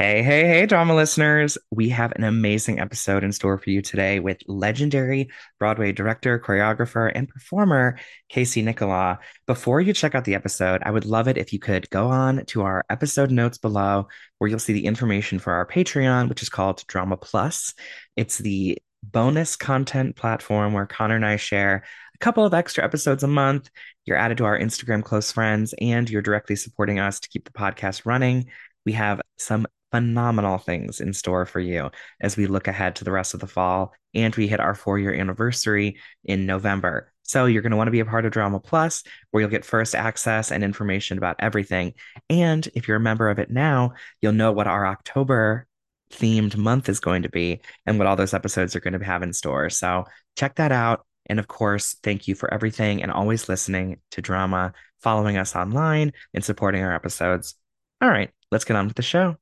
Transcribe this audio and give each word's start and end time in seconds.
Hey, 0.00 0.22
hey, 0.22 0.46
hey, 0.46 0.66
drama 0.66 0.94
listeners. 0.94 1.58
We 1.72 1.88
have 1.88 2.12
an 2.12 2.22
amazing 2.22 2.78
episode 2.78 3.24
in 3.24 3.32
store 3.32 3.58
for 3.58 3.68
you 3.70 3.82
today 3.82 4.20
with 4.20 4.38
legendary 4.46 5.28
Broadway 5.58 5.90
director, 5.90 6.38
choreographer, 6.38 7.10
and 7.12 7.28
performer 7.28 7.98
Casey 8.28 8.62
Nicholaw. 8.62 9.18
Before 9.48 9.80
you 9.80 9.92
check 9.92 10.14
out 10.14 10.24
the 10.24 10.36
episode, 10.36 10.82
I 10.84 10.92
would 10.92 11.04
love 11.04 11.26
it 11.26 11.36
if 11.36 11.52
you 11.52 11.58
could 11.58 11.90
go 11.90 12.06
on 12.06 12.44
to 12.46 12.62
our 12.62 12.84
episode 12.88 13.32
notes 13.32 13.58
below 13.58 14.06
where 14.38 14.48
you'll 14.48 14.60
see 14.60 14.72
the 14.72 14.86
information 14.86 15.40
for 15.40 15.52
our 15.52 15.66
Patreon, 15.66 16.28
which 16.28 16.42
is 16.42 16.48
called 16.48 16.84
Drama 16.86 17.16
Plus. 17.16 17.74
It's 18.14 18.38
the 18.38 18.78
bonus 19.02 19.56
content 19.56 20.14
platform 20.14 20.74
where 20.74 20.86
Connor 20.86 21.16
and 21.16 21.26
I 21.26 21.34
share 21.38 21.82
a 22.14 22.18
couple 22.18 22.44
of 22.44 22.54
extra 22.54 22.84
episodes 22.84 23.24
a 23.24 23.28
month. 23.28 23.68
You're 24.04 24.16
added 24.16 24.38
to 24.38 24.44
our 24.44 24.56
Instagram 24.56 25.02
close 25.02 25.32
friends, 25.32 25.74
and 25.80 26.08
you're 26.08 26.22
directly 26.22 26.54
supporting 26.54 27.00
us 27.00 27.18
to 27.18 27.28
keep 27.28 27.46
the 27.46 27.50
podcast 27.50 28.06
running. 28.06 28.46
We 28.86 28.92
have 28.92 29.20
some 29.38 29.66
phenomenal 29.90 30.58
things 30.58 31.00
in 31.00 31.12
store 31.12 31.46
for 31.46 31.60
you 31.60 31.90
as 32.20 32.36
we 32.36 32.46
look 32.46 32.68
ahead 32.68 32.96
to 32.96 33.04
the 33.04 33.12
rest 33.12 33.34
of 33.34 33.40
the 33.40 33.46
fall 33.46 33.92
and 34.14 34.34
we 34.36 34.48
hit 34.48 34.60
our 34.60 34.74
four 34.74 34.98
year 34.98 35.14
anniversary 35.14 35.98
in 36.24 36.46
November. 36.46 37.12
So 37.22 37.44
you're 37.44 37.62
going 37.62 37.72
to 37.72 37.76
want 37.76 37.88
to 37.88 37.92
be 37.92 38.00
a 38.00 38.06
part 38.06 38.24
of 38.24 38.32
Drama 38.32 38.58
Plus, 38.58 39.04
where 39.30 39.42
you'll 39.42 39.50
get 39.50 39.64
first 39.64 39.94
access 39.94 40.50
and 40.50 40.64
information 40.64 41.18
about 41.18 41.36
everything. 41.38 41.92
And 42.30 42.66
if 42.74 42.88
you're 42.88 42.96
a 42.96 43.00
member 43.00 43.28
of 43.28 43.38
it 43.38 43.50
now, 43.50 43.92
you'll 44.22 44.32
know 44.32 44.50
what 44.50 44.66
our 44.66 44.86
October 44.86 45.66
themed 46.10 46.56
month 46.56 46.88
is 46.88 47.00
going 47.00 47.22
to 47.22 47.28
be 47.28 47.60
and 47.84 47.98
what 47.98 48.06
all 48.06 48.16
those 48.16 48.32
episodes 48.32 48.74
are 48.74 48.80
going 48.80 48.98
to 48.98 49.04
have 49.04 49.22
in 49.22 49.34
store. 49.34 49.68
So 49.68 50.04
check 50.36 50.56
that 50.56 50.72
out. 50.72 51.04
And 51.26 51.38
of 51.38 51.48
course, 51.48 51.96
thank 52.02 52.28
you 52.28 52.34
for 52.34 52.52
everything 52.52 53.02
and 53.02 53.12
always 53.12 53.48
listening 53.48 54.00
to 54.12 54.22
drama, 54.22 54.72
following 55.00 55.36
us 55.36 55.54
online, 55.54 56.12
and 56.32 56.42
supporting 56.42 56.82
our 56.82 56.94
episodes. 56.94 57.54
All 58.00 58.08
right, 58.08 58.30
let's 58.50 58.64
get 58.64 58.76
on 58.76 58.86
with 58.86 58.96
the 58.96 59.02
show. 59.02 59.36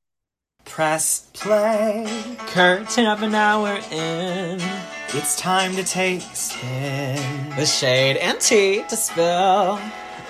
Press 0.69 1.27
play. 1.33 2.05
Curtain 2.47 3.07
of 3.07 3.23
an 3.23 3.33
hour 3.33 3.79
in. 3.91 4.61
It's 5.09 5.35
time 5.35 5.75
to 5.75 5.83
take 5.83 6.21
a 6.21 6.35
spin. 6.35 7.49
The 7.55 7.65
shade 7.65 8.17
and 8.17 8.39
tea 8.39 8.83
to 8.87 8.95
spill. 8.95 9.79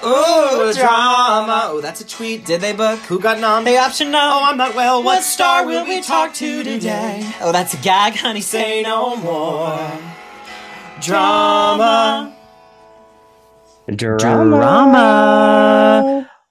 Ooh, 0.06 0.74
drama. 0.74 1.64
Oh, 1.66 1.82
that's 1.82 2.00
a 2.00 2.08
tweet. 2.08 2.46
Did 2.46 2.62
they 2.62 2.72
book? 2.72 3.00
Who 3.00 3.20
got 3.20 3.40
nom? 3.40 3.66
They 3.66 3.78
option 3.78 4.12
no. 4.12 4.20
Oh, 4.20 4.44
I'm 4.46 4.56
not 4.56 4.74
well. 4.74 5.04
What 5.04 5.24
star 5.24 5.66
will 5.66 5.84
we 5.86 6.02
talk 6.02 6.34
to 6.36 6.64
today? 6.64 7.30
Oh, 7.42 7.52
that's 7.52 7.74
a 7.74 7.78
gag, 7.78 8.16
honey. 8.16 8.42
Say 8.42 8.84
no 8.84 9.18
more. 9.18 9.78
Drama. 11.02 12.34
Drama. 13.94 14.38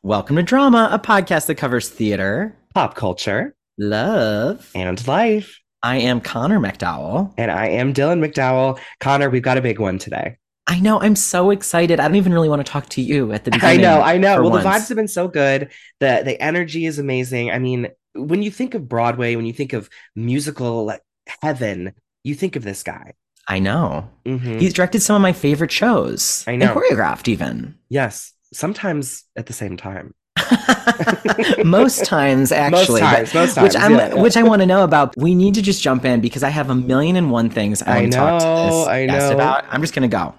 Welcome 0.03 0.37
to 0.37 0.43
Drama, 0.43 0.91
a 0.93 0.99
podcast 0.99 1.47
that 1.47 1.55
covers 1.55 1.89
theater, 1.89 2.55
Pop 2.75 2.95
culture 2.95 3.56
love, 3.79 4.71
and 4.75 5.07
life. 5.07 5.61
I 5.83 5.99
am 5.99 6.21
Connor 6.21 6.59
MacDowell. 6.59 7.33
And 7.39 7.51
I 7.51 7.69
am 7.69 7.93
Dylan 7.95 8.19
MacDowell. 8.25 8.79
Connor, 9.01 9.31
we've 9.31 9.43
got 9.43 9.59
a 9.59 9.63
big 9.63 9.79
one 9.79 9.99
today. 9.99 10.37
I 10.67 10.81
know. 10.81 11.01
I'm 11.01 11.15
so 11.15 11.51
excited. 11.51 12.01
I 12.01 12.09
don't 12.09 12.17
even 12.17 12.33
really 12.33 12.49
want 12.49 12.65
to 12.67 12.71
talk 12.71 12.89
to 12.91 13.01
you 13.03 13.31
at 13.33 13.45
the 13.45 13.53
beginning. 13.53 13.81
I 13.81 13.83
know, 13.83 14.01
I 14.03 14.19
know. 14.19 14.43
Well, 14.43 14.51
once. 14.51 14.65
the 14.65 14.69
vibes 14.69 14.89
have 14.89 14.97
been 14.97 15.07
so 15.07 15.29
good. 15.29 15.71
The 16.01 16.23
the 16.25 16.41
energy 16.43 16.87
is 16.87 16.99
amazing. 16.99 17.53
I 17.53 17.61
mean, 17.61 17.89
when 18.15 18.43
you 18.43 18.51
think 18.51 18.75
of 18.75 18.89
Broadway, 18.89 19.37
when 19.37 19.47
you 19.47 19.53
think 19.53 19.73
of 19.75 19.89
musical 20.17 20.93
heaven, 21.41 21.93
you 22.25 22.35
think 22.35 22.57
of 22.57 22.65
this 22.65 22.83
guy. 22.83 23.13
I 23.47 23.61
know. 23.61 24.11
Mhm. 24.27 24.61
He's 24.61 24.73
directed 24.73 25.03
some 25.03 25.15
of 25.15 25.23
my 25.23 25.33
favorite 25.33 25.71
shows. 25.71 26.43
I 26.49 26.57
know. 26.57 26.73
And 26.73 26.81
choreographed 26.81 27.29
even. 27.29 27.77
yes, 27.89 28.33
sometimes 28.53 29.23
at 29.37 29.47
the 29.47 29.53
same 29.53 29.77
time. 29.77 30.15
Most 31.65 32.05
times, 32.05 32.53
actually. 32.53 33.01
most 33.01 33.15
times, 33.15 33.35
most 33.35 33.55
times. 33.55 33.75
Which 33.75 33.83
I'm, 33.83 33.93
yeah, 33.93 34.09
yeah. 34.09 34.23
which 34.23 34.37
I 34.37 34.43
want 34.43 34.63
to 34.63 34.67
know 34.67 34.85
about. 34.85 35.15
We 35.17 35.35
need 35.35 35.55
to 35.55 35.63
just 35.63 35.83
jump 35.83 36.05
in 36.05 36.21
because 36.21 36.43
I 36.43 36.51
have 36.51 36.71
a 36.71 36.75
million 36.75 37.17
and 37.17 37.31
one 37.31 37.51
things 37.51 37.83
I 37.83 37.99
I 37.99 38.01
want 38.01 38.13
to 38.13 38.19
talk 38.19 38.41
to 38.41 38.47
know, 38.47 38.79
this 38.79 38.87
I 38.89 39.07
guest 39.07 39.31
know. 39.31 39.35
about. 39.37 39.65
I'm 39.71 39.81
just 39.81 39.95
gonna 39.95 40.09
go. 40.09 40.35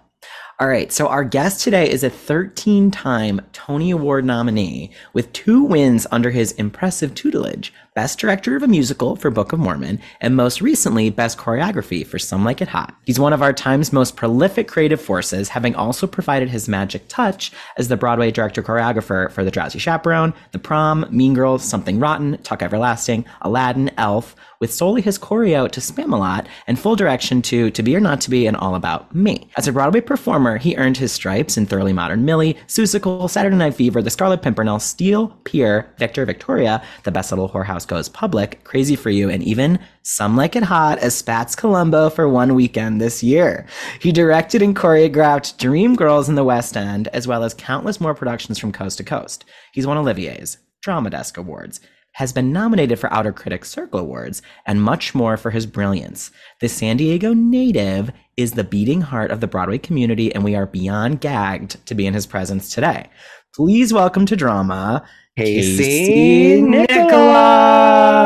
All 0.59 0.67
right, 0.67 0.91
so 0.91 1.07
our 1.07 1.23
guest 1.23 1.63
today 1.63 1.87
is 1.87 2.03
a 2.03 2.09
13-time 2.09 3.41
Tony 3.53 3.91
Award 3.91 4.25
nominee 4.25 4.89
with 5.13 5.31
two 5.31 5.61
wins 5.61 6.07
under 6.11 6.31
his 6.31 6.53
impressive 6.53 7.13
tutelage: 7.13 7.71
Best 7.97 8.19
Director 8.19 8.55
of 8.55 8.61
a 8.61 8.67
Musical 8.67 9.15
for 9.15 9.31
Book 9.31 9.53
of 9.53 9.59
Mormon, 9.59 9.99
and 10.21 10.35
most 10.35 10.61
recently, 10.61 11.09
Best 11.09 11.39
Choreography 11.39 12.05
for 12.05 12.19
Some 12.19 12.45
Like 12.45 12.61
It 12.61 12.67
Hot. 12.67 12.93
He's 13.05 13.19
one 13.19 13.33
of 13.33 13.41
our 13.41 13.53
time's 13.53 13.91
most 13.91 14.15
prolific 14.15 14.67
creative 14.67 15.01
forces, 15.01 15.49
having 15.49 15.73
also 15.73 16.05
provided 16.05 16.47
his 16.47 16.67
magic 16.67 17.07
touch 17.07 17.51
as 17.75 17.87
the 17.87 17.97
Broadway 17.97 18.29
director 18.29 18.61
choreographer 18.61 19.31
for 19.31 19.43
The 19.43 19.49
Drowsy 19.49 19.79
Chaperone, 19.79 20.35
The 20.51 20.59
Prom, 20.59 21.07
Mean 21.09 21.33
Girls, 21.33 21.63
Something 21.63 21.99
Rotten, 21.99 22.37
Tuck 22.43 22.61
Everlasting, 22.61 23.25
Aladdin, 23.41 23.89
Elf, 23.97 24.35
with 24.59 24.73
solely 24.73 25.01
his 25.01 25.19
choreo 25.19 25.69
to 25.71 25.79
Spamalot 25.79 26.47
and 26.65 26.79
full 26.79 26.95
direction 26.95 27.41
to 27.43 27.69
To 27.71 27.83
Be 27.83 27.95
or 27.95 27.99
Not 27.99 28.21
to 28.21 28.29
Be 28.29 28.47
and 28.47 28.57
All 28.57 28.75
About 28.75 29.13
Me. 29.13 29.49
As 29.57 29.67
a 29.67 29.71
Broadway 29.71 30.01
performer, 30.01 30.57
he 30.57 30.75
earned 30.77 30.97
his 30.97 31.11
stripes 31.11 31.57
in 31.57 31.65
Thoroughly 31.65 31.93
Modern 31.93 32.25
Millie, 32.25 32.57
Seussical, 32.67 33.29
Saturday 33.29 33.55
Night 33.55 33.75
Fever, 33.75 34.01
The 34.01 34.09
Scarlet 34.09 34.41
Pimpernel, 34.41 34.79
Steel, 34.79 35.29
Pier, 35.43 35.93
Victor, 35.97 36.25
Victoria, 36.25 36.83
The 37.03 37.11
Best 37.11 37.31
Little 37.31 37.49
Whorehouse 37.49 37.86
Goes 37.87 38.09
Public, 38.09 38.63
Crazy 38.63 38.95
for 38.95 39.09
You, 39.09 39.29
and 39.29 39.41
even 39.41 39.79
Some 40.03 40.35
Like 40.35 40.55
It 40.55 40.63
Hot 40.63 40.99
as 40.99 41.15
Spats 41.15 41.55
Colombo 41.55 42.09
for 42.09 42.29
one 42.29 42.53
weekend 42.53 43.01
this 43.01 43.23
year. 43.23 43.65
He 43.99 44.11
directed 44.11 44.61
and 44.61 44.75
choreographed 44.75 45.57
Dreamgirls 45.57 46.29
in 46.29 46.35
the 46.35 46.43
West 46.43 46.77
End, 46.77 47.07
as 47.09 47.27
well 47.27 47.43
as 47.43 47.53
countless 47.53 47.99
more 47.99 48.13
productions 48.13 48.59
from 48.59 48.71
coast 48.71 48.97
to 48.97 49.03
coast. 49.03 49.45
He's 49.73 49.87
won 49.87 49.97
Olivier's, 49.97 50.57
Drama 50.81 51.09
Desk 51.09 51.37
Awards, 51.37 51.79
has 52.13 52.33
been 52.33 52.51
nominated 52.51 52.99
for 52.99 53.13
Outer 53.13 53.31
Critics 53.31 53.69
Circle 53.69 53.99
Awards, 53.99 54.41
and 54.65 54.81
much 54.81 55.13
more 55.13 55.37
for 55.37 55.51
his 55.51 55.65
brilliance. 55.65 56.31
The 56.61 56.67
San 56.67 56.97
Diego 56.97 57.33
native 57.33 58.11
is 58.35 58.53
the 58.53 58.63
beating 58.63 59.01
heart 59.01 59.31
of 59.31 59.39
the 59.39 59.47
Broadway 59.47 59.77
community, 59.77 60.33
and 60.33 60.43
we 60.43 60.55
are 60.55 60.65
beyond 60.65 61.21
gagged 61.21 61.85
to 61.85 61.95
be 61.95 62.05
in 62.05 62.13
his 62.13 62.25
presence 62.25 62.69
today. 62.73 63.09
Please 63.53 63.93
welcome 63.93 64.25
to 64.27 64.35
drama, 64.35 65.03
Casey 65.37 66.61
Nicholaw. 66.63 68.17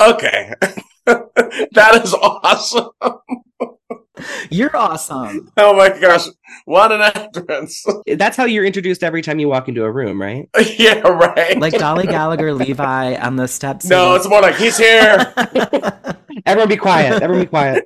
Okay. 0.00 0.52
that 1.06 2.00
is 2.02 2.12
awesome. 2.14 2.88
You're 4.50 4.76
awesome. 4.76 5.52
Oh 5.56 5.72
my 5.76 5.90
gosh. 5.90 6.26
What 6.64 6.90
an 6.90 7.00
entrance. 7.02 7.86
That's 8.16 8.36
how 8.36 8.44
you're 8.46 8.64
introduced 8.64 9.04
every 9.04 9.22
time 9.22 9.38
you 9.38 9.48
walk 9.48 9.68
into 9.68 9.84
a 9.84 9.90
room, 9.92 10.20
right? 10.20 10.48
yeah, 10.78 10.98
right. 11.06 11.56
Like 11.60 11.74
Dolly 11.74 12.08
Gallagher, 12.08 12.52
Levi 12.52 13.14
on 13.14 13.36
the 13.36 13.46
steps. 13.46 13.84
no, 13.84 14.16
it's 14.16 14.28
more 14.28 14.40
like 14.42 14.56
he's 14.56 14.76
here. 14.76 15.32
Everyone 16.44 16.68
be 16.68 16.76
quiet. 16.76 17.22
Everyone 17.22 17.44
be 17.44 17.50
quiet. 17.50 17.84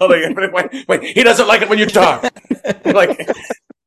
wait, 0.00 0.88
wait, 0.88 1.02
he 1.04 1.22
doesn't 1.22 1.46
like 1.46 1.60
it 1.60 1.68
when 1.68 1.78
you 1.78 1.84
talk. 1.84 2.24
like 2.86 3.28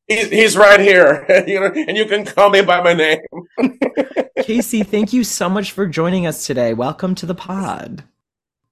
he's 0.06 0.30
he's 0.30 0.56
right 0.56 0.80
here. 0.80 1.24
you 1.46 1.60
know, 1.60 1.66
and 1.66 1.96
you 1.96 2.06
can 2.06 2.24
call 2.24 2.50
me 2.50 2.62
by 2.62 2.82
my 2.82 2.94
name. 2.94 3.20
Casey, 4.42 4.82
thank 4.82 5.12
you 5.12 5.24
so 5.24 5.48
much 5.48 5.72
for 5.72 5.86
joining 5.86 6.26
us 6.26 6.46
today. 6.46 6.74
Welcome 6.74 7.14
to 7.16 7.26
the 7.26 7.34
pod. 7.34 8.04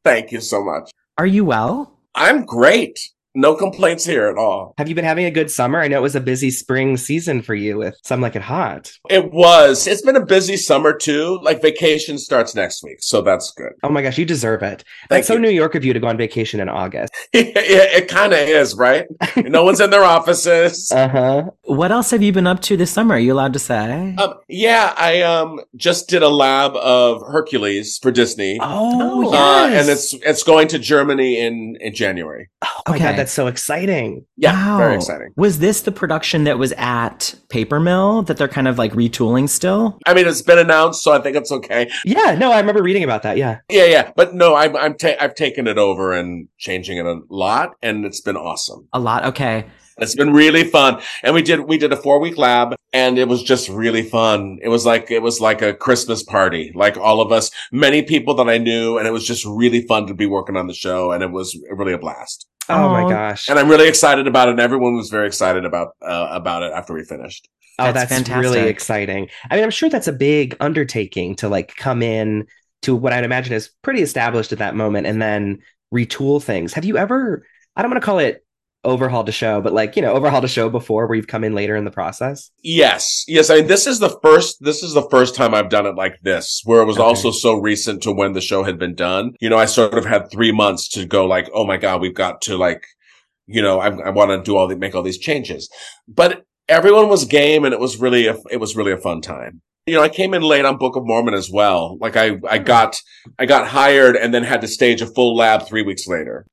Thank 0.04 0.32
you 0.32 0.40
so 0.40 0.62
much. 0.64 0.90
Are 1.18 1.26
you 1.26 1.44
well? 1.44 1.98
I'm 2.14 2.44
great. 2.44 2.98
No 3.34 3.54
complaints 3.54 4.04
here 4.04 4.26
at 4.26 4.36
all. 4.36 4.74
Have 4.76 4.90
you 4.90 4.94
been 4.94 5.06
having 5.06 5.24
a 5.24 5.30
good 5.30 5.50
summer? 5.50 5.80
I 5.80 5.88
know 5.88 5.96
it 5.96 6.02
was 6.02 6.14
a 6.14 6.20
busy 6.20 6.50
spring 6.50 6.98
season 6.98 7.40
for 7.40 7.54
you 7.54 7.78
with 7.78 7.96
Some 8.04 8.20
Like 8.20 8.36
It 8.36 8.42
Hot. 8.42 8.92
It 9.08 9.32
was. 9.32 9.86
It's 9.86 10.02
been 10.02 10.16
a 10.16 10.26
busy 10.26 10.58
summer 10.58 10.92
too. 10.92 11.40
Like 11.42 11.62
vacation 11.62 12.18
starts 12.18 12.54
next 12.54 12.82
week, 12.82 12.98
so 13.00 13.22
that's 13.22 13.50
good. 13.52 13.72
Oh 13.82 13.88
my 13.88 14.02
gosh, 14.02 14.18
you 14.18 14.26
deserve 14.26 14.62
it. 14.62 14.84
Thank 15.08 15.08
That's 15.08 15.28
so. 15.28 15.38
New 15.38 15.48
York 15.48 15.74
of 15.74 15.82
you 15.82 15.94
to 15.94 16.00
go 16.00 16.08
on 16.08 16.18
vacation 16.18 16.60
in 16.60 16.68
August. 16.68 17.14
yeah, 17.44 17.50
it 17.98 18.08
kind 18.08 18.32
of 18.32 18.38
is, 18.40 18.74
right? 18.74 19.06
no 19.36 19.64
one's 19.64 19.80
in 19.80 19.90
their 19.90 20.04
offices. 20.04 20.90
Uh 21.02 21.08
huh. 21.08 21.50
What 21.64 21.90
else 21.90 22.10
have 22.10 22.22
you 22.22 22.32
been 22.32 22.46
up 22.46 22.60
to 22.62 22.76
this 22.76 22.90
summer? 22.90 23.14
Are 23.14 23.18
you 23.18 23.32
allowed 23.32 23.54
to 23.54 23.58
say? 23.58 24.14
Um, 24.18 24.34
yeah, 24.48 24.92
I 24.96 25.22
um 25.22 25.60
just 25.74 26.08
did 26.08 26.22
a 26.22 26.28
lab 26.28 26.76
of 26.76 27.22
Hercules 27.22 27.98
for 27.98 28.10
Disney. 28.10 28.58
Oh, 28.60 29.00
Oh, 29.02 29.32
yes. 29.32 29.32
Uh, 29.32 29.80
and 29.80 29.88
it's 29.88 30.12
it's 30.14 30.42
going 30.42 30.68
to 30.68 30.78
Germany 30.78 31.38
in 31.40 31.76
in 31.80 31.94
January. 31.94 32.50
oh 32.62 32.82
my 32.88 32.94
Okay. 32.96 33.04
god, 33.04 33.16
that's 33.18 33.32
so 33.32 33.46
exciting. 33.46 34.26
Yeah, 34.36 34.52
Wow. 34.52 34.78
very 34.78 34.94
exciting. 34.96 35.30
Was 35.36 35.58
this 35.60 35.80
the 35.82 35.92
production 35.92 36.44
that 36.44 36.58
was 36.58 36.72
at 36.76 37.34
Paper 37.52 37.78
Mill 37.78 38.22
that 38.22 38.38
they're 38.38 38.48
kind 38.48 38.66
of 38.66 38.78
like 38.78 38.92
retooling 38.92 39.46
still? 39.46 39.98
I 40.06 40.14
mean, 40.14 40.26
it's 40.26 40.40
been 40.40 40.58
announced, 40.58 41.02
so 41.04 41.12
I 41.12 41.20
think 41.20 41.36
it's 41.36 41.52
okay. 41.52 41.90
Yeah, 42.04 42.34
no, 42.34 42.50
I 42.50 42.58
remember 42.58 42.82
reading 42.82 43.04
about 43.04 43.22
that. 43.24 43.36
Yeah. 43.36 43.58
Yeah, 43.68 43.84
yeah, 43.84 44.10
but 44.16 44.34
no, 44.34 44.56
I'm 44.56 44.74
I'm 44.74 44.96
ta- 44.96 45.16
I've 45.20 45.34
taken 45.34 45.66
it 45.66 45.76
over 45.76 46.12
and 46.12 46.48
changing 46.56 46.96
it 46.96 47.04
a 47.04 47.20
lot, 47.28 47.74
and 47.82 48.06
it's 48.06 48.22
been 48.22 48.36
awesome. 48.36 48.88
A 48.94 48.98
lot. 48.98 49.26
Okay. 49.26 49.66
It's 49.98 50.14
been 50.14 50.32
really 50.32 50.64
fun, 50.64 51.02
and 51.22 51.34
we 51.34 51.42
did 51.42 51.60
we 51.60 51.76
did 51.76 51.92
a 51.92 51.96
four 51.96 52.18
week 52.18 52.38
lab, 52.38 52.74
and 52.94 53.18
it 53.18 53.28
was 53.28 53.42
just 53.42 53.68
really 53.68 54.02
fun. 54.02 54.58
It 54.62 54.68
was 54.68 54.86
like 54.86 55.10
it 55.10 55.20
was 55.20 55.38
like 55.38 55.60
a 55.60 55.74
Christmas 55.74 56.22
party, 56.22 56.72
like 56.74 56.96
all 56.96 57.20
of 57.20 57.30
us, 57.30 57.50
many 57.70 58.02
people 58.02 58.34
that 58.36 58.48
I 58.48 58.56
knew, 58.56 58.96
and 58.96 59.06
it 59.06 59.12
was 59.12 59.26
just 59.26 59.44
really 59.44 59.82
fun 59.82 60.06
to 60.06 60.14
be 60.14 60.24
working 60.24 60.56
on 60.56 60.66
the 60.66 60.74
show, 60.74 61.12
and 61.12 61.22
it 61.22 61.30
was 61.30 61.54
really 61.70 61.92
a 61.92 61.98
blast. 61.98 62.46
Oh 62.68 62.88
my 62.90 63.08
gosh. 63.08 63.48
and 63.48 63.58
I'm 63.58 63.68
really 63.68 63.88
excited 63.88 64.26
about 64.26 64.48
it. 64.48 64.52
And 64.52 64.60
everyone 64.60 64.96
was 64.96 65.10
very 65.10 65.26
excited 65.26 65.64
about 65.64 65.96
uh, 66.00 66.28
about 66.30 66.62
it 66.62 66.72
after 66.72 66.94
we 66.94 67.04
finished. 67.04 67.48
Oh, 67.78 67.90
That's 67.92 68.10
that's, 68.10 68.28
really 68.28 68.68
exciting. 68.68 69.28
I 69.50 69.56
mean, 69.56 69.64
I'm 69.64 69.70
sure 69.70 69.88
that's 69.88 70.06
a 70.06 70.12
big 70.12 70.56
undertaking 70.60 71.36
to 71.36 71.48
like 71.48 71.74
come 71.76 72.02
in 72.02 72.46
to 72.82 72.94
what 72.94 73.12
I'd 73.12 73.24
imagine 73.24 73.54
is 73.54 73.70
pretty 73.82 74.02
established 74.02 74.52
at 74.52 74.58
that 74.58 74.74
moment 74.74 75.06
and 75.06 75.22
then 75.22 75.62
retool 75.92 76.42
things. 76.42 76.72
Have 76.74 76.84
you 76.84 76.96
ever, 76.98 77.46
I 77.74 77.82
don't 77.82 77.90
want 77.90 78.02
to 78.02 78.04
call 78.04 78.18
it 78.18 78.41
overhauled 78.84 79.28
a 79.28 79.32
show, 79.32 79.60
but 79.60 79.72
like, 79.72 79.94
you 79.96 80.02
know, 80.02 80.12
overhauled 80.12 80.44
a 80.44 80.48
show 80.48 80.68
before 80.68 81.06
where 81.06 81.14
you've 81.14 81.28
come 81.28 81.44
in 81.44 81.54
later 81.54 81.76
in 81.76 81.84
the 81.84 81.90
process? 81.90 82.50
Yes. 82.62 83.24
Yes. 83.28 83.48
I 83.48 83.56
mean, 83.56 83.66
this 83.68 83.86
is 83.86 84.00
the 84.00 84.18
first, 84.22 84.56
this 84.60 84.82
is 84.82 84.92
the 84.94 85.08
first 85.10 85.34
time 85.34 85.54
I've 85.54 85.68
done 85.68 85.86
it 85.86 85.94
like 85.94 86.18
this, 86.22 86.62
where 86.64 86.82
it 86.82 86.86
was 86.86 86.96
Okay. 86.96 87.04
also 87.04 87.30
so 87.30 87.54
recent 87.54 88.02
to 88.02 88.12
when 88.12 88.32
the 88.32 88.40
show 88.40 88.64
had 88.64 88.78
been 88.78 88.94
done. 88.94 89.32
You 89.40 89.48
know, 89.50 89.58
I 89.58 89.66
sort 89.66 89.94
of 89.94 90.04
had 90.04 90.30
three 90.30 90.50
months 90.52 90.88
to 90.90 91.06
go 91.06 91.26
like, 91.26 91.48
oh 91.54 91.64
my 91.64 91.76
God, 91.76 92.00
we've 92.00 92.14
got 92.14 92.40
to 92.42 92.56
like, 92.56 92.84
you 93.46 93.62
know, 93.62 93.78
I, 93.80 93.88
I 93.88 94.10
want 94.10 94.30
to 94.30 94.42
do 94.42 94.56
all 94.56 94.66
the, 94.66 94.76
make 94.76 94.94
all 94.94 95.02
these 95.02 95.18
changes, 95.18 95.68
but 96.08 96.42
everyone 96.68 97.08
was 97.08 97.24
game 97.24 97.64
and 97.64 97.72
it 97.72 97.80
was 97.80 97.98
really, 98.00 98.26
a, 98.26 98.36
it 98.50 98.58
was 98.58 98.76
really 98.76 98.92
a 98.92 98.98
fun 98.98 99.20
time. 99.20 99.60
You 99.86 99.94
know, 99.94 100.02
I 100.02 100.08
came 100.08 100.32
in 100.32 100.42
late 100.42 100.64
on 100.64 100.76
Book 100.78 100.94
of 100.94 101.02
Mormon 101.04 101.34
as 101.34 101.50
well. 101.52 101.98
Like 102.00 102.16
I, 102.16 102.38
I 102.48 102.58
got, 102.58 103.00
I 103.38 103.46
got 103.46 103.66
hired 103.66 104.14
and 104.16 104.32
then 104.32 104.44
had 104.44 104.60
to 104.60 104.68
stage 104.68 105.02
a 105.02 105.06
full 105.06 105.36
lab 105.36 105.66
three 105.66 105.82
weeks 105.82 106.06
later. 106.06 106.46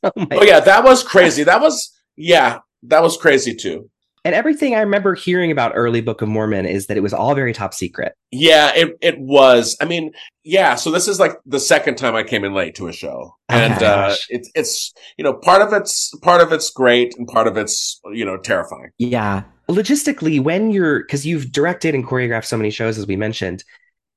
Oh, 0.04 0.12
my 0.16 0.26
Oh 0.32 0.42
yeah, 0.44 0.60
that 0.60 0.84
was 0.84 1.02
crazy. 1.02 1.42
That 1.42 1.60
was, 1.60 1.92
yeah, 2.16 2.60
that 2.84 3.02
was 3.02 3.16
crazy 3.16 3.54
too. 3.54 3.90
And 4.24 4.34
everything 4.34 4.74
I 4.74 4.80
remember 4.80 5.14
hearing 5.14 5.50
about 5.50 5.72
early 5.74 6.00
Book 6.00 6.22
of 6.22 6.28
Mormon 6.28 6.66
is 6.66 6.86
that 6.86 6.96
it 6.96 7.02
was 7.02 7.14
all 7.14 7.34
very 7.34 7.52
top 7.52 7.72
secret. 7.72 8.12
Yeah, 8.30 8.72
it 8.74 8.98
it 9.00 9.18
was. 9.18 9.76
I 9.80 9.86
mean, 9.86 10.12
yeah. 10.44 10.74
So 10.74 10.90
this 10.90 11.08
is 11.08 11.18
like 11.18 11.32
the 11.46 11.60
second 11.60 11.96
time 11.96 12.14
I 12.14 12.24
came 12.24 12.44
in 12.44 12.52
late 12.52 12.74
to 12.76 12.88
a 12.88 12.92
show, 12.92 13.34
and 13.48 13.82
Oh, 13.82 13.86
uh, 13.86 14.14
it's 14.28 14.50
it's 14.54 14.92
you 15.16 15.24
know 15.24 15.34
part 15.34 15.62
of 15.62 15.72
it's 15.72 16.14
part 16.18 16.40
of 16.42 16.52
it's 16.52 16.70
great, 16.70 17.14
and 17.16 17.26
part 17.26 17.46
of 17.46 17.56
it's 17.56 18.00
you 18.12 18.24
know 18.24 18.36
terrifying. 18.36 18.90
Yeah. 18.98 19.44
Logistically, 19.70 20.40
when 20.40 20.70
you're, 20.70 21.00
because 21.00 21.26
you've 21.26 21.52
directed 21.52 21.94
and 21.94 22.06
choreographed 22.06 22.46
so 22.46 22.56
many 22.56 22.70
shows, 22.70 22.96
as 22.96 23.06
we 23.06 23.16
mentioned, 23.16 23.62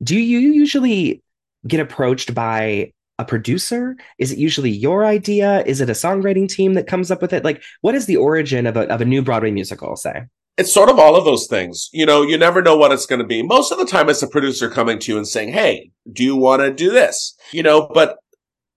do 0.01 0.17
you 0.17 0.39
usually 0.39 1.21
get 1.67 1.79
approached 1.81 2.33
by 2.33 2.91
a 3.21 3.25
producer? 3.25 3.95
Is 4.17 4.31
it 4.31 4.37
usually 4.37 4.71
your 4.71 5.05
idea? 5.05 5.63
Is 5.65 5.79
it 5.79 5.89
a 5.89 5.93
songwriting 5.93 6.49
team 6.49 6.73
that 6.73 6.87
comes 6.87 7.11
up 7.11 7.21
with 7.21 7.33
it? 7.33 7.45
Like, 7.45 7.61
what 7.81 7.95
is 7.95 8.07
the 8.07 8.17
origin 8.17 8.65
of 8.67 8.75
a, 8.75 8.91
of 8.91 8.99
a 8.99 9.05
new 9.05 9.21
Broadway 9.21 9.51
musical, 9.51 9.95
say? 9.95 10.23
It's 10.57 10.73
sort 10.73 10.89
of 10.89 10.99
all 10.99 11.15
of 11.15 11.23
those 11.23 11.47
things. 11.47 11.89
You 11.93 12.05
know, 12.05 12.23
you 12.23 12.37
never 12.37 12.61
know 12.61 12.75
what 12.75 12.91
it's 12.91 13.05
going 13.05 13.21
to 13.21 13.27
be. 13.27 13.41
Most 13.41 13.71
of 13.71 13.77
the 13.77 13.85
time, 13.85 14.09
it's 14.09 14.21
a 14.21 14.27
producer 14.27 14.69
coming 14.69 14.99
to 14.99 15.11
you 15.11 15.17
and 15.17 15.27
saying, 15.27 15.53
"Hey, 15.53 15.91
do 16.11 16.23
you 16.23 16.35
want 16.35 16.61
to 16.61 16.73
do 16.73 16.91
this?" 16.91 17.35
You 17.53 17.63
know, 17.63 17.89
but 17.93 18.17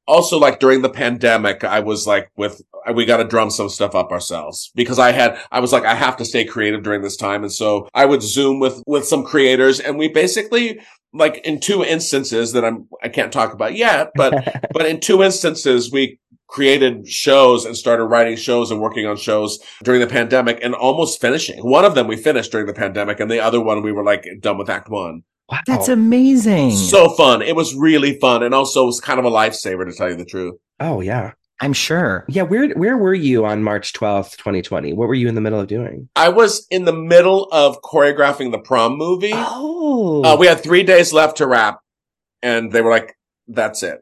also 0.07 0.39
like 0.39 0.61
during 0.61 0.83
the 0.83 0.91
pandemic, 0.91 1.65
I 1.65 1.81
was 1.81 2.07
like 2.07 2.31
with, 2.37 2.61
we 2.95 3.05
got 3.07 3.19
to 3.19 3.25
drum 3.25 3.51
some 3.51 3.69
stuff 3.69 3.95
up 3.95 4.13
ourselves 4.13 4.71
because 4.75 4.99
I 4.99 5.13
had, 5.13 5.39
I 5.51 5.61
was 5.61 5.73
like, 5.73 5.85
I 5.85 5.95
have 5.95 6.17
to 6.19 6.25
stay 6.25 6.45
creative 6.45 6.83
during 6.83 7.03
this 7.03 7.17
time. 7.17 7.43
And 7.43 7.53
so 7.53 7.89
I 7.95 8.05
would 8.05 8.23
zoom 8.23 8.61
with, 8.61 8.83
with 8.87 9.07
some 9.07 9.25
creators 9.25 9.81
and 9.81 9.99
we 9.99 10.09
basically, 10.09 10.81
like 11.15 11.39
in 11.45 11.61
two 11.61 11.83
instances 11.85 12.53
that 12.53 12.65
I'm, 12.65 12.89
I 13.03 13.09
can't 13.09 13.33
talk 13.33 13.53
about 13.55 13.75
yet, 13.75 14.11
but, 14.15 14.35
but 14.73 14.87
in 14.87 15.01
two 15.01 15.23
instances, 15.23 15.91
we 15.91 16.19
created 16.49 17.09
shows 17.09 17.65
and 17.65 17.77
started 17.77 18.05
writing 18.05 18.37
shows 18.37 18.71
and 18.71 18.81
working 18.81 19.07
on 19.07 19.17
shows 19.17 19.59
during 19.83 20.01
the 20.01 20.07
pandemic 20.07 20.59
and 20.63 20.75
almost 20.75 21.21
finishing. 21.21 21.59
One 21.61 21.85
of 21.85 21.95
them 21.95 22.07
we 22.07 22.17
finished 22.17 22.53
during 22.53 22.67
the 22.67 22.75
pandemic 22.75 23.19
and 23.21 23.31
the 23.31 23.41
other 23.41 23.61
one 23.61 23.83
we 23.83 23.93
were 23.93 24.05
like 24.05 24.27
done 24.41 24.59
with 24.59 24.71
act 24.71 24.89
one. 24.89 25.23
Wow. 25.49 25.61
That's 25.67 25.89
amazing. 25.89 26.73
So 26.73 27.11
fun. 27.11 27.43
It 27.43 27.57
was 27.57 27.75
really 27.75 28.19
fun. 28.19 28.43
And 28.43 28.55
also 28.55 28.85
it 28.85 28.87
was 28.87 29.01
kind 29.01 29.19
of 29.19 29.25
a 29.25 29.31
lifesaver 29.31 29.85
to 29.85 29.93
tell 29.93 30.11
you 30.11 30.17
the 30.17 30.25
truth. 30.25 30.55
oh, 30.81 31.01
yeah. 31.01 31.33
I'm 31.61 31.73
sure. 31.73 32.25
Yeah. 32.29 32.43
Where, 32.43 32.69
where 32.75 32.97
were 32.97 33.15
you 33.15 33.45
on 33.47 33.63
March 33.63 33.93
12th, 33.93 34.37
2020? 34.39 34.93
What 34.93 35.09
were 35.09 35.15
you 35.15 35.29
in 35.29 35.35
the 35.35 35.41
middle 35.41 35.61
of 35.61 35.69
doing? 35.69 36.09
I 36.17 36.29
was 36.29 36.67
in 36.71 36.85
the 36.85 36.93
middle 36.93 37.45
of 37.53 37.81
choreographing 37.83 38.51
the 38.51 38.59
prom 38.59 38.97
movie. 38.99 39.31
Oh, 39.35 40.23
Uh, 40.25 40.37
we 40.37 40.47
had 40.47 40.61
three 40.61 40.83
days 40.83 41.13
left 41.13 41.37
to 41.39 41.47
wrap, 41.47 41.81
and 42.43 42.73
they 42.73 42.83
were 42.83 42.91
like, 42.91 43.17
"That's 43.47 43.83
it." 43.83 44.01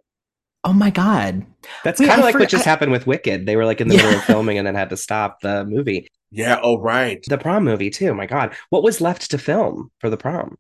Oh 0.65 0.73
my 0.73 0.91
God. 0.91 1.45
that's 1.85 1.99
kind 2.01 2.13
of 2.13 2.19
like 2.19 2.27
what 2.27 2.33
forgot- 2.35 2.49
just 2.51 2.65
happened 2.65 2.93
with 2.93 3.07
Wicked. 3.07 3.47
They 3.47 3.57
were 3.57 3.65
like 3.67 3.81
in 3.81 3.89
the 3.89 3.97
middle 3.99 4.15
of 4.15 4.25
filming 4.25 4.59
and 4.59 4.67
then 4.67 4.75
had 4.77 4.91
to 4.91 4.97
stop 4.97 5.41
the 5.41 5.65
movie. 5.65 6.09
Yeah. 6.31 6.59
Oh, 6.63 6.79
right. 6.81 7.23
The 7.29 7.37
prom 7.37 7.65
movie, 7.65 7.91
too. 7.91 8.15
My 8.15 8.27
God. 8.27 8.55
What 8.71 8.83
was 8.83 9.01
left 9.03 9.31
to 9.33 9.39
film 9.39 9.91
for 9.99 10.09
the 10.09 10.17
prom? 10.17 10.57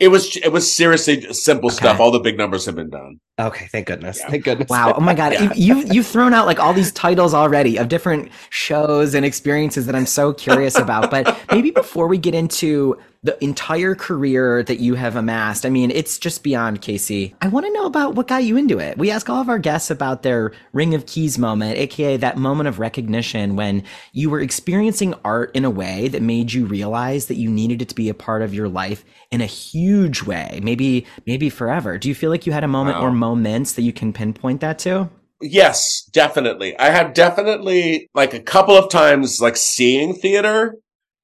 It 0.00 0.08
was. 0.08 0.36
It 0.36 0.50
was 0.52 0.70
seriously 0.70 1.32
simple 1.32 1.68
Okay. 1.68 1.76
stuff. 1.76 2.00
All 2.00 2.10
the 2.10 2.18
big 2.18 2.36
numbers 2.36 2.66
have 2.66 2.74
been 2.74 2.90
done. 2.90 3.20
Okay, 3.38 3.66
thank 3.66 3.86
goodness. 3.88 4.20
Yeah. 4.20 4.30
Thank 4.30 4.44
goodness. 4.44 4.68
Wow. 4.70 4.94
Oh 4.96 5.00
my 5.00 5.14
God. 5.14 5.32
Yeah. 5.34 5.52
You, 5.54 5.76
you've, 5.76 5.92
you've 5.94 6.06
thrown 6.06 6.32
out 6.34 6.46
like 6.46 6.60
all 6.60 6.72
these 6.72 6.92
titles 6.92 7.34
already 7.34 7.76
of 7.78 7.88
different 7.88 8.30
shows 8.50 9.14
and 9.14 9.24
experiences 9.26 9.86
that 9.86 9.96
I'm 9.96 10.06
so 10.06 10.32
curious 10.32 10.78
about. 10.78 11.10
But 11.10 11.36
maybe 11.50 11.70
before 11.72 12.06
we 12.06 12.16
get 12.18 12.34
into 12.34 12.96
the 13.24 13.42
entire 13.42 13.94
career 13.96 14.62
that 14.64 14.78
you 14.78 14.94
have 14.94 15.16
amassed, 15.16 15.66
I 15.66 15.70
mean, 15.70 15.90
it's 15.90 16.18
just 16.18 16.44
beyond 16.44 16.80
Casey. 16.82 17.34
I 17.40 17.48
want 17.48 17.66
to 17.66 17.72
know 17.72 17.86
about 17.86 18.14
what 18.14 18.28
got 18.28 18.44
you 18.44 18.56
into 18.56 18.78
it. 18.78 18.98
We 18.98 19.10
ask 19.10 19.28
all 19.28 19.40
of 19.40 19.48
our 19.48 19.58
guests 19.58 19.90
about 19.90 20.22
their 20.22 20.52
Ring 20.72 20.94
of 20.94 21.06
Keys 21.06 21.36
moment, 21.36 21.76
aka 21.78 22.16
that 22.18 22.36
moment 22.36 22.68
of 22.68 22.78
recognition 22.78 23.56
when 23.56 23.82
you 24.12 24.30
were 24.30 24.40
experiencing 24.40 25.14
art 25.24 25.50
in 25.56 25.64
a 25.64 25.70
way 25.70 26.06
that 26.08 26.22
made 26.22 26.52
you 26.52 26.66
realize 26.66 27.26
that 27.26 27.36
you 27.36 27.50
needed 27.50 27.82
it 27.82 27.88
to 27.88 27.94
be 27.96 28.08
a 28.08 28.14
part 28.14 28.42
of 28.42 28.54
your 28.54 28.68
life 28.68 29.04
in 29.32 29.40
a 29.40 29.46
huge 29.46 29.84
way, 30.02 30.60
maybe, 30.62 31.06
maybe 31.26 31.50
forever. 31.50 31.98
Do 31.98 32.08
you 32.08 32.14
feel 32.14 32.30
like 32.30 32.46
you 32.46 32.52
had 32.52 32.64
a 32.64 32.68
moment 32.68 32.98
Wow. 32.98 33.06
or 33.06 33.10
moments 33.12 33.72
that 33.74 33.82
you 33.82 33.92
can 33.92 34.12
pinpoint 34.12 34.60
that 34.60 34.78
to? 34.80 35.08
Yes, 35.40 36.04
definitely. 36.12 36.78
I 36.78 36.90
have 36.90 37.12
definitely 37.14 38.08
like 38.14 38.34
a 38.34 38.40
couple 38.40 38.76
of 38.76 38.90
times 38.90 39.40
like 39.40 39.56
seeing 39.56 40.14
theater, 40.14 40.76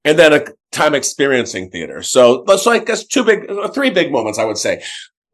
and 0.04 0.18
then 0.18 0.32
a 0.32 0.44
time 0.72 0.94
experiencing 0.94 1.70
theater. 1.70 2.02
So 2.02 2.44
that's 2.46 2.66
like 2.66 2.86
that's 2.86 3.04
two 3.04 3.24
big, 3.24 3.50
uh, 3.50 3.68
three 3.68 3.90
big 3.90 4.10
moments 4.12 4.38
I 4.38 4.44
would 4.44 4.58
say. 4.58 4.82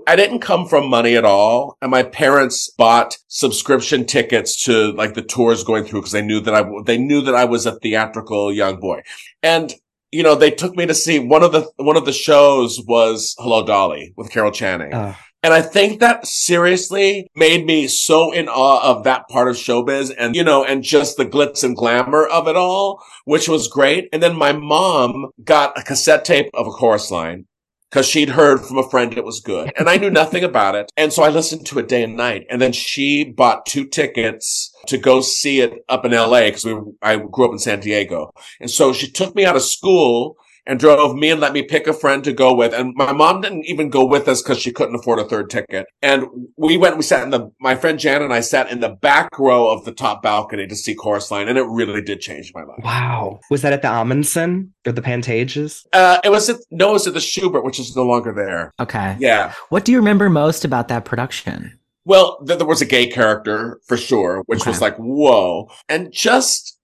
I 0.08 0.14
didn't 0.14 0.38
come 0.40 0.68
from 0.68 0.88
money 0.88 1.16
at 1.16 1.24
all. 1.24 1.76
And 1.82 1.90
my 1.90 2.04
parents 2.04 2.70
bought 2.78 3.16
subscription 3.26 4.04
tickets 4.04 4.62
to 4.64 4.92
like 4.92 5.14
the 5.14 5.22
tours 5.22 5.64
going 5.64 5.84
through 5.84 6.00
because 6.02 6.12
they 6.12 6.22
knew 6.22 6.38
that 6.40 6.54
I, 6.54 6.64
they 6.84 6.96
knew 6.98 7.22
that 7.22 7.34
I 7.34 7.44
was 7.44 7.66
a 7.66 7.76
theatrical 7.80 8.52
young 8.52 8.78
boy. 8.78 9.02
And, 9.42 9.74
you 10.16 10.22
know, 10.22 10.34
they 10.34 10.50
took 10.50 10.74
me 10.74 10.86
to 10.86 10.94
see 10.94 11.18
one 11.18 11.42
of 11.42 11.52
the, 11.52 11.70
one 11.76 11.96
of 11.96 12.06
the 12.06 12.12
shows 12.12 12.80
was 12.86 13.34
Hello 13.38 13.66
Dolly 13.66 14.14
with 14.16 14.30
Carol 14.30 14.50
Channing. 14.50 14.94
Oh, 14.94 15.14
And 15.42 15.52
I 15.52 15.60
think 15.60 16.00
that 16.00 16.26
seriously 16.26 17.28
made 17.36 17.66
me 17.66 17.86
so 17.86 18.32
in 18.32 18.48
awe 18.48 18.82
of 18.82 19.04
that 19.04 19.28
part 19.28 19.48
of 19.48 19.56
showbiz 19.56 20.10
and, 20.16 20.34
you 20.34 20.42
know, 20.42 20.64
and 20.64 20.82
just 20.82 21.18
the 21.18 21.26
glitz 21.26 21.62
and 21.62 21.76
glamour 21.76 22.24
of 22.24 22.48
it 22.48 22.56
all, 22.56 23.02
which 23.26 23.46
was 23.46 23.68
great. 23.68 24.08
And 24.10 24.22
then 24.22 24.34
my 24.36 24.52
mom 24.52 25.26
got 25.44 25.78
a 25.78 25.82
cassette 25.82 26.24
tape 26.24 26.48
of 26.54 26.66
a 26.66 26.70
chorus 26.70 27.10
line 27.10 27.44
because 27.90 28.06
she'd 28.06 28.30
heard 28.30 28.60
from 28.60 28.78
a 28.78 28.88
friend 28.88 29.16
it 29.16 29.24
was 29.24 29.40
good 29.40 29.72
and 29.78 29.88
I 29.88 29.96
knew 29.96 30.10
nothing 30.10 30.44
about 30.44 30.74
it. 30.74 30.90
And 30.96 31.12
so 31.12 31.22
I 31.22 31.28
listened 31.28 31.66
to 31.66 31.78
it 31.78 31.88
day 31.88 32.02
and 32.02 32.16
night. 32.16 32.46
And 32.50 32.60
then 32.60 32.72
she 32.72 33.24
bought 33.24 33.66
two 33.66 33.86
tickets 33.86 34.74
to 34.86 34.98
go 34.98 35.20
see 35.20 35.60
it 35.60 35.84
up 35.88 36.04
in 36.04 36.12
LA 36.12 36.46
because 36.46 36.66
I 37.02 37.16
grew 37.16 37.46
up 37.46 37.52
in 37.52 37.58
San 37.58 37.80
Diego. 37.80 38.32
And 38.60 38.70
so 38.70 38.92
she 38.92 39.10
took 39.10 39.34
me 39.34 39.44
out 39.44 39.56
of 39.56 39.62
school 39.62 40.36
and 40.66 40.78
drove 40.80 41.14
me 41.16 41.30
and 41.30 41.40
let 41.40 41.52
me 41.52 41.62
pick 41.62 41.86
a 41.86 41.92
friend 41.92 42.24
to 42.24 42.32
go 42.32 42.54
with. 42.54 42.72
And 42.74 42.92
my 42.96 43.12
mom 43.12 43.40
didn't 43.40 43.66
even 43.66 43.88
go 43.88 44.04
with 44.04 44.26
us 44.28 44.42
because 44.42 44.58
she 44.58 44.72
couldn't 44.72 44.94
afford 44.96 45.18
a 45.18 45.24
third 45.24 45.48
ticket. 45.50 45.86
And 46.02 46.26
we 46.56 46.76
went, 46.76 46.96
we 46.96 47.02
sat 47.02 47.22
in 47.22 47.30
the, 47.30 47.50
my 47.60 47.74
friend 47.74 47.98
Jan 47.98 48.22
and 48.22 48.32
I 48.32 48.40
sat 48.40 48.70
in 48.70 48.80
the 48.80 48.88
back 48.90 49.28
row 49.38 49.68
of 49.70 49.84
the 49.84 49.92
top 49.92 50.22
balcony 50.22 50.66
to 50.66 50.74
see 50.76 50.94
Chorus 50.94 51.30
Line. 51.30 51.48
And 51.48 51.56
it 51.58 51.62
really 51.64 52.02
did 52.02 52.20
change 52.20 52.52
my 52.54 52.62
life. 52.62 52.80
wow. 52.82 53.40
Was 53.50 53.62
that 53.62 53.72
at 53.72 53.82
the 53.82 53.88
Ahmanson 53.88 54.70
or 54.86 54.92
the 54.92 55.02
Pantages? 55.02 55.84
Uh, 55.92 56.18
it 56.24 56.30
was 56.30 56.48
at, 56.48 56.56
no, 56.70 56.90
it 56.90 56.94
was 56.94 57.06
at 57.06 57.14
the 57.14 57.20
Shubert, 57.20 57.64
which 57.64 57.78
is 57.78 57.94
no 57.94 58.04
longer 58.04 58.32
there. 58.32 58.72
Okay. 58.80 59.16
Yeah. 59.20 59.52
What 59.68 59.84
do 59.84 59.92
you 59.92 59.98
remember 59.98 60.28
most 60.28 60.64
about 60.64 60.88
that 60.88 61.04
production? 61.04 61.78
Well, 62.04 62.38
th- 62.46 62.58
there 62.58 62.66
was 62.68 62.80
a 62.80 62.86
gay 62.86 63.08
character 63.08 63.80
for 63.86 63.96
sure, 63.96 64.42
which 64.46 64.60
Okay. 64.60 64.70
was 64.70 64.80
like, 64.80 64.96
whoa. 64.96 65.68
And 65.88 66.12
just, 66.12 66.75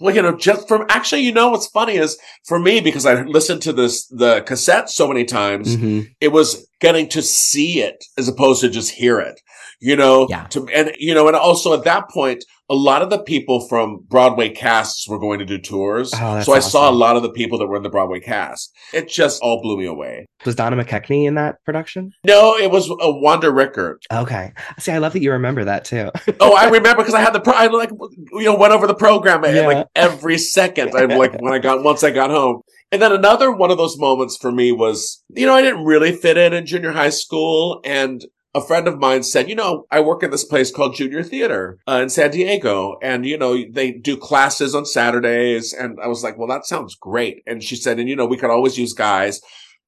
well, 0.00 0.14
you 0.14 0.22
know, 0.22 0.36
just 0.36 0.66
from 0.68 0.84
actually, 0.88 1.22
you 1.22 1.32
know, 1.32 1.50
what's 1.50 1.68
funny 1.68 1.96
is 1.96 2.18
for 2.46 2.58
me, 2.58 2.80
because 2.80 3.06
I 3.06 3.22
listened 3.22 3.62
to 3.62 3.72
this, 3.72 4.06
the 4.08 4.42
cassette 4.42 4.90
so 4.90 5.06
many 5.08 5.24
times, 5.24 5.76
Mhm. 5.76 6.08
it 6.20 6.28
was 6.28 6.66
getting 6.80 7.08
to 7.10 7.22
see 7.22 7.80
it 7.80 8.04
as 8.18 8.28
opposed 8.28 8.60
to 8.62 8.68
just 8.68 8.90
hear 8.90 9.18
it, 9.20 9.40
you 9.80 9.96
know, 9.96 10.26
Yeah. 10.28 10.44
to, 10.50 10.66
and, 10.74 10.92
you 10.98 11.14
know, 11.14 11.28
and 11.28 11.36
also 11.36 11.72
at 11.74 11.84
that 11.84 12.08
point, 12.10 12.44
a 12.70 12.74
lot 12.74 13.02
of 13.02 13.10
the 13.10 13.18
people 13.18 13.66
from 13.68 14.04
Broadway 14.08 14.48
casts 14.48 15.06
were 15.08 15.18
going 15.18 15.38
to 15.38 15.44
do 15.44 15.58
tours. 15.58 16.12
Oh, 16.14 16.40
so 16.40 16.52
I 16.54 16.60
saw 16.60 16.88
a 16.88 16.92
lot 16.92 17.16
of 17.16 17.22
the 17.22 17.30
people 17.30 17.58
that 17.58 17.66
were 17.66 17.76
in 17.76 17.82
the 17.82 17.90
Broadway 17.90 18.20
cast. 18.20 18.72
It 18.94 19.08
just 19.08 19.42
all 19.42 19.60
blew 19.60 19.76
me 19.76 19.84
away. 19.84 20.26
Was 20.46 20.54
Donna 20.54 20.82
McKechnie 20.82 21.26
in 21.26 21.34
that 21.34 21.56
production? 21.64 22.12
No, 22.24 22.56
it 22.56 22.70
was 22.70 22.88
a 22.88 23.10
Wanda 23.10 23.48
Richert. 23.48 23.98
Okay. 24.12 24.52
See, 24.78 24.92
I 24.92 24.98
love 24.98 25.12
that 25.12 25.22
you 25.22 25.32
remember 25.32 25.64
that 25.64 25.84
too. 25.84 26.10
Oh, 26.40 26.54
I 26.54 26.64
remember 26.68 27.02
because 27.02 27.14
I 27.14 27.20
had 27.20 27.32
the 27.32 27.40
pro- 27.40 27.54
I 27.54 27.66
like 27.68 27.90
you 28.32 28.44
know 28.44 28.56
went 28.56 28.72
over 28.72 28.86
the 28.86 28.94
program 28.94 29.44
and 29.44 29.56
Yeah. 29.56 29.66
like 29.66 29.86
every 29.94 30.36
second. 30.38 30.94
I 30.94 31.04
like 31.04 31.40
when 31.40 31.52
I 31.52 31.58
got 31.58 31.82
once 31.84 32.02
I 32.02 32.10
got 32.10 32.30
home. 32.30 32.62
And 32.92 33.00
then 33.00 33.12
another 33.12 33.50
one 33.50 33.70
of 33.70 33.78
those 33.78 33.98
moments 33.98 34.36
for 34.36 34.50
me 34.52 34.72
was 34.72 35.22
you 35.30 35.46
know 35.46 35.54
I 35.54 35.62
didn't 35.62 35.84
really 35.84 36.12
fit 36.14 36.36
in 36.36 36.52
in 36.52 36.66
junior 36.66 36.92
high 36.92 37.10
school 37.10 37.80
and. 37.84 38.24
A 38.54 38.60
friend 38.60 38.86
of 38.86 38.98
mine 38.98 39.22
said, 39.22 39.48
you 39.48 39.56
know, 39.56 39.86
I 39.90 40.00
work 40.00 40.22
at 40.22 40.30
this 40.30 40.44
place 40.44 40.70
called 40.70 40.94
Junior 40.94 41.22
Theater 41.22 41.78
uh, 41.88 42.00
in 42.02 42.08
San 42.08 42.30
Diego. 42.30 42.96
And, 43.02 43.26
you 43.26 43.36
know, 43.36 43.64
they 43.70 43.92
do 43.92 44.16
classes 44.16 44.74
on 44.74 44.86
Saturdays. 44.86 45.72
And 45.72 45.98
I 46.00 46.06
was 46.06 46.22
like, 46.22 46.38
well, 46.38 46.48
that 46.48 46.66
sounds 46.66 46.94
great. 46.94 47.42
And 47.46 47.62
she 47.62 47.74
said, 47.76 47.98
and, 47.98 48.08
you 48.08 48.16
know, 48.16 48.26
we 48.26 48.36
could 48.36 48.50
always 48.50 48.78
use 48.78 48.92
guys. 48.92 49.40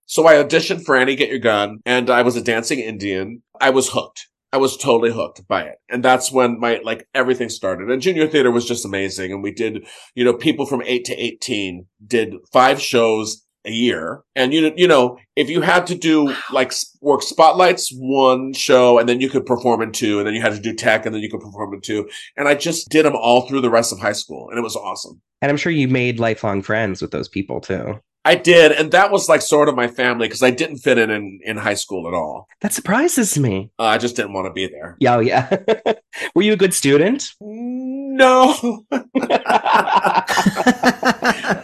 So 0.06 0.26
I 0.26 0.34
auditioned 0.34 0.84
for 0.84 0.96
Annie 0.96 1.16
Get 1.16 1.30
Your 1.30 1.38
Gun 1.38 1.78
and 1.84 2.10
I 2.10 2.22
was 2.22 2.36
a 2.36 2.42
dancing 2.42 2.80
Indian. 2.80 3.42
I 3.60 3.70
was 3.70 3.90
hooked. 3.90 4.28
I 4.52 4.58
was 4.58 4.76
totally 4.76 5.12
hooked 5.12 5.46
by 5.48 5.62
it. 5.62 5.76
And 5.90 6.04
that's 6.04 6.32
when 6.32 6.58
my, 6.58 6.80
like, 6.84 7.06
everything 7.12 7.48
started. 7.48 7.90
And 7.90 8.00
junior 8.00 8.26
theater 8.28 8.50
was 8.50 8.66
just 8.66 8.84
amazing. 8.84 9.32
And 9.32 9.42
we 9.42 9.52
did, 9.52 9.86
you 10.14 10.24
know, 10.24 10.32
people 10.32 10.64
from 10.64 10.82
eight 10.82 11.04
to 11.06 11.14
18 11.14 11.86
did 12.06 12.34
five 12.52 12.80
shows 12.80 13.45
a 13.66 13.70
year. 13.70 14.22
And 14.34 14.52
you, 14.52 14.72
you 14.76 14.88
know, 14.88 15.18
if 15.34 15.50
you 15.50 15.60
had 15.60 15.86
to 15.88 15.94
do 15.94 16.34
like 16.50 16.72
work 17.00 17.22
spotlights 17.22 17.90
one 17.92 18.52
show 18.52 18.98
and 18.98 19.08
then 19.08 19.20
you 19.20 19.28
could 19.28 19.44
perform 19.44 19.82
in 19.82 19.92
two 19.92 20.18
and 20.18 20.26
then 20.26 20.34
you 20.34 20.40
had 20.40 20.54
to 20.54 20.60
do 20.60 20.74
tech 20.74 21.04
and 21.04 21.14
then 21.14 21.22
you 21.22 21.30
could 21.30 21.40
perform 21.40 21.74
in 21.74 21.80
two. 21.80 22.08
And 22.36 22.48
I 22.48 22.54
just 22.54 22.88
did 22.88 23.04
them 23.04 23.16
all 23.16 23.42
through 23.42 23.60
the 23.60 23.70
rest 23.70 23.92
of 23.92 23.98
high 23.98 24.12
school 24.12 24.48
and 24.50 24.58
it 24.58 24.62
was 24.62 24.76
awesome. 24.76 25.20
And 25.42 25.50
I'm 25.50 25.56
sure 25.56 25.72
you 25.72 25.88
made 25.88 26.18
lifelong 26.18 26.62
friends 26.62 27.02
with 27.02 27.10
those 27.10 27.28
people 27.28 27.60
too. 27.60 28.00
I 28.26 28.34
did. 28.34 28.72
And 28.72 28.90
that 28.90 29.12
was 29.12 29.28
like 29.28 29.40
sort 29.40 29.68
of 29.68 29.76
my 29.76 29.86
family 29.86 30.26
because 30.26 30.42
I 30.42 30.50
didn't 30.50 30.78
fit 30.78 30.98
in, 30.98 31.10
in 31.10 31.38
in 31.44 31.56
high 31.56 31.74
school 31.74 32.08
at 32.08 32.14
all. 32.14 32.48
That 32.60 32.72
surprises 32.72 33.38
me. 33.38 33.70
Uh, 33.78 33.84
I 33.84 33.98
just 33.98 34.16
didn't 34.16 34.32
want 34.32 34.46
to 34.46 34.52
be 34.52 34.66
there. 34.66 34.96
Yeah, 34.98 35.16
oh, 35.16 35.20
yeah. 35.20 35.56
Were 36.34 36.42
you 36.42 36.52
a 36.52 36.56
good 36.56 36.74
student? 36.74 37.32
No. 37.40 38.82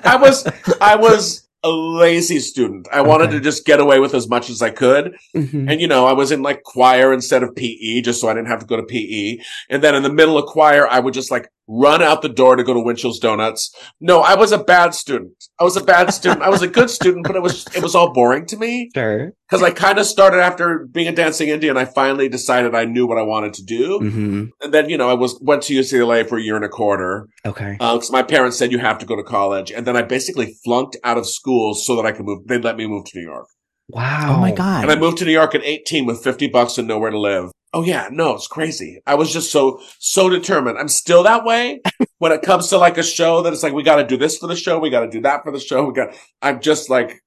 I 0.04 0.18
was 0.20 0.46
I 0.80 0.94
was 0.94 1.48
a 1.64 1.70
lazy 1.70 2.40
student. 2.40 2.88
I 2.92 3.02
wanted 3.02 3.30
to 3.30 3.40
just 3.40 3.64
get 3.64 3.78
away 3.80 4.00
with 4.00 4.14
as 4.14 4.28
much 4.28 4.50
as 4.50 4.62
I 4.62 4.70
could. 4.70 5.16
Mhm. 5.36 5.70
And 5.70 5.80
you 5.80 5.86
know, 5.86 6.06
I 6.06 6.12
was 6.12 6.32
in 6.32 6.42
like 6.42 6.62
choir 6.64 7.12
instead 7.12 7.42
of 7.42 7.54
PE 7.54 8.00
just 8.00 8.20
so 8.20 8.28
I 8.28 8.34
didn't 8.34 8.48
have 8.48 8.60
to 8.60 8.66
go 8.66 8.76
to 8.76 8.82
PE. 8.82 9.38
And 9.70 9.82
then 9.82 9.94
in 9.94 10.02
the 10.02 10.12
middle 10.12 10.36
of 10.36 10.46
choir, 10.46 10.88
I 10.88 10.98
would 10.98 11.14
just 11.14 11.30
like 11.30 11.48
run 11.68 12.02
out 12.02 12.22
the 12.22 12.28
door 12.28 12.56
to 12.56 12.64
go 12.64 12.74
to 12.74 12.80
Winchell's 12.80 13.18
Donuts. 13.18 13.74
No, 14.00 14.20
I 14.20 14.34
was 14.34 14.52
a 14.52 14.58
bad 14.58 14.94
student. 14.94 15.32
I 15.60 15.64
was 15.64 15.76
a 15.76 15.82
bad 15.84 16.12
student. 16.12 16.42
I 16.42 16.48
was 16.50 16.60
a 16.62 16.66
good 16.66 16.90
student, 16.90 17.26
but 17.26 17.36
it 17.36 17.42
was 17.42 17.66
it 17.74 17.82
was 17.82 17.94
all 17.94 18.12
boring 18.12 18.46
to 18.46 18.56
me 18.56 18.90
Sure. 18.94 19.32
because 19.48 19.62
I 19.62 19.70
kind 19.70 19.98
of 19.98 20.06
started 20.06 20.38
after 20.40 20.86
being 20.90 21.08
a 21.08 21.12
dancing 21.14 21.48
Indian. 21.48 21.76
I 21.76 21.84
finally 21.84 22.28
decided 22.28 22.74
I 22.74 22.84
knew 22.84 23.06
what 23.06 23.18
I 23.18 23.22
wanted 23.22 23.54
to 23.54 23.64
do. 23.64 23.98
hmm 24.00 24.44
And 24.60 24.74
then, 24.74 24.90
you 24.90 24.98
know, 24.98 25.08
I 25.08 25.14
was 25.14 25.38
went 25.40 25.62
to 25.64 25.74
UCLA 25.74 26.28
for 26.28 26.36
a 26.38 26.42
year 26.42 26.56
and 26.56 26.64
a 26.64 26.68
quarter 26.68 27.28
Okay. 27.46 27.72
because 27.78 28.10
my 28.10 28.22
parents 28.22 28.58
said 28.58 28.72
you 28.72 28.78
have 28.78 28.98
to 28.98 29.06
go 29.06 29.16
to 29.16 29.22
college, 29.22 29.70
and 29.70 29.86
then 29.86 29.96
I 29.96 30.02
basically 30.02 30.56
flunked 30.64 30.96
out 31.04 31.16
of 31.18 31.26
school 31.28 31.74
so 31.74 31.94
that 31.96 32.04
I 32.06 32.12
could 32.12 32.26
move. 32.26 32.46
They'd 32.48 32.64
let 32.64 32.76
me 32.76 32.86
move 32.86 33.04
to 33.06 33.18
New 33.18 33.24
York, 33.24 33.46
Wow. 33.88 34.36
oh 34.36 34.40
my 34.40 34.50
god. 34.52 34.82
and 34.82 34.90
I 34.92 34.96
moved 34.96 35.18
to 35.18 35.24
New 35.24 35.32
York 35.32 35.54
at 35.54 35.62
18 35.64 36.06
with 36.06 36.22
50 36.24 36.48
bucks 36.48 36.76
and 36.78 36.88
nowhere 36.88 37.10
to 37.10 37.18
live. 37.20 37.50
Oh 37.74 37.82
yeah, 37.82 38.08
no, 38.12 38.34
it's 38.34 38.46
crazy. 38.48 39.00
I 39.06 39.14
was 39.14 39.32
just 39.32 39.50
so 39.50 39.80
so 39.98 40.28
determined. 40.28 40.78
I'm 40.78 40.88
still 40.88 41.22
that 41.22 41.44
way 41.44 41.80
when 42.18 42.32
it 42.32 42.42
comes 42.42 42.68
to 42.68 42.78
like 42.78 42.98
a 42.98 43.02
show 43.02 43.42
that 43.42 43.52
it's 43.52 43.62
like 43.62 43.72
we 43.72 43.82
got 43.82 43.96
to 43.96 44.06
do 44.06 44.16
this 44.16 44.38
for 44.38 44.46
the 44.46 44.56
show, 44.56 44.78
we 44.78 44.90
got 44.90 45.00
to 45.00 45.10
do 45.10 45.20
that 45.22 45.42
for 45.42 45.52
the 45.52 45.60
show. 45.60 45.84
We 45.86 45.94
got. 45.94 46.14
I'm 46.42 46.60
just 46.60 46.90
like 46.90 47.22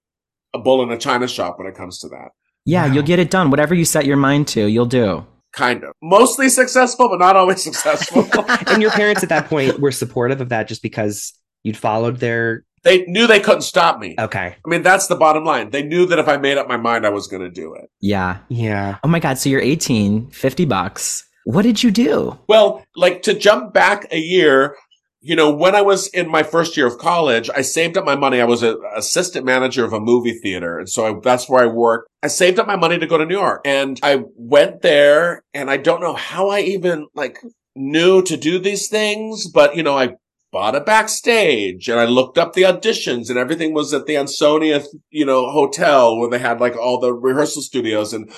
a 0.54 0.60
bull 0.60 0.84
in 0.84 0.92
a 0.92 0.98
china 0.98 1.28
shop 1.28 1.58
when 1.58 1.68
it 1.68 1.76
comes 1.76 2.00
to 2.00 2.08
that. 2.10 2.30
yeah, 2.66 2.86
Wow. 2.88 2.94
you'll 2.94 3.04
get 3.04 3.20
it 3.20 3.30
done. 3.32 3.50
Whatever 3.50 3.74
you 3.76 3.86
set 3.86 4.06
your 4.06 4.18
mind 4.18 4.48
to, 4.50 4.68
you'll 4.68 4.86
do. 4.86 5.26
Kind 5.52 5.84
of. 5.84 5.94
Mostly 6.02 6.50
successful, 6.50 7.10
but 7.10 7.20
not 7.20 7.36
always 7.36 7.64
successful. 7.70 8.28
And 8.68 8.82
your 8.82 8.92
parents 8.92 9.24
at 9.24 9.30
that 9.30 9.48
point 9.48 9.80
were 9.80 9.92
supportive 9.92 10.42
of 10.42 10.50
that 10.50 10.68
just 10.68 10.82
because 10.84 11.34
you'd 11.64 11.78
followed 11.78 12.18
their. 12.20 12.64
They 12.86 13.04
knew 13.08 13.28
they 13.28 13.42
couldn't 13.42 13.64
stop 13.64 14.00
me. 14.00 14.16
Okay. 14.18 14.56
I 14.64 14.70
mean, 14.70 14.84
that's 14.84 15.08
the 15.08 15.16
bottom 15.16 15.44
line. 15.44 15.72
They 15.72 15.84
knew 15.84 16.06
that 16.06 16.20
if 16.20 16.30
I 16.30 16.38
made 16.38 16.58
up 16.58 16.68
my 16.70 16.78
mind, 16.78 17.06
I 17.06 17.10
was 17.10 17.28
going 17.28 17.42
to 17.42 17.50
do 17.50 17.74
it. 17.74 17.90
Yeah. 18.00 18.38
Yeah. 18.48 19.00
Oh 19.04 19.08
my 19.08 19.20
god, 19.20 19.38
so 19.38 19.50
you're 19.50 19.60
18, 19.60 20.30
50 20.30 20.66
bucks. 20.66 21.28
What 21.46 21.64
did 21.64 21.84
you 21.84 21.92
do? 21.92 22.40
Well, 22.48 22.86
like 22.96 23.24
to 23.24 23.34
jump 23.34 23.74
back 23.74 24.08
a 24.12 24.20
year, 24.20 24.76
you 25.22 25.36
know, 25.36 25.52
when 25.52 25.74
I 25.74 25.82
was 25.82 26.08
in 26.08 26.30
my 26.30 26.44
first 26.44 26.78
year 26.78 26.86
of 26.86 27.00
college, 27.00 27.50
I 27.56 27.62
saved 27.62 27.98
up 27.98 28.06
my 28.06 28.16
money. 28.16 28.40
I 28.40 28.46
was 28.46 28.62
an 28.62 28.80
assistant 28.96 29.46
manager 29.46 29.84
of 29.84 29.92
a 29.92 30.00
movie 30.00 30.34
theater. 30.34 30.78
And 30.78 30.88
so 30.88 31.06
I, 31.06 31.20
that's 31.24 31.50
where 31.50 31.64
I 31.64 31.68
worked. 31.68 32.10
I 32.22 32.28
saved 32.28 32.60
up 32.60 32.68
my 32.68 32.76
money 32.76 33.00
to 33.00 33.08
go 33.08 33.18
to 33.18 33.26
New 33.26 33.36
York 33.36 33.62
and 33.66 34.00
I 34.04 34.24
went 34.36 34.84
there 34.84 35.44
and 35.56 35.72
I 35.72 35.78
don't 35.78 36.02
know 36.02 36.14
how 36.14 36.50
I 36.50 36.60
even 36.62 37.08
like 37.16 37.40
knew 37.76 38.22
to 38.22 38.38
do 38.38 38.60
these 38.60 38.88
things, 38.88 39.50
but 39.50 39.76
you 39.76 39.82
know, 39.82 39.98
I 39.98 40.16
bought 40.56 40.74
a 40.74 40.80
backstage 40.80 41.90
and 41.90 42.00
I 42.00 42.06
looked 42.06 42.38
up 42.38 42.54
the 42.54 42.62
auditions 42.62 43.30
and 43.30 43.38
everything 43.38 43.74
was 43.74 43.94
at 43.94 44.06
the 44.06 44.16
Ansonia, 44.16 44.82
you 45.10 45.26
know, 45.26 45.50
hotel 45.50 46.18
where 46.18 46.30
they 46.30 46.40
had 46.40 46.62
like 46.62 46.78
all 46.78 46.98
the 46.98 47.14
rehearsal 47.14 47.62
studios 47.62 48.14
and 48.14 48.32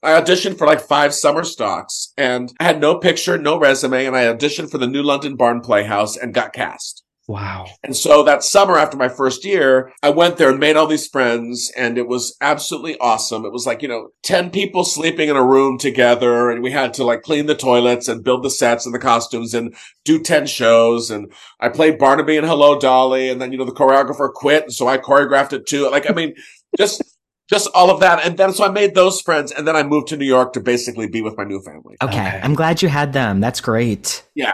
I 0.00 0.12
auditioned 0.20 0.56
for 0.56 0.68
like 0.68 0.80
five 0.80 1.12
summer 1.12 1.42
stocks 1.42 2.12
and 2.16 2.52
I 2.60 2.64
had 2.64 2.80
no 2.80 2.98
picture, 2.98 3.38
no 3.38 3.58
resume, 3.58 4.06
and 4.06 4.14
I 4.14 4.32
auditioned 4.32 4.70
for 4.70 4.78
the 4.78 4.86
New 4.86 5.02
London 5.02 5.34
Barn 5.34 5.62
Playhouse 5.62 6.16
and 6.16 6.32
got 6.32 6.52
cast. 6.52 7.03
Wow. 7.26 7.66
And 7.82 7.96
so 7.96 8.22
that 8.24 8.42
summer 8.42 8.76
after 8.76 8.98
my 8.98 9.08
first 9.08 9.46
year, 9.46 9.90
I 10.02 10.10
went 10.10 10.36
there 10.36 10.50
and 10.50 10.60
made 10.60 10.76
all 10.76 10.86
these 10.86 11.06
friends 11.06 11.72
and 11.74 11.96
it 11.96 12.06
was 12.06 12.36
absolutely 12.42 12.98
awesome. 12.98 13.46
It 13.46 13.52
was 13.52 13.66
like, 13.66 13.80
you 13.80 13.88
know, 13.88 14.08
10 14.24 14.50
people 14.50 14.84
sleeping 14.84 15.30
in 15.30 15.36
a 15.36 15.44
room 15.44 15.78
together 15.78 16.50
and 16.50 16.62
we 16.62 16.70
had 16.70 16.92
to 16.94 17.04
like 17.04 17.22
clean 17.22 17.46
the 17.46 17.54
toilets 17.54 18.08
and 18.08 18.22
build 18.22 18.42
the 18.42 18.50
sets 18.50 18.84
and 18.84 18.94
the 18.94 18.98
costumes 18.98 19.54
and 19.54 19.74
do 20.04 20.20
10 20.20 20.46
shows. 20.46 21.10
And 21.10 21.32
I 21.60 21.70
played 21.70 21.98
Barnaby 21.98 22.36
and 22.36 22.46
Hello 22.46 22.78
Dolly. 22.78 23.30
And 23.30 23.40
then, 23.40 23.52
you 23.52 23.58
know, 23.58 23.64
the 23.64 23.72
choreographer 23.72 24.30
quit. 24.30 24.64
And 24.64 24.72
so 24.74 24.86
I 24.86 24.98
choreographed 24.98 25.54
it 25.54 25.66
too. 25.66 25.90
Like, 25.90 26.10
I 26.10 26.12
mean, 26.12 26.34
just, 26.76 27.02
just 27.48 27.70
all 27.74 27.90
of 27.90 28.00
that. 28.00 28.22
And 28.22 28.36
then 28.36 28.52
so 28.52 28.66
I 28.66 28.70
made 28.70 28.94
those 28.94 29.22
friends 29.22 29.50
and 29.50 29.66
then 29.66 29.76
I 29.76 29.82
moved 29.82 30.08
to 30.08 30.18
New 30.18 30.26
York 30.26 30.52
to 30.54 30.60
basically 30.60 31.08
be 31.08 31.22
with 31.22 31.38
my 31.38 31.44
new 31.44 31.62
family. 31.62 31.96
Okay. 32.02 32.18
Okay. 32.18 32.40
I'm 32.42 32.54
glad 32.54 32.82
you 32.82 32.90
had 32.90 33.14
them. 33.14 33.40
That's 33.40 33.62
great. 33.62 34.28
Yeah. 34.34 34.52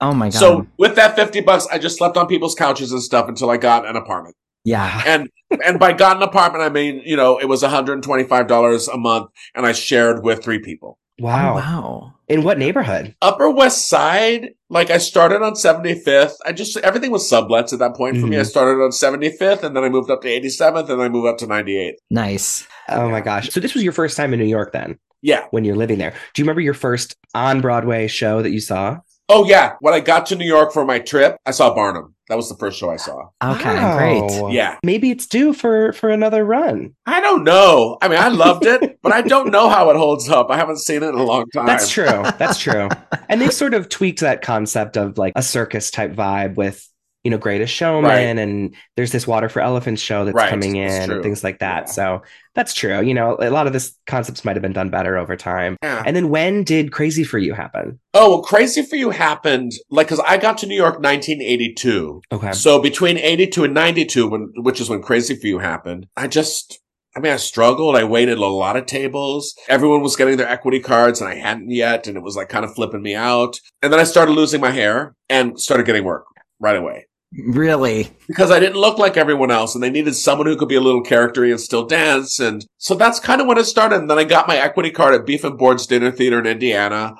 Oh 0.00 0.14
my 0.14 0.26
god. 0.30 0.38
So 0.38 0.66
with 0.78 0.94
that 0.96 1.14
50 1.16 1.40
bucks, 1.42 1.66
I 1.70 1.78
just 1.78 1.98
slept 1.98 2.16
on 2.16 2.26
people's 2.26 2.54
couches 2.54 2.92
and 2.92 3.02
stuff 3.02 3.28
until 3.28 3.50
I 3.50 3.56
got 3.58 3.86
an 3.86 3.96
apartment. 3.96 4.34
yeah. 4.64 5.02
and 5.06 5.28
and 5.64 5.78
by 5.78 5.92
got 5.92 6.16
an 6.16 6.22
apartment, 6.22 6.62
I 6.64 6.68
mean 6.68 7.02
you 7.04 7.16
know 7.16 7.38
it 7.38 7.46
was 7.48 7.62
one 7.62 7.70
hundred 7.70 7.94
and 7.94 8.02
twenty 8.02 8.24
five 8.24 8.46
dollars 8.46 8.88
a 8.88 8.96
month, 8.96 9.30
and 9.54 9.66
I 9.66 9.72
shared 9.72 10.22
with 10.24 10.42
three 10.42 10.58
people. 10.60 10.98
Wow. 11.18 11.52
Oh, 11.52 11.54
wow. 11.56 12.14
In 12.28 12.44
what 12.44 12.56
neighborhood? 12.58 13.14
Upper 13.20 13.50
West 13.50 13.88
Side, 13.88 14.50
like 14.70 14.88
I 14.90 14.96
started 14.98 15.42
on 15.42 15.54
seventy 15.56 15.94
fifth. 15.94 16.36
I 16.46 16.52
just 16.52 16.76
everything 16.78 17.10
was 17.10 17.28
sublets 17.30 17.72
at 17.74 17.78
that 17.80 17.94
point 17.96 18.18
for 18.18 18.26
me. 18.26 18.38
I 18.38 18.40
Mhm. 18.42 18.46
started 18.46 18.82
on 18.82 18.92
seventy 18.92 19.28
fifth, 19.28 19.64
and 19.64 19.76
then 19.76 19.84
I 19.84 19.88
moved 19.90 20.10
up 20.10 20.22
to 20.22 20.28
eighty 20.28 20.48
seventh, 20.48 20.88
and 20.88 20.98
then 21.00 21.06
I 21.06 21.08
moved 21.10 21.26
up 21.28 21.36
to 21.38 21.46
ninety 21.46 21.76
eighth. 21.76 21.98
Nice. 22.10 22.66
Oh 22.88 23.08
my 23.10 23.20
gosh. 23.20 23.50
So 23.50 23.60
this 23.60 23.74
was 23.74 23.82
your 23.82 23.92
first 23.92 24.16
time 24.16 24.32
in 24.32 24.38
New 24.40 24.46
York 24.46 24.72
then, 24.72 24.98
Yeah. 25.20 25.44
when 25.50 25.64
you're 25.64 25.76
living 25.76 25.98
there. 25.98 26.10
Do 26.32 26.40
you 26.40 26.44
remember 26.44 26.60
your 26.62 26.74
first 26.74 27.16
on 27.34 27.60
Broadway 27.60 28.06
show 28.06 28.40
that 28.42 28.50
you 28.50 28.60
saw? 28.60 28.98
Oh 29.30 29.44
yeah. 29.46 29.76
When 29.80 29.94
I 29.94 30.00
got 30.00 30.26
to 30.26 30.36
New 30.36 30.44
York 30.46 30.72
for 30.72 30.84
my 30.84 30.98
trip, 30.98 31.36
I 31.46 31.52
saw 31.52 31.72
Barnum. 31.74 32.14
That 32.28 32.36
was 32.36 32.48
the 32.48 32.56
first 32.56 32.78
show 32.78 32.90
I 32.90 32.96
saw. 32.96 33.28
Okay, 33.42 33.74
Wow. 33.74 33.96
great. 33.96 34.52
Yeah. 34.54 34.78
Maybe 34.84 35.10
it's 35.10 35.26
due 35.26 35.52
for 35.52 35.92
for 35.92 36.10
another 36.10 36.44
run. 36.44 36.94
I 37.06 37.20
don't 37.20 37.44
know. 37.44 37.96
I 38.02 38.08
mean, 38.08 38.18
I 38.18 38.28
loved 38.28 38.66
it, 38.66 38.98
but 39.02 39.12
I 39.12 39.22
don't 39.22 39.50
know 39.50 39.68
how 39.68 39.90
it 39.90 39.96
holds 39.96 40.28
up. 40.28 40.48
I 40.50 40.56
haven't 40.56 40.78
seen 40.78 41.02
it 41.02 41.08
in 41.08 41.14
a 41.14 41.22
long 41.24 41.46
time. 41.54 41.66
That's 41.66 41.88
true. 41.88 42.04
That's 42.38 42.58
true. 42.58 42.88
and 43.28 43.40
they've 43.40 43.52
sort 43.52 43.74
of 43.74 43.88
tweaked 43.88 44.20
that 44.20 44.42
concept 44.42 44.96
of 44.96 45.16
like 45.18 45.32
a 45.36 45.42
circus 45.42 45.90
type 45.90 46.12
vibe 46.12 46.56
with 46.56 46.86
you 47.24 47.30
know 47.30 47.38
Greatest 47.38 47.72
Showman 47.74 48.10
Right. 48.10 48.20
and 48.38 48.74
there's 48.96 49.12
this 49.12 49.26
Water 49.26 49.48
for 49.48 49.60
Elephants 49.60 50.00
show 50.00 50.24
that's 50.24 50.34
Right, 50.34 50.48
coming 50.48 50.76
in 50.76 51.10
and 51.10 51.22
things 51.22 51.44
like 51.44 51.58
that. 51.58 51.82
Yeah. 51.86 51.92
So 51.92 52.22
that's 52.54 52.72
true. 52.74 53.00
You 53.02 53.14
know, 53.14 53.36
a 53.40 53.50
lot 53.50 53.66
of 53.66 53.72
this 53.72 53.94
concepts 54.06 54.44
might 54.44 54.56
have 54.56 54.62
been 54.62 54.72
done 54.72 54.90
better 54.90 55.16
over 55.18 55.36
time. 55.36 55.76
Yeah. 55.82 56.02
And 56.06 56.16
then 56.16 56.30
when 56.30 56.64
did 56.64 56.92
Crazy 56.92 57.22
for 57.24 57.38
You 57.38 57.54
happen? 57.54 58.00
Oh, 58.14 58.30
well, 58.30 58.42
Crazy 58.42 58.82
for 58.82 58.96
You 58.96 59.10
happened 59.10 59.72
like 59.90 60.06
because 60.08 60.20
I 60.20 60.36
got 60.38 60.58
to 60.58 60.66
New 60.66 60.74
York 60.76 61.00
1982. 61.00 62.22
Okay. 62.32 62.52
So 62.52 62.80
between 62.80 63.18
82 63.18 63.64
and 63.64 63.74
92, 63.74 64.28
when, 64.28 64.52
which 64.56 64.80
is 64.80 64.88
when 64.88 65.02
Crazy 65.02 65.34
for 65.36 65.46
You 65.46 65.58
happened, 65.58 66.06
I 66.16 66.26
just, 66.26 66.80
I 67.16 67.20
mean, 67.20 67.32
I 67.32 67.36
struggled. 67.36 67.96
I 67.96 68.04
waited 68.04 68.38
a 68.38 68.46
lot 68.46 68.76
of 68.76 68.86
tables. 68.86 69.54
Everyone 69.68 70.00
was 70.00 70.16
getting 70.16 70.36
their 70.36 70.48
equity 70.48 70.80
cards 70.80 71.20
and 71.20 71.28
I 71.28 71.34
hadn't 71.34 71.70
yet. 71.70 72.06
And 72.06 72.16
it 72.16 72.22
was 72.22 72.36
like 72.36 72.48
kind 72.48 72.64
of 72.64 72.74
flipping 72.74 73.02
me 73.02 73.14
out. 73.14 73.60
And 73.82 73.92
then 73.92 74.00
I 74.00 74.04
started 74.04 74.32
losing 74.32 74.60
my 74.60 74.70
hair 74.70 75.14
and 75.28 75.60
started 75.60 75.86
getting 75.86 76.04
work 76.04 76.24
right 76.60 76.76
away 76.76 77.06
Really? 77.38 78.10
because 78.26 78.50
I 78.50 78.58
didn't 78.60 78.80
look 78.80 78.98
like 78.98 79.16
everyone 79.16 79.50
else 79.50 79.74
and 79.74 79.82
they 79.82 79.90
needed 79.90 80.14
someone 80.14 80.46
who 80.46 80.56
could 80.56 80.68
be 80.68 80.74
a 80.74 80.80
little 80.80 81.02
charactery 81.02 81.50
and 81.50 81.60
still 81.60 81.86
dance. 81.86 82.40
And 82.40 82.66
so 82.78 82.94
that's 82.94 83.20
kind 83.20 83.40
of 83.40 83.46
when 83.46 83.58
it 83.58 83.64
started. 83.64 84.00
And 84.00 84.10
then 84.10 84.18
I 84.18 84.24
got 84.24 84.48
my 84.48 84.56
equity 84.56 84.90
card 84.90 85.14
at 85.14 85.26
Beef 85.26 85.44
and 85.44 85.56
Boards 85.56 85.86
Dinner 85.86 86.10
Theater 86.10 86.38
in 86.40 86.46
Indiana. 86.46 87.14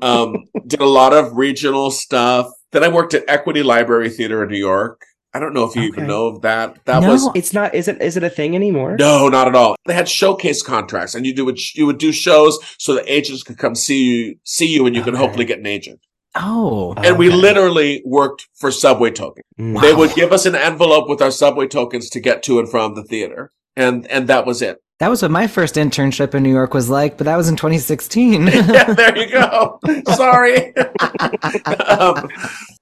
Um, 0.00 0.36
did 0.66 0.80
a 0.80 0.86
lot 0.86 1.12
of 1.12 1.32
regional 1.36 1.90
stuff. 1.90 2.46
Then 2.72 2.84
I 2.84 2.88
worked 2.88 3.14
at 3.14 3.24
Equity 3.28 3.62
Library 3.62 4.08
Theater 4.10 4.42
in 4.44 4.50
New 4.50 4.58
York. 4.58 5.02
I 5.34 5.38
don't 5.40 5.52
know 5.52 5.64
if 5.64 5.76
you 5.76 5.82
even 5.82 6.06
know 6.06 6.28
of 6.28 6.42
that. 6.42 6.82
That 6.86 7.02
No. 7.02 7.10
was 7.10 7.28
It's 7.34 7.52
not. 7.52 7.74
Is 7.74 7.88
it? 7.88 8.00
Is 8.00 8.16
it 8.16 8.22
a 8.22 8.30
thing 8.30 8.54
anymore? 8.54 8.96
no, 8.98 9.28
not 9.28 9.46
at 9.48 9.54
all. 9.54 9.76
They 9.84 9.92
had 9.92 10.08
showcase 10.08 10.62
contracts, 10.62 11.14
and 11.14 11.26
you 11.26 11.34
do 11.34 11.52
you 11.74 11.84
would 11.84 11.98
do 11.98 12.10
shows 12.10 12.58
so 12.78 12.94
the 12.94 13.12
agents 13.12 13.42
could 13.42 13.58
come 13.58 13.74
see 13.74 14.04
you, 14.04 14.36
see 14.44 14.66
you, 14.66 14.86
and 14.86 14.96
you 14.96 15.02
could 15.02 15.12
Okay. 15.14 15.22
hopefully 15.22 15.44
get 15.44 15.58
an 15.58 15.66
agent. 15.66 16.00
Oh. 16.36 16.94
And 16.96 17.18
we 17.18 17.30
literally 17.30 18.02
worked 18.04 18.48
for 18.54 18.70
subway 18.70 19.10
tokens. 19.10 19.46
Mm. 19.58 19.80
They 19.80 19.94
would 19.94 20.14
give 20.14 20.32
us 20.32 20.46
an 20.46 20.54
envelope 20.54 21.08
with 21.08 21.22
our 21.22 21.30
subway 21.30 21.66
tokens 21.66 22.10
to 22.10 22.20
get 22.20 22.42
to 22.44 22.58
and 22.58 22.68
from 22.68 22.94
the 22.94 23.02
theater. 23.02 23.52
And 23.76 24.06
and 24.06 24.28
that 24.28 24.46
was 24.46 24.62
it. 24.62 24.82
That 24.98 25.10
was 25.10 25.20
what 25.20 25.30
my 25.30 25.46
first 25.46 25.74
internship 25.74 26.34
in 26.34 26.42
New 26.42 26.50
York 26.50 26.72
was 26.72 26.88
like, 26.88 27.18
but 27.18 27.24
that 27.24 27.36
was 27.36 27.50
in 27.50 27.56
2016. 27.56 28.46
yeah, 28.46 28.84
there 28.94 29.16
you 29.16 29.30
go. 29.30 29.78
Sorry. 30.14 30.74
um, 31.86 32.28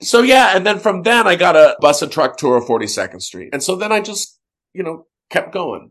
so 0.01 0.23
yeah, 0.23 0.57
and 0.57 0.65
then 0.65 0.79
from 0.79 1.03
then 1.03 1.27
I 1.27 1.35
got 1.35 1.57
a 1.57 1.77
bus 1.81 2.03
and 2.03 2.13
truck 2.13 2.37
tour 2.37 2.57
of 2.57 2.65
42nd 2.65 3.21
Street. 3.21 3.51
And 3.53 3.63
so 3.63 3.75
then 3.75 3.91
I 3.91 4.01
just, 4.01 4.39
you 4.73 4.85
know, 4.85 5.07
kept 5.31 5.53
going. 5.53 5.91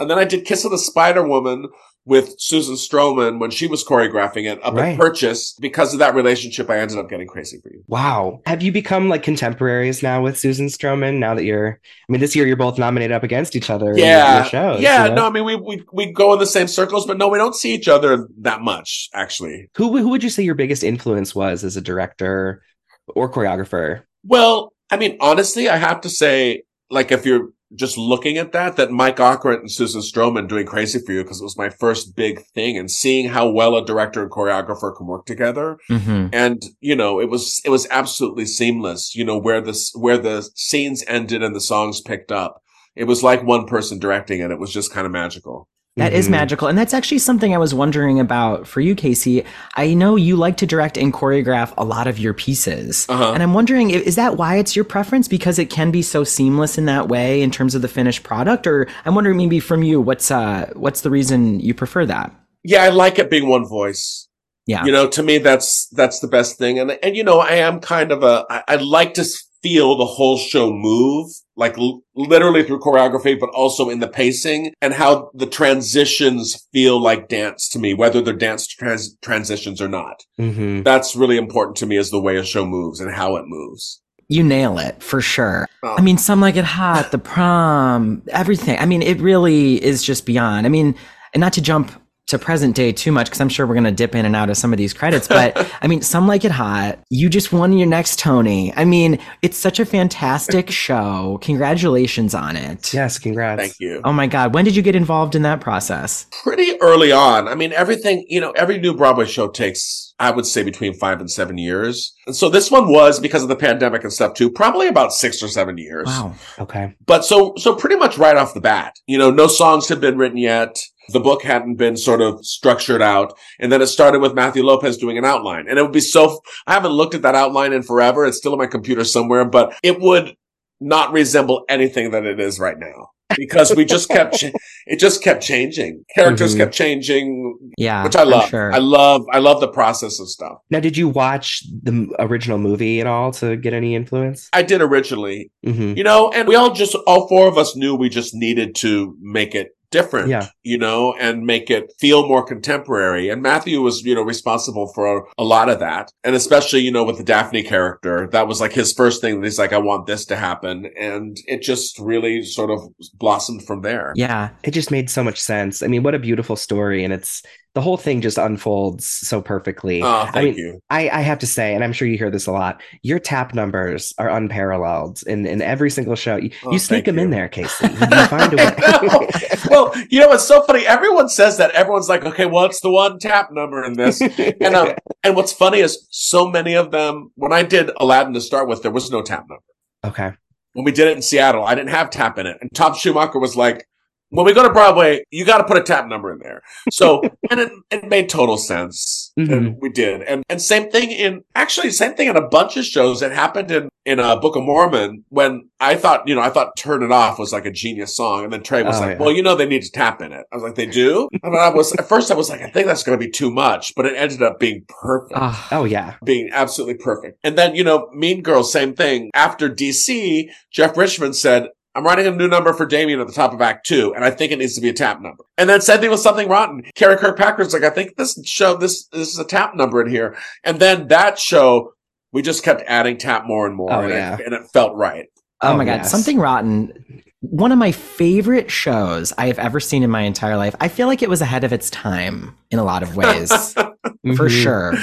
And 0.00 0.10
then 0.10 0.18
I 0.18 0.24
did 0.24 0.44
Kiss 0.44 0.64
of 0.64 0.72
the 0.72 0.78
Spider 0.78 1.26
Woman 1.26 1.68
with 2.06 2.34
Susan 2.38 2.74
Stroman 2.74 3.38
when 3.40 3.50
she 3.50 3.66
was 3.66 3.82
choreographing 3.84 4.44
it 4.50 4.62
up 4.62 4.74
Right. 4.74 4.92
at 4.92 4.98
Purchase. 4.98 5.54
Because 5.58 5.94
of 5.94 6.00
that 6.00 6.14
relationship, 6.14 6.68
I 6.68 6.78
ended 6.78 6.98
up 6.98 7.08
getting 7.08 7.26
Crazy 7.26 7.58
for 7.62 7.70
You. 7.70 7.82
Wow. 7.88 8.40
Have 8.46 8.62
you 8.62 8.72
become 8.72 9.08
like 9.08 9.22
contemporaries 9.22 10.02
now 10.02 10.22
with 10.22 10.38
Susan 10.38 10.66
Stroman 10.66 11.18
now 11.18 11.34
that 11.34 11.44
you're 11.44 11.80
I 12.08 12.12
mean 12.12 12.20
this 12.20 12.36
year 12.36 12.46
you're 12.46 12.56
both 12.56 12.78
nominated 12.78 13.12
up 13.14 13.22
against 13.22 13.56
each 13.56 13.70
other 13.70 13.92
in 13.92 13.98
your- 13.98 14.06
Yeah. 14.06 14.36
your 14.36 14.44
shows. 14.46 14.80
yeah. 14.82 15.04
you 15.04 15.08
know? 15.10 15.14
No, 15.16 15.26
I 15.26 15.30
mean, 15.30 15.44
we, 15.44 15.56
we, 15.56 15.82
we 15.92 16.12
go 16.12 16.32
in 16.34 16.38
the 16.38 16.46
same 16.46 16.68
circles, 16.68 17.06
but 17.06 17.16
no, 17.16 17.28
we 17.28 17.38
don't 17.38 17.54
see 17.54 17.74
each 17.74 17.88
other 17.88 18.28
that 18.40 18.60
much, 18.60 19.08
actually. 19.14 19.70
Who 19.76 19.96
who 19.96 20.08
would 20.10 20.22
you 20.22 20.30
say 20.30 20.42
your 20.42 20.54
biggest 20.54 20.84
influence 20.84 21.34
was 21.34 21.64
as 21.64 21.76
a 21.76 21.80
director 21.80 22.62
or 23.08 23.30
choreographer? 23.30 24.02
Well, 24.24 24.72
I 24.90 24.96
mean, 24.98 25.16
honestly, 25.20 25.68
I 25.68 25.76
have 25.78 26.02
to 26.02 26.08
say, 26.10 26.64
like, 26.90 27.10
if 27.12 27.24
you're 27.26 27.48
just 27.74 27.98
looking 27.98 28.38
at 28.38 28.52
that, 28.52 28.76
that 28.76 28.90
Mike 28.90 29.20
Ockrent 29.20 29.60
and 29.60 29.70
Susan 29.70 30.00
Stroman 30.00 30.48
doing 30.48 30.66
Crazy 30.66 30.98
for 30.98 31.12
You, 31.12 31.22
because 31.22 31.40
it 31.40 31.44
was 31.44 31.58
my 31.58 31.68
first 31.68 32.14
big 32.16 32.44
thing 32.54 32.78
and 32.78 32.90
seeing 32.90 33.28
how 33.28 33.48
well 33.48 33.76
a 33.76 33.84
director 33.84 34.22
and 34.22 34.30
choreographer 34.30 34.96
can 34.96 35.06
work 35.06 35.26
together. 35.26 35.78
hmm 35.88 36.28
And, 36.32 36.62
you 36.80 36.96
know, 36.96 37.20
it 37.20 37.28
was, 37.28 37.60
it 37.64 37.70
was 37.70 37.86
absolutely 37.90 38.46
seamless, 38.46 39.14
you 39.14 39.24
know, 39.24 39.38
where 39.38 39.60
this, 39.60 39.92
where 39.94 40.18
the 40.18 40.48
scenes 40.54 41.04
ended 41.06 41.42
and 41.42 41.54
the 41.54 41.60
songs 41.60 42.00
picked 42.00 42.32
up. 42.32 42.62
It 42.96 43.04
was 43.04 43.22
like 43.22 43.42
one 43.42 43.66
person 43.66 43.98
directing 43.98 44.40
it. 44.40 44.50
It 44.50 44.60
was 44.60 44.72
just 44.72 44.92
kind 44.92 45.06
of 45.06 45.12
magical. 45.12 45.68
That 45.96 46.12
is 46.12 46.26
Mhm. 46.26 46.32
magical. 46.32 46.66
And 46.66 46.76
that's 46.76 46.92
actually 46.92 47.20
something 47.20 47.54
I 47.54 47.58
was 47.58 47.72
wondering 47.72 48.18
about 48.18 48.66
for 48.66 48.80
you, 48.80 48.96
Casey. 48.96 49.44
I 49.76 49.94
know 49.94 50.16
you 50.16 50.34
like 50.34 50.56
to 50.56 50.66
direct 50.66 50.98
and 50.98 51.12
choreograph 51.12 51.72
a 51.78 51.84
lot 51.84 52.08
of 52.08 52.18
your 52.18 52.34
pieces. 52.34 53.06
Uh-huh. 53.08 53.30
And 53.32 53.44
I'm 53.44 53.54
wondering, 53.54 53.90
is 53.90 54.16
that 54.16 54.36
why 54.36 54.56
it's 54.56 54.74
your 54.74 54.84
preference? 54.84 55.28
Because 55.28 55.56
it 55.56 55.70
can 55.70 55.92
be 55.92 56.02
so 56.02 56.24
seamless 56.24 56.76
in 56.78 56.86
that 56.86 57.08
way 57.08 57.42
in 57.42 57.52
terms 57.52 57.76
of 57.76 57.82
the 57.82 57.86
finished 57.88 58.24
product? 58.24 58.66
Or 58.66 58.88
I'm 59.04 59.14
wondering 59.14 59.36
maybe 59.36 59.60
from 59.60 59.84
you, 59.84 60.00
what's, 60.00 60.32
uh, 60.32 60.68
what's 60.74 61.02
the 61.02 61.10
reason 61.10 61.60
you 61.60 61.74
prefer 61.74 62.04
that? 62.06 62.32
Yeah, 62.64 62.82
I 62.82 62.88
like 62.88 63.20
it 63.20 63.30
being 63.30 63.48
one 63.48 63.64
voice. 63.64 64.26
Yeah. 64.66 64.84
You 64.84 64.90
know, 64.90 65.06
to 65.06 65.22
me, 65.22 65.38
that's, 65.38 65.86
that's 65.92 66.18
the 66.18 66.26
best 66.26 66.58
thing. 66.58 66.80
And, 66.80 66.98
and, 67.04 67.16
you 67.16 67.22
know, 67.22 67.38
I 67.38 67.52
am 67.56 67.78
kind 67.78 68.10
of 68.10 68.24
a, 68.24 68.44
I, 68.50 68.62
I 68.66 68.76
like 68.76 69.14
to 69.14 69.24
feel 69.64 69.96
the 69.96 70.04
whole 70.04 70.36
show 70.36 70.70
move, 70.70 71.30
like 71.56 71.78
l- 71.78 72.02
literally 72.14 72.62
through 72.62 72.78
choreography, 72.80 73.38
but 73.40 73.48
also 73.54 73.88
in 73.88 73.98
the 74.00 74.06
pacing 74.06 74.74
and 74.82 74.92
how 74.92 75.30
the 75.32 75.46
transitions 75.46 76.66
feel 76.72 77.00
like 77.00 77.28
dance 77.28 77.68
to 77.70 77.78
me, 77.78 77.94
whether 77.94 78.20
they're 78.20 78.34
dance 78.34 78.66
trans- 78.66 79.16
transitions 79.22 79.80
or 79.80 79.88
not. 79.88 80.22
Mhm. 80.38 80.84
That's 80.84 81.16
really 81.16 81.38
important 81.38 81.76
to 81.78 81.86
me 81.86 81.96
is 81.96 82.10
the 82.10 82.20
way 82.20 82.36
a 82.36 82.44
show 82.44 82.66
moves 82.66 83.00
and 83.00 83.10
how 83.14 83.36
it 83.36 83.44
moves. 83.46 84.02
You 84.28 84.42
nail 84.42 84.78
it 84.78 85.02
for 85.02 85.20
sure. 85.22 85.66
Oh. 85.82 85.94
I 85.98 86.02
mean, 86.02 86.18
some 86.18 86.40
like 86.42 86.56
it 86.56 86.64
hot, 86.64 87.10
the 87.10 87.18
prom, 87.18 88.22
everything. 88.28 88.78
I 88.78 88.86
mean, 88.86 89.00
it 89.02 89.18
really 89.20 89.82
is 89.82 90.02
just 90.02 90.26
beyond. 90.26 90.66
I 90.66 90.68
mean, 90.68 90.94
and 91.32 91.40
not 91.40 91.52
to 91.54 91.62
jump 91.62 91.90
to 92.28 92.38
present 92.38 92.74
day 92.74 92.92
too 92.92 93.12
much 93.12 93.26
because 93.26 93.40
I'm 93.40 93.48
sure 93.48 93.66
we're 93.66 93.74
gonna 93.74 93.92
dip 93.92 94.14
in 94.14 94.24
and 94.24 94.36
out 94.36 94.50
of 94.50 94.56
some 94.56 94.72
of 94.72 94.78
these 94.78 94.92
credits, 94.92 95.28
but 95.28 95.70
I 95.82 95.86
mean, 95.86 96.02
some 96.02 96.26
like 96.26 96.44
it 96.44 96.52
hot. 96.52 96.98
You 97.10 97.28
just 97.28 97.52
won 97.52 97.72
your 97.76 97.88
next 97.88 98.18
Tony. 98.18 98.72
I 98.74 98.84
mean, 98.84 99.18
it's 99.42 99.56
such 99.56 99.78
a 99.80 99.86
fantastic 99.86 100.70
show. 100.84 101.38
Congratulations 101.42 102.34
on 102.34 102.56
it. 102.56 102.92
Yes, 102.94 103.18
congrats. 103.18 103.60
Thank 103.60 103.74
you. 103.80 104.00
Oh 104.04 104.12
my 104.12 104.26
God, 104.26 104.54
when 104.54 104.64
did 104.64 104.76
you 104.76 104.82
get 104.82 104.96
involved 104.96 105.34
in 105.34 105.42
that 105.42 105.60
process? 105.60 106.26
pretty 106.42 106.80
early 106.80 107.10
on. 107.10 107.48
I 107.48 107.54
mean, 107.54 107.72
everything, 107.72 108.24
you 108.28 108.40
know, 108.40 108.50
every 108.52 108.78
new 108.78 108.94
Broadway 108.94 109.24
show 109.24 109.48
takes, 109.48 110.14
I 110.18 110.30
would 110.30 110.46
say 110.46 110.62
between 110.62 110.94
five 110.94 111.20
and 111.20 111.30
seven 111.30 111.58
years. 111.58 112.14
And 112.26 112.36
so 112.36 112.48
this 112.48 112.70
one 112.70 112.92
was 112.92 113.18
because 113.18 113.42
of 113.42 113.48
the 113.48 113.56
pandemic 113.56 114.02
and 114.04 114.12
stuff 114.12 114.34
too, 114.34 114.50
probably 114.50 114.86
about 114.86 115.12
six 115.12 115.42
or 115.42 115.48
seven 115.48 115.78
years. 115.78 116.06
Wow. 116.06 116.34
Okay. 116.58 116.94
But 117.06 117.24
so, 117.24 117.54
so 117.56 117.74
pretty 117.74 117.96
much 117.96 118.18
right 118.18 118.36
off 118.36 118.54
the 118.54 118.60
bat, 118.60 118.94
you 119.06 119.18
know, 119.18 119.30
no 119.30 119.46
songs 119.46 119.88
had 119.88 120.00
been 120.00 120.18
written 120.18 120.38
yet. 120.38 120.76
The 121.10 121.20
book 121.20 121.42
hadn't 121.42 121.76
been 121.76 121.96
sort 121.96 122.20
of 122.22 122.44
structured 122.44 123.02
out. 123.02 123.36
And 123.60 123.70
then 123.70 123.82
it 123.82 123.88
started 123.88 124.20
with 124.20 124.34
Matthew 124.34 124.62
Lopez 124.62 124.96
doing 124.96 125.18
an 125.18 125.24
outline. 125.24 125.66
And 125.68 125.78
it 125.78 125.82
would 125.82 125.92
be 125.92 126.00
so, 126.00 126.40
I 126.66 126.72
haven't 126.74 126.92
looked 126.92 127.14
at 127.14 127.22
that 127.22 127.34
outline 127.34 127.72
in 127.72 127.82
forever. 127.82 128.24
It's 128.24 128.38
still 128.38 128.52
on 128.52 128.58
my 128.58 128.66
computer 128.66 129.04
somewhere, 129.04 129.44
but 129.44 129.74
it 129.82 130.00
would 130.00 130.34
not 130.80 131.12
resemble 131.12 131.64
anything 131.68 132.10
that 132.12 132.24
it 132.26 132.40
is 132.40 132.58
right 132.58 132.78
now 132.78 133.08
because 133.36 133.74
we 133.74 133.84
just 133.84 134.08
kept, 134.08 134.36
ch- 134.36 134.44
it 134.86 134.98
just 134.98 135.22
kept 135.22 135.42
changing. 135.42 136.04
Characters 136.14 136.54
Mhm. 136.54 136.58
kept 136.58 136.74
changing, 136.74 137.58
Yeah. 137.78 138.04
which 138.04 138.16
I 138.16 138.22
love. 138.24 138.48
sure. 138.48 138.72
I 138.72 138.78
love, 138.78 139.24
I 139.32 139.38
love 139.38 139.60
the 139.60 139.68
process 139.68 140.20
of 140.20 140.28
stuff. 140.28 140.58
Now, 140.70 140.80
did 140.80 140.96
you 140.96 141.08
watch 141.08 141.62
the 141.82 142.08
original 142.18 142.58
movie 142.58 143.00
at 143.00 143.06
all 143.06 143.32
to 143.32 143.56
get 143.56 143.72
any 143.72 143.94
influence? 143.94 144.48
I 144.52 144.62
did 144.62 144.80
originally, 144.82 145.50
hmm 145.64 145.94
you 145.96 146.04
know, 146.04 146.30
and 146.34 146.46
we 146.48 146.54
all 146.54 146.72
just, 146.72 146.94
all 147.06 147.26
four 147.28 147.48
of 147.48 147.56
us 147.58 147.74
knew 147.76 147.94
we 147.94 148.08
just 148.08 148.34
needed 148.34 148.74
to 148.76 149.16
make 149.20 149.54
it 149.54 149.68
different, 149.98 150.28
Yeah. 150.28 150.48
you 150.62 150.76
know, 150.76 151.14
and 151.20 151.46
make 151.46 151.70
it 151.70 151.92
feel 152.00 152.26
more 152.26 152.44
contemporary. 152.44 153.28
And 153.30 153.40
Matthew 153.42 153.80
was, 153.80 154.02
you 154.02 154.14
know, 154.14 154.22
responsible 154.22 154.86
for 154.94 155.04
a, 155.18 155.22
a 155.38 155.44
lot 155.44 155.68
of 155.68 155.78
that. 155.78 156.10
And 156.24 156.34
especially, 156.34 156.80
you 156.80 156.90
know, 156.90 157.04
with 157.04 157.18
the 157.18 157.24
Daphne 157.24 157.62
character, 157.62 158.28
that 158.32 158.48
was 158.48 158.60
like 158.60 158.72
his 158.72 158.92
first 158.92 159.20
thing 159.20 159.40
that 159.40 159.46
he's 159.46 159.58
like, 159.58 159.72
I 159.72 159.78
want 159.78 160.06
this 160.06 160.24
to 160.26 160.36
happen. 160.36 160.90
And 160.98 161.36
it 161.46 161.62
just 161.62 161.98
really 162.00 162.42
sort 162.42 162.70
of 162.70 162.80
blossomed 163.14 163.64
from 163.66 163.82
there. 163.82 164.12
yeah. 164.16 164.48
It 164.64 164.72
just 164.72 164.90
made 164.90 165.08
so 165.10 165.22
much 165.22 165.40
sense. 165.40 165.82
I 165.82 165.86
mean, 165.86 166.02
what 166.02 166.14
a 166.14 166.18
beautiful 166.18 166.56
story, 166.56 167.04
and 167.04 167.12
it's 167.12 167.42
the 167.74 167.80
whole 167.80 167.96
thing 167.96 168.20
just 168.20 168.38
unfolds 168.38 169.04
so 169.04 169.42
perfectly. 169.42 170.00
Oh, 170.02 170.24
thank 170.32 170.36
I 170.36 170.42
mean, 170.44 170.54
you. 170.56 170.80
I, 170.90 171.08
I 171.10 171.20
have 171.22 171.40
to 171.40 171.46
say, 171.46 171.74
and 171.74 171.82
I'm 171.82 171.92
sure 171.92 172.06
you 172.06 172.16
hear 172.16 172.30
this 172.30 172.46
a 172.46 172.52
lot, 172.52 172.80
your 173.02 173.18
tap 173.18 173.52
numbers 173.52 174.14
are 174.16 174.28
unparalleled 174.30 175.22
in, 175.26 175.44
in 175.44 175.60
every 175.60 175.90
single 175.90 176.14
show. 176.14 176.36
You, 176.36 176.50
Oh, 176.64 176.72
you 176.72 176.78
sneak 176.78 177.04
them 177.06 177.18
in 177.18 177.30
there, 177.30 177.48
Casey. 177.48 177.88
You 177.88 177.96
find 178.28 178.52
a 178.52 178.56
way. 178.56 179.28
well, 179.68 179.92
you 180.08 180.20
know, 180.20 180.32
it's 180.32 180.44
so 180.44 180.62
funny. 180.62 180.86
Everyone 180.86 181.28
says 181.28 181.58
that. 181.58 181.72
Everyone's 181.72 182.08
like, 182.08 182.24
okay, 182.24 182.46
what's 182.46 182.80
the 182.80 182.90
one 182.90 183.18
tap 183.18 183.50
number 183.50 183.82
in 183.84 183.94
this? 183.94 184.20
And, 184.20 184.74
um, 184.76 184.92
and 185.24 185.34
what's 185.34 185.52
funny 185.52 185.80
is 185.80 186.06
so 186.10 186.48
many 186.48 186.74
of 186.74 186.92
them, 186.92 187.32
when 187.34 187.52
I 187.52 187.64
did 187.64 187.90
Aladdin 187.98 188.34
to 188.34 188.40
start 188.40 188.68
with, 188.68 188.82
there 188.82 188.92
was 188.92 189.10
no 189.10 189.20
tap 189.20 189.46
number. 189.48 189.64
okay. 190.04 190.32
When 190.74 190.84
we 190.84 190.90
did 190.92 191.06
it 191.08 191.16
in 191.16 191.22
Seattle, 191.22 191.64
I 191.64 191.74
didn't 191.74 191.90
have 191.90 192.10
tap 192.10 192.36
in 192.38 192.46
it. 192.46 192.58
And 192.60 192.68
Tom 192.74 192.94
Schumacher 192.94 193.38
was 193.38 193.56
like, 193.56 193.86
when 194.34 194.44
we 194.46 194.52
go 194.52 194.62
to 194.62 194.72
Broadway, 194.72 195.24
you 195.30 195.44
got 195.44 195.58
to 195.58 195.64
put 195.64 195.76
a 195.78 195.82
tap 195.82 196.06
number 196.06 196.32
in 196.32 196.38
there. 196.40 196.62
So, 196.90 197.22
and 197.50 197.60
it, 197.60 197.72
it 197.90 198.08
made 198.08 198.28
total 198.28 198.56
sense. 198.58 199.32
And 199.36 199.48
Mhm. 199.48 199.76
we 199.80 199.88
did. 199.90 200.22
And, 200.22 200.44
and 200.48 200.60
same 200.62 200.90
thing 200.90 201.10
in, 201.10 201.42
actually, 201.54 201.90
same 201.90 202.14
thing 202.14 202.28
in 202.28 202.36
a 202.36 202.46
bunch 202.48 202.76
of 202.76 202.84
shows. 202.84 203.20
It 203.22 203.32
happened 203.32 203.70
in, 203.70 203.88
in 204.04 204.20
a 204.20 204.38
Book 204.38 204.54
of 204.56 204.62
Mormon 204.62 205.24
when 205.28 205.68
I 205.80 205.96
thought, 205.96 206.28
you 206.28 206.34
know, 206.34 206.40
I 206.40 206.50
thought 206.50 206.76
Turn 206.76 207.02
It 207.02 207.10
Off 207.10 207.38
was 207.38 207.52
like 207.52 207.66
a 207.66 207.70
genius 207.72 208.16
song. 208.16 208.44
And 208.44 208.52
then 208.52 208.62
Trey 208.62 208.82
was 208.84 208.96
Oh, 208.96 209.00
like, 209.00 209.10
yeah. 209.12 209.18
well, 209.18 209.32
you 209.32 209.42
know, 209.42 209.56
they 209.56 209.66
need 209.66 209.82
to 209.82 209.90
tap 209.90 210.20
in 210.22 210.32
it. 210.32 210.44
I 210.52 210.56
was 210.56 210.62
like, 210.62 210.74
they 210.76 210.86
do? 210.86 211.28
I 211.44 211.48
mean, 211.48 211.58
I 211.60 211.70
was, 211.70 211.92
at 211.94 212.08
first 212.08 212.30
I 212.30 212.34
was 212.34 212.48
like, 212.50 212.60
I 212.62 212.70
think 212.70 212.86
that's 212.86 213.02
going 213.02 213.18
to 213.18 213.24
be 213.24 213.30
too 213.30 213.50
much, 213.50 213.92
but 213.96 214.06
it 214.06 214.16
ended 214.16 214.42
up 214.42 214.60
being 214.60 214.84
perfect 214.88 215.32
Ah. 215.36 215.68
Oh, 215.72 215.84
yeah. 215.84 216.14
being 216.24 216.50
absolutely 216.52 216.94
perfect. 217.02 217.38
And 217.42 217.58
then, 217.58 217.74
you 217.74 217.82
know, 217.84 218.08
Mean 218.12 218.42
Girls, 218.42 218.70
same 218.72 218.94
thing. 218.94 219.30
After 219.34 219.68
DC, 219.68 220.48
Jeff 220.70 220.96
Richmond 220.96 221.34
said, 221.36 221.68
I'm 221.94 222.04
writing 222.04 222.26
a 222.26 222.30
new 222.30 222.48
number 222.48 222.72
for 222.72 222.86
Damian 222.86 223.20
at 223.20 223.26
the 223.26 223.32
top 223.32 223.52
of 223.52 223.60
Act 223.62 223.86
Two, 223.86 224.14
and 224.14 224.24
I 224.24 224.30
think 224.30 224.50
it 224.52 224.58
needs 224.58 224.74
to 224.74 224.80
be 224.80 224.88
a 224.88 224.92
tap 224.92 225.20
number. 225.20 225.44
And 225.56 225.68
then 225.68 225.80
same 225.80 226.00
thing 226.00 226.10
with 226.10 226.20
Something 226.20 226.48
Rotten. 226.48 226.82
Karey 226.96 227.16
Kirkpatrick's 227.18 227.72
like, 227.72 227.84
I 227.84 227.90
think 227.90 228.16
this 228.16 228.38
show, 228.44 228.76
this, 228.76 229.06
this 229.08 229.28
is 229.32 229.38
a 229.38 229.44
tap 229.44 229.74
number 229.76 230.00
in 230.02 230.10
here. 230.10 230.36
And 230.64 230.80
then 230.80 231.08
that 231.08 231.38
show, 231.38 231.92
we 232.32 232.42
just 232.42 232.64
kept 232.64 232.82
adding 232.88 233.16
tap 233.16 233.44
more 233.46 233.66
and 233.66 233.76
more, 233.76 233.92
Oh, 233.92 234.00
and, 234.00 234.10
yeah. 234.10 234.34
it, 234.34 234.40
and 234.46 234.54
it 234.54 234.62
felt 234.72 234.96
right. 234.96 235.26
Oh, 235.60 235.72
Oh, 235.72 235.76
my 235.76 235.84
god, 235.84 235.98
yes. 235.98 236.10
something 236.10 236.38
rotten. 236.38 237.22
One 237.40 237.70
of 237.72 237.78
my 237.78 237.92
favorite 237.92 238.70
shows 238.70 239.32
I 239.38 239.46
have 239.46 239.58
ever 239.58 239.78
seen 239.78 240.02
in 240.02 240.10
my 240.10 240.22
entire 240.22 240.56
life. 240.56 240.74
I 240.80 240.88
feel 240.88 241.06
like 241.06 241.22
it 241.22 241.28
was 241.28 241.42
ahead 241.42 241.62
of 241.62 241.72
its 241.72 241.90
time 241.90 242.56
in 242.70 242.78
a 242.78 242.84
lot 242.84 243.02
of 243.02 243.16
ways, 243.16 243.50
for 243.74 243.92
Mhm. 244.24 244.62
sure. 244.62 244.94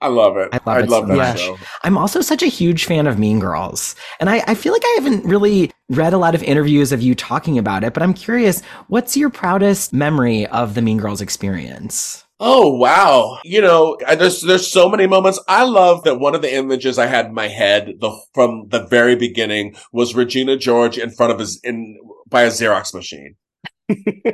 I 0.00 0.08
love 0.08 0.36
it. 0.36 0.50
I 0.52 0.60
love 0.64 0.78
it 0.78 0.88
love 0.90 1.02
so 1.04 1.06
that 1.08 1.16
much. 1.16 1.40
show. 1.40 1.58
I'm 1.82 1.98
also 1.98 2.20
such 2.20 2.42
a 2.42 2.46
huge 2.46 2.84
fan 2.84 3.06
of 3.06 3.18
Mean 3.18 3.40
Girls. 3.40 3.96
And 4.20 4.30
I, 4.30 4.44
I 4.46 4.54
feel 4.54 4.72
like 4.72 4.84
I 4.84 4.94
haven't 5.00 5.24
really 5.24 5.72
read 5.88 6.12
a 6.12 6.18
lot 6.18 6.34
of 6.36 6.42
interviews 6.44 6.92
of 6.92 7.02
you 7.02 7.14
talking 7.14 7.58
about 7.58 7.82
it, 7.82 7.94
but 7.94 8.02
I'm 8.02 8.14
curious, 8.14 8.62
what's 8.86 9.16
your 9.16 9.28
proudest 9.30 9.92
memory 9.92 10.46
of 10.46 10.74
the 10.74 10.82
Mean 10.82 10.98
Girls 10.98 11.20
experience? 11.20 12.24
Oh 12.40 12.72
wow! 12.76 13.40
You 13.42 13.60
know, 13.60 13.98
I- 14.06 14.14
there's 14.14 14.42
there's 14.42 14.70
so 14.70 14.88
many 14.88 15.08
moments. 15.08 15.40
I 15.48 15.64
love 15.64 16.04
that 16.04 16.20
one 16.20 16.36
of 16.36 16.42
the 16.42 16.54
images 16.54 16.96
I 16.96 17.06
had 17.06 17.26
in 17.26 17.34
my 17.34 17.48
head 17.48 17.94
the 17.98 18.16
from 18.32 18.68
the 18.68 18.86
very 18.86 19.16
beginning 19.16 19.74
was 19.92 20.14
Regina 20.14 20.56
George 20.56 20.98
in 20.98 21.10
front 21.10 21.32
of 21.32 21.40
his 21.40 21.58
in 21.64 21.98
by 22.28 22.42
a 22.42 22.50
Xerox 22.50 22.94
machine. 22.94 23.34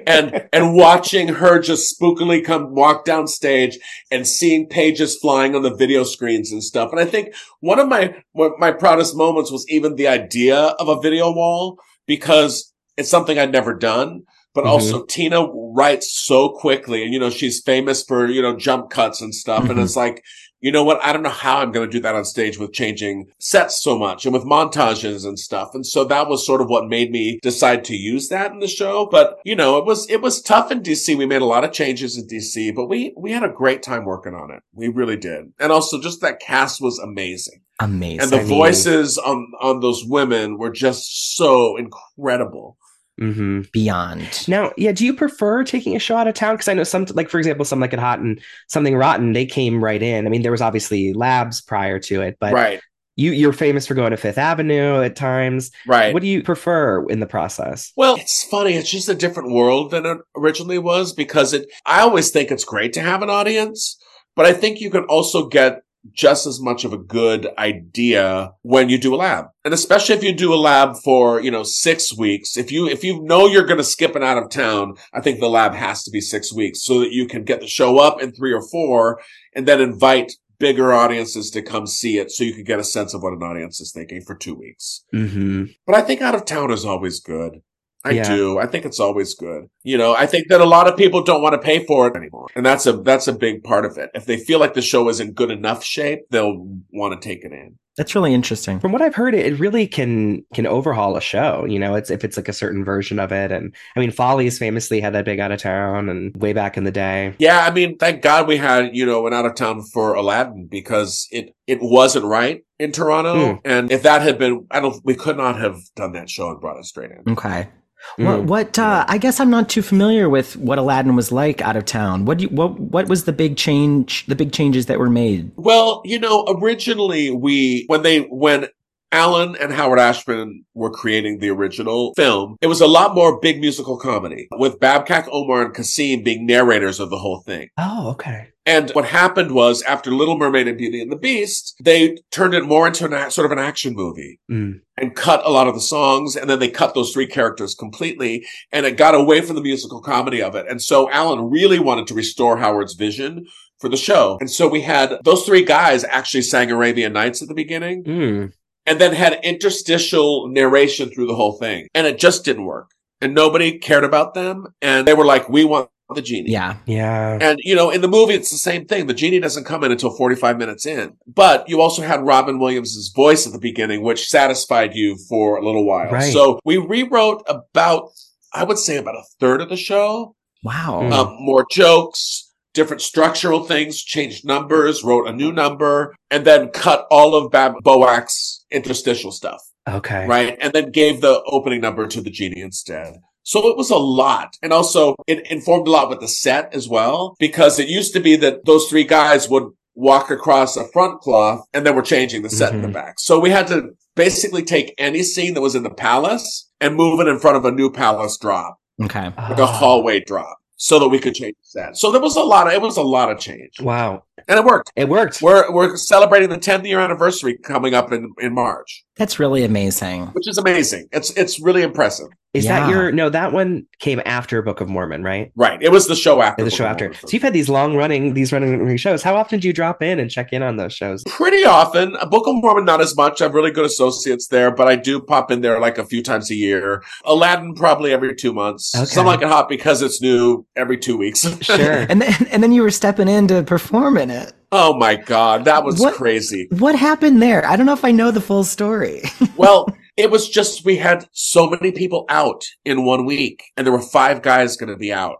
And 0.06 0.48
and 0.52 0.74
watching 0.74 1.28
her 1.28 1.58
just 1.58 1.98
spookily 1.98 2.44
come 2.44 2.74
walk 2.74 3.04
down 3.04 3.26
stage 3.26 3.78
and 4.10 4.26
seeing 4.26 4.66
pages 4.68 5.16
flying 5.16 5.54
on 5.54 5.62
the 5.62 5.74
video 5.74 6.04
screens 6.04 6.52
and 6.52 6.62
stuff. 6.62 6.90
And 6.90 7.00
I 7.00 7.04
think 7.04 7.34
one 7.60 7.78
of 7.78 7.88
my 7.88 8.14
one 8.32 8.52
of 8.52 8.58
my 8.58 8.72
proudest 8.72 9.16
moments 9.16 9.50
was 9.50 9.64
even 9.68 9.96
the 9.96 10.08
idea 10.08 10.56
of 10.56 10.88
a 10.88 11.00
video 11.00 11.30
wall 11.30 11.78
because 12.06 12.72
it's 12.96 13.10
something 13.10 13.38
I'd 13.38 13.52
never 13.52 13.74
done. 13.74 14.22
but 14.56 14.62
Mhm. 14.66 14.68
also 14.68 15.04
Tina 15.06 15.48
writes 15.52 16.12
so 16.12 16.48
quickly. 16.50 17.02
And, 17.02 17.12
you 17.12 17.18
know, 17.18 17.28
she's 17.28 17.60
famous 17.60 18.04
for, 18.04 18.30
you 18.30 18.40
know, 18.40 18.54
jump 18.56 18.88
cuts 18.88 19.20
and 19.20 19.34
stuff. 19.34 19.68
And 19.68 19.80
Mhm. 19.80 19.82
it's 19.82 19.96
like, 19.96 20.22
you 20.64 20.72
know 20.72 20.82
what? 20.82 21.04
I 21.04 21.12
don't 21.12 21.22
know 21.22 21.28
how 21.28 21.58
I'm 21.58 21.72
going 21.72 21.90
to 21.90 21.92
do 21.92 22.00
that 22.00 22.14
on 22.14 22.24
stage 22.24 22.58
with 22.58 22.72
changing 22.72 23.26
sets 23.38 23.82
so 23.82 23.98
much 23.98 24.24
and 24.24 24.32
with 24.32 24.44
montages 24.44 25.26
and 25.26 25.38
stuff. 25.38 25.74
And 25.74 25.86
so 25.86 26.04
that 26.04 26.26
was 26.26 26.46
sort 26.46 26.62
of 26.62 26.70
what 26.70 26.88
made 26.88 27.10
me 27.10 27.38
decide 27.42 27.84
to 27.84 27.94
use 27.94 28.30
that 28.30 28.50
in 28.50 28.60
the 28.60 28.66
show. 28.66 29.06
But, 29.10 29.38
you 29.44 29.54
know, 29.54 29.76
it 29.76 29.84
was, 29.84 30.08
it 30.08 30.22
was 30.22 30.40
tough 30.40 30.72
in 30.72 30.80
DC. 30.82 31.18
We 31.18 31.26
made 31.26 31.42
a 31.42 31.44
lot 31.44 31.64
of 31.64 31.72
changes 31.72 32.16
in 32.16 32.26
DC, 32.26 32.74
but 32.74 32.86
we, 32.86 33.12
we 33.14 33.30
had 33.30 33.42
a 33.42 33.50
great 33.50 33.82
time 33.82 34.06
working 34.06 34.32
on 34.34 34.50
it. 34.50 34.62
We 34.72 34.88
really 34.88 35.18
did. 35.18 35.52
And 35.60 35.70
also 35.70 36.00
just 36.00 36.22
that 36.22 36.40
cast 36.40 36.80
was 36.80 36.98
amazing. 36.98 37.60
Amazing. 37.78 38.20
And 38.20 38.30
the 38.30 38.42
voices 38.42 39.18
on, 39.18 39.52
on 39.60 39.80
those 39.80 40.02
women 40.06 40.56
were 40.56 40.70
just 40.70 41.36
so 41.36 41.76
incredible. 41.76 42.78
Hmm 43.18 43.62
Beyond. 43.72 44.48
Now, 44.48 44.72
yeah, 44.76 44.92
do 44.92 45.04
you 45.04 45.14
prefer 45.14 45.62
taking 45.62 45.94
a 45.94 45.98
show 46.00 46.16
out 46.16 46.26
of 46.26 46.34
town? 46.34 46.54
Because 46.54 46.68
I 46.68 46.74
know 46.74 46.84
some, 46.84 47.06
like 47.12 47.28
for 47.28 47.38
example, 47.38 47.64
some 47.64 47.80
like 47.80 47.92
it 47.92 47.98
hot 47.98 48.18
and 48.18 48.40
something 48.68 48.96
rotten, 48.96 49.32
they 49.32 49.46
came 49.46 49.82
right 49.82 50.02
in. 50.02 50.26
I 50.26 50.30
mean, 50.30 50.42
there 50.42 50.52
was 50.52 50.60
obviously 50.60 51.12
labs 51.12 51.60
prior 51.60 51.98
to 52.00 52.22
it, 52.22 52.36
but 52.40 52.52
right. 52.52 52.80
you 53.16 53.30
you're 53.30 53.52
famous 53.52 53.86
for 53.86 53.94
going 53.94 54.10
to 54.10 54.16
Fifth 54.16 54.38
Avenue 54.38 55.00
at 55.02 55.14
times. 55.14 55.70
Right. 55.86 56.12
What 56.12 56.22
do 56.22 56.28
you 56.28 56.42
prefer 56.42 57.06
in 57.08 57.20
the 57.20 57.26
process? 57.26 57.92
Well, 57.96 58.16
it's 58.16 58.44
funny. 58.44 58.74
It's 58.74 58.90
just 58.90 59.08
a 59.08 59.14
different 59.14 59.52
world 59.52 59.92
than 59.92 60.06
it 60.06 60.18
originally 60.36 60.78
was 60.78 61.12
because 61.12 61.52
it, 61.52 61.70
I 61.86 62.00
always 62.00 62.30
think 62.30 62.50
it's 62.50 62.64
great 62.64 62.92
to 62.94 63.00
have 63.00 63.22
an 63.22 63.30
audience, 63.30 63.96
but 64.34 64.44
I 64.44 64.52
think 64.52 64.80
you 64.80 64.90
can 64.90 65.04
also 65.04 65.46
get 65.46 65.83
just 66.12 66.46
as 66.46 66.60
much 66.60 66.84
of 66.84 66.92
a 66.92 66.98
good 66.98 67.48
idea 67.58 68.52
when 68.62 68.88
you 68.88 68.98
do 68.98 69.14
a 69.14 69.16
lab. 69.16 69.46
And 69.64 69.72
especially 69.72 70.14
if 70.14 70.22
you 70.22 70.34
do 70.34 70.52
a 70.52 70.56
lab 70.56 70.96
for, 71.02 71.40
you 71.40 71.50
know, 71.50 71.62
six 71.62 72.16
weeks. 72.16 72.56
If 72.56 72.70
you, 72.70 72.88
if 72.88 73.02
you 73.02 73.22
know 73.22 73.46
you're 73.46 73.66
going 73.66 73.78
to 73.78 73.84
skip 73.84 74.14
an 74.14 74.22
out 74.22 74.38
of 74.38 74.50
town, 74.50 74.94
I 75.12 75.20
think 75.20 75.40
the 75.40 75.48
lab 75.48 75.74
has 75.74 76.02
to 76.04 76.10
be 76.10 76.20
six 76.20 76.52
weeks 76.52 76.84
so 76.84 77.00
that 77.00 77.12
you 77.12 77.26
can 77.26 77.44
get 77.44 77.60
the 77.60 77.66
show 77.66 77.98
up 77.98 78.22
in 78.22 78.32
three 78.32 78.52
or 78.52 78.62
four 78.62 79.20
and 79.54 79.66
then 79.66 79.80
invite 79.80 80.32
bigger 80.58 80.92
audiences 80.92 81.50
to 81.50 81.62
come 81.62 81.86
see 81.86 82.18
it 82.18 82.30
so 82.30 82.44
you 82.44 82.54
can 82.54 82.64
get 82.64 82.78
a 82.78 82.84
sense 82.84 83.14
of 83.14 83.22
what 83.22 83.32
an 83.32 83.42
audience 83.42 83.80
is 83.80 83.92
thinking 83.92 84.20
for 84.20 84.34
two 84.34 84.54
weeks. 84.54 85.04
Mm-hmm. 85.14 85.64
But 85.86 85.96
I 85.96 86.02
think 86.02 86.20
out 86.20 86.34
of 86.34 86.44
town 86.44 86.70
is 86.70 86.84
always 86.84 87.20
good. 87.20 87.62
I 88.04 88.10
Yeah. 88.12 88.34
do. 88.36 88.58
I 88.58 88.66
think 88.66 88.84
it's 88.84 89.00
always 89.00 89.34
good. 89.34 89.68
You 89.82 89.96
know, 89.96 90.14
I 90.14 90.26
think 90.26 90.48
that 90.48 90.60
a 90.60 90.66
lot 90.66 90.86
of 90.86 90.96
people 90.96 91.22
don't 91.22 91.42
want 91.42 91.54
to 91.54 91.58
pay 91.58 91.84
for 91.84 92.06
it 92.06 92.16
anymore. 92.16 92.48
And 92.54 92.64
that's 92.64 92.86
a, 92.86 92.92
that's 92.92 93.26
a 93.28 93.32
big 93.32 93.64
part 93.64 93.84
of 93.84 93.96
it. 93.96 94.10
If 94.14 94.26
they 94.26 94.36
feel 94.36 94.58
like 94.58 94.74
the 94.74 94.82
show 94.82 95.08
is 95.08 95.20
in 95.20 95.32
good 95.32 95.50
enough 95.50 95.82
shape, 95.82 96.20
they'll 96.30 96.66
want 96.92 97.20
to 97.20 97.26
take 97.28 97.44
it 97.44 97.52
in. 97.52 97.78
That's 97.96 98.16
really 98.16 98.34
interesting. 98.34 98.80
From 98.80 98.90
what 98.90 99.02
I've 99.02 99.14
heard, 99.14 99.36
it, 99.36 99.46
it 99.46 99.60
really 99.60 99.86
can 99.86 100.44
can 100.52 100.66
overhaul 100.66 101.16
a 101.16 101.20
show. 101.20 101.64
You 101.64 101.78
know, 101.78 101.94
it's 101.94 102.10
if 102.10 102.24
it's 102.24 102.36
like 102.36 102.48
a 102.48 102.52
certain 102.52 102.84
version 102.84 103.20
of 103.20 103.30
it. 103.30 103.52
And 103.52 103.72
I 103.94 104.00
mean, 104.00 104.10
Follies 104.10 104.58
famously 104.58 105.00
had 105.00 105.12
that 105.12 105.24
big 105.24 105.38
out 105.38 105.52
of 105.52 105.60
town 105.60 106.08
and 106.08 106.36
way 106.36 106.52
back 106.52 106.76
in 106.76 106.82
the 106.82 106.90
day. 106.90 107.34
Yeah. 107.38 107.60
I 107.64 107.70
mean, 107.70 107.96
thank 107.96 108.20
God 108.20 108.48
we 108.48 108.56
had, 108.56 108.96
you 108.96 109.06
know, 109.06 109.28
an 109.28 109.32
out 109.32 109.46
of 109.46 109.54
town 109.54 109.82
for 109.92 110.14
Aladdin 110.14 110.66
because 110.68 111.28
it, 111.30 111.54
it 111.68 111.78
wasn't 111.80 112.24
right 112.24 112.64
in 112.80 112.90
Toronto. 112.90 113.52
Hmm. 113.54 113.58
And 113.64 113.92
if 113.92 114.02
that 114.02 114.22
had 114.22 114.38
been, 114.38 114.66
I 114.72 114.80
don't, 114.80 115.00
we 115.04 115.14
could 115.14 115.36
not 115.36 115.60
have 115.60 115.78
done 115.94 116.14
that 116.14 116.28
show 116.28 116.50
and 116.50 116.60
brought 116.60 116.78
it 116.78 116.86
straight 116.86 117.12
in. 117.12 117.32
Okay. 117.34 117.68
What, 118.16 118.40
Mm. 118.40 118.44
what 118.46 118.78
uh, 118.78 119.04
I 119.08 119.18
guess 119.18 119.40
I'm 119.40 119.50
not 119.50 119.68
too 119.68 119.82
familiar 119.82 120.28
with 120.28 120.56
what 120.56 120.78
Aladdin 120.78 121.16
was 121.16 121.32
like 121.32 121.60
out 121.62 121.76
of 121.76 121.84
town. 121.84 122.24
What 122.26 122.38
do 122.38 122.44
you, 122.44 122.50
what 122.50 122.78
what 122.78 123.08
was 123.08 123.24
the 123.24 123.32
big 123.32 123.56
change? 123.56 124.24
The 124.26 124.36
big 124.36 124.52
changes 124.52 124.86
that 124.86 124.98
were 124.98 125.10
made. 125.10 125.50
Well, 125.56 126.00
you 126.04 126.18
know, 126.18 126.44
originally 126.48 127.30
we, 127.30 127.84
when 127.88 128.02
they, 128.02 128.20
when 128.22 128.68
Alan 129.14 129.56
and 129.60 129.72
Howard 129.72 129.98
Ashman 130.00 130.64
were 130.74 130.90
creating 130.90 131.38
the 131.38 131.48
original 131.50 132.12
film, 132.16 132.56
it 132.60 132.66
was 132.66 132.80
a 132.80 132.86
lot 132.86 133.14
more 133.14 133.38
big 133.40 133.60
musical 133.60 133.96
comedy 133.96 134.48
with 134.58 134.80
Babkak, 134.80 135.28
Omar, 135.30 135.62
and 135.66 135.74
Kassim 135.74 136.22
being 136.24 136.46
narrators 136.46 136.98
of 137.00 137.10
the 137.10 137.18
whole 137.18 137.40
thing. 137.42 137.68
Oh, 137.78 138.10
okay. 138.10 138.48
And 138.66 138.90
what 138.92 139.04
happened 139.04 139.52
was 139.52 139.82
after 139.82 140.10
Little 140.10 140.38
Mermaid 140.38 140.66
and 140.66 140.78
Beauty 140.78 141.00
and 141.02 141.12
the 141.12 141.16
Beast, 141.16 141.74
they 141.84 142.16
turned 142.30 142.54
it 142.54 142.64
more 142.64 142.86
into 142.86 143.04
an, 143.04 143.30
sort 143.30 143.44
of 143.44 143.52
an 143.52 143.58
action 143.58 143.94
movie 143.94 144.40
Mm. 144.50 144.80
and 144.96 145.14
cut 145.14 145.42
a 145.44 145.50
lot 145.50 145.68
of 145.68 145.74
the 145.74 145.80
songs. 145.82 146.34
And 146.34 146.48
then 146.48 146.58
they 146.60 146.70
cut 146.70 146.94
those 146.94 147.12
three 147.12 147.26
characters 147.26 147.74
completely 147.74 148.44
and 148.72 148.86
it 148.86 148.96
got 148.96 149.14
away 149.14 149.42
from 149.42 149.56
the 149.56 149.62
musical 149.62 150.00
comedy 150.00 150.42
of 150.42 150.54
it. 150.54 150.66
And 150.68 150.80
so 150.82 151.10
Alan 151.10 151.50
really 151.50 151.78
wanted 151.78 152.06
to 152.08 152.14
restore 152.14 152.56
Howard's 152.56 152.94
vision 152.94 153.44
for 153.80 153.88
the 153.90 153.96
show. 153.98 154.38
And 154.40 154.50
so 154.50 154.66
we 154.66 154.80
had 154.80 155.18
those 155.24 155.44
three 155.44 155.62
guys 155.64 156.02
actually 156.04 156.42
sang 156.42 156.70
Arabian 156.70 157.12
Nights 157.12 157.42
at 157.42 157.48
the 157.48 157.54
beginning 157.54 158.02
Mm. 158.04 158.52
And 158.86 159.00
then 159.00 159.14
had 159.14 159.40
interstitial 159.42 160.48
narration 160.48 161.10
through 161.10 161.26
the 161.26 161.34
whole 161.34 161.58
thing. 161.58 161.88
And 161.94 162.06
it 162.06 162.18
just 162.18 162.44
didn't 162.44 162.64
work. 162.64 162.90
And 163.20 163.34
nobody 163.34 163.78
cared 163.78 164.04
about 164.04 164.34
them. 164.34 164.66
And 164.82 165.06
they 165.06 165.14
were 165.14 165.24
like, 165.24 165.48
we 165.48 165.64
want 165.64 165.88
the 166.14 166.20
genie. 166.20 166.50
Yeah. 166.50 166.76
Yeah. 166.86 167.38
And, 167.40 167.58
you 167.62 167.74
know, 167.74 167.90
in 167.90 168.02
the 168.02 168.08
movie, 168.08 168.34
it's 168.34 168.50
the 168.50 168.58
same 168.58 168.86
thing. 168.86 169.06
The 169.06 169.14
genie 169.14 169.40
doesn't 169.40 169.64
come 169.64 169.84
in 169.84 169.92
until 169.92 170.10
45 170.10 170.58
minutes 170.58 170.84
in. 170.84 171.16
But 171.26 171.68
you 171.68 171.80
also 171.80 172.02
had 172.02 172.24
Robin 172.24 172.58
Williams' 172.58 173.10
voice 173.14 173.46
at 173.46 173.52
the 173.52 173.58
beginning, 173.58 174.02
which 174.02 174.28
satisfied 174.28 174.94
you 174.94 175.16
for 175.28 175.56
a 175.56 175.64
little 175.64 175.86
while. 175.86 176.10
Right. 176.10 176.32
So 176.32 176.60
we 176.64 176.76
rewrote 176.76 177.42
about, 177.48 178.10
I 178.52 178.64
would 178.64 178.78
say 178.78 178.96
about 178.96 179.16
a 179.16 179.24
third 179.40 179.62
of 179.62 179.70
the 179.70 179.76
show. 179.76 180.36
Wow. 180.62 181.02
Mm. 181.02 181.12
Um, 181.12 181.36
more 181.40 181.66
jokes, 181.70 182.43
different 182.74 183.00
structural 183.00 183.64
things, 183.64 184.02
changed 184.02 184.44
numbers, 184.44 185.02
wrote 185.02 185.26
a 185.28 185.32
new 185.32 185.52
number, 185.52 186.14
and 186.30 186.44
then 186.44 186.68
cut 186.68 187.06
all 187.10 187.34
of 187.34 187.50
Bab- 187.50 187.82
Boak's 187.82 188.64
interstitial 188.70 189.32
stuff 189.32 189.60
Okay. 189.88 190.26
right? 190.26 190.56
And 190.60 190.72
then 190.72 190.90
gave 190.90 191.20
the 191.20 191.42
opening 191.46 191.80
number 191.80 192.06
to 192.06 192.20
the 192.20 192.30
genie 192.30 192.60
instead. 192.60 193.14
So 193.44 193.68
it 193.68 193.76
was 193.76 193.90
a 193.90 193.96
lot. 193.96 194.56
And 194.62 194.72
also 194.72 195.14
it 195.26 195.50
informed 195.50 195.86
a 195.86 195.90
lot 195.90 196.08
with 196.10 196.20
the 196.20 196.28
set 196.28 196.74
as 196.74 196.88
well, 196.88 197.36
because 197.38 197.78
it 197.78 197.88
used 197.88 198.12
to 198.14 198.20
be 198.20 198.36
that 198.36 198.64
those 198.64 198.86
three 198.88 199.04
guys 199.04 199.48
would 199.48 199.64
walk 199.94 200.30
across 200.30 200.76
a 200.76 200.88
front 200.88 201.20
cloth 201.20 201.64
and 201.72 201.86
then 201.86 201.94
we're 201.94 202.02
changing 202.02 202.42
the 202.42 202.50
set 202.50 202.74
in 202.74 202.82
the 202.82 202.88
Mhm. 202.88 202.92
back. 202.94 203.20
So 203.20 203.38
we 203.38 203.50
had 203.50 203.68
to 203.68 203.90
basically 204.16 204.62
take 204.64 204.94
any 204.98 205.22
scene 205.22 205.54
that 205.54 205.60
was 205.60 205.74
in 205.76 205.82
the 205.84 205.90
palace 205.90 206.68
and 206.80 206.96
move 206.96 207.20
it 207.20 207.28
in 207.28 207.38
front 207.38 207.56
of 207.56 207.64
a 207.64 207.70
new 207.70 207.90
palace 207.90 208.36
drop, 208.38 208.78
okay. 209.04 209.30
like 209.36 209.58
a 209.58 209.62
Ah. 209.62 209.66
hallway 209.66 210.20
drop. 210.20 210.56
So 210.76 210.98
that 210.98 211.08
we 211.08 211.20
could 211.20 211.34
change 211.34 211.54
the 211.62 211.80
set. 211.80 211.96
So 211.96 212.10
there 212.10 212.20
was 212.20 212.36
a 212.36 212.42
lot 212.42 212.66
of, 212.66 212.72
it 212.72 212.82
was 212.82 212.96
a 212.96 213.02
lot 213.02 213.30
of 213.30 213.38
change. 213.38 213.80
Wow. 213.80 214.24
And 214.48 214.58
it 214.58 214.64
worked. 214.64 214.90
It 214.96 215.08
worked. 215.08 215.40
We're, 215.40 215.70
we're 215.72 215.96
celebrating 215.96 216.48
the 216.48 216.58
10th 216.58 216.86
year 216.86 216.98
anniversary 216.98 217.56
coming 217.58 217.94
up 217.94 218.12
in, 218.12 218.32
in 218.40 218.52
March, 218.54 219.04
That's 219.16 219.38
really 219.38 219.64
amazing. 219.64 220.26
which 220.28 220.48
is 220.48 220.58
amazing. 220.58 221.08
It's, 221.12 221.30
it's 221.36 221.60
really 221.60 221.82
impressive. 221.82 222.26
Is 222.54 222.64
Yeah. 222.64 222.80
that 222.80 222.88
your 222.90 223.10
no? 223.12 223.28
That 223.28 223.52
one 223.52 223.84
came 223.98 224.22
after 224.24 224.62
Book 224.62 224.80
of 224.80 224.88
Mormon, 224.88 225.22
right? 225.24 225.50
Right. 225.56 225.82
It 225.82 225.90
was 225.90 226.06
the 226.06 226.14
show 226.14 226.40
after. 226.40 226.62
the 226.64 226.70
show 226.70 226.84
Book 226.84 227.00
of 227.02 227.08
after. 227.12 227.26
So 227.26 227.32
you've 227.32 227.42
had 227.42 227.52
these 227.52 227.68
long 227.68 227.96
running, 227.96 228.34
these 228.34 228.52
running 228.52 228.96
shows. 228.96 229.22
How 229.24 229.34
often 229.36 229.58
do 229.60 229.66
you 229.66 229.74
drop 229.74 230.02
in 230.02 230.18
and 230.20 230.30
check 230.30 230.52
in 230.52 230.62
on 230.62 230.76
those 230.76 230.92
shows? 230.94 231.24
Pretty 231.28 231.64
often. 231.64 232.14
A 232.20 232.26
Book 232.26 232.46
of 232.46 232.54
Mormon, 232.54 232.84
not 232.84 233.00
as 233.00 233.16
much. 233.16 233.40
I 233.40 233.44
have 233.46 233.54
really 233.54 233.72
good 233.72 233.84
associates 233.84 234.46
there, 234.48 234.70
but 234.70 234.86
I 234.86 234.94
do 234.96 235.20
pop 235.20 235.50
in 235.50 235.60
there 235.62 235.80
like 235.80 235.98
a 235.98 236.04
few 236.04 236.22
times 236.22 236.50
a 236.50 236.54
year. 236.54 237.02
Aladdin 237.24 237.74
probably 237.74 238.12
every 238.12 238.34
two 238.36 238.52
months. 238.52 238.94
Okay. 238.94 239.04
Some 239.06 239.26
like 239.26 239.42
it 239.42 239.48
hot 239.48 239.68
because 239.68 240.00
it's 240.02 240.22
new 240.22 240.64
every 240.76 240.96
two 240.96 241.16
weeks. 241.16 241.44
Sure. 241.64 242.06
And 242.08 242.22
then 242.22 242.46
and 242.52 242.62
then 242.62 242.70
you 242.72 242.82
were 242.82 242.90
stepping 242.92 243.26
in 243.26 243.48
to 243.48 243.62
perform 243.64 244.16
in 244.16 244.30
it. 244.30 244.52
oh 244.70 244.94
my 244.96 245.16
God. 245.16 245.64
That 245.64 245.82
was 245.84 245.98
What- 245.98 246.14
crazy. 246.14 246.68
What 246.70 246.94
happened 246.94 247.42
there? 247.42 247.66
I 247.66 247.74
don't 247.76 247.86
know 247.86 247.92
if 247.94 248.04
I 248.04 248.10
know 248.12 248.30
the 248.30 248.40
full 248.40 248.62
story. 248.64 249.22
Well, 249.56 249.86
it 250.16 250.30
was 250.30 250.48
just, 250.48 250.84
we 250.84 250.96
had 250.96 251.26
so 251.32 251.68
many 251.68 251.90
people 251.92 252.24
out 252.28 252.62
in 252.84 253.04
one 253.04 253.24
week 253.26 253.64
and 253.76 253.86
there 253.86 253.92
were 253.92 254.00
five 254.00 254.42
guys 254.42 254.76
going 254.76 254.90
to 254.90 254.96
be 254.96 255.12
out. 255.12 255.36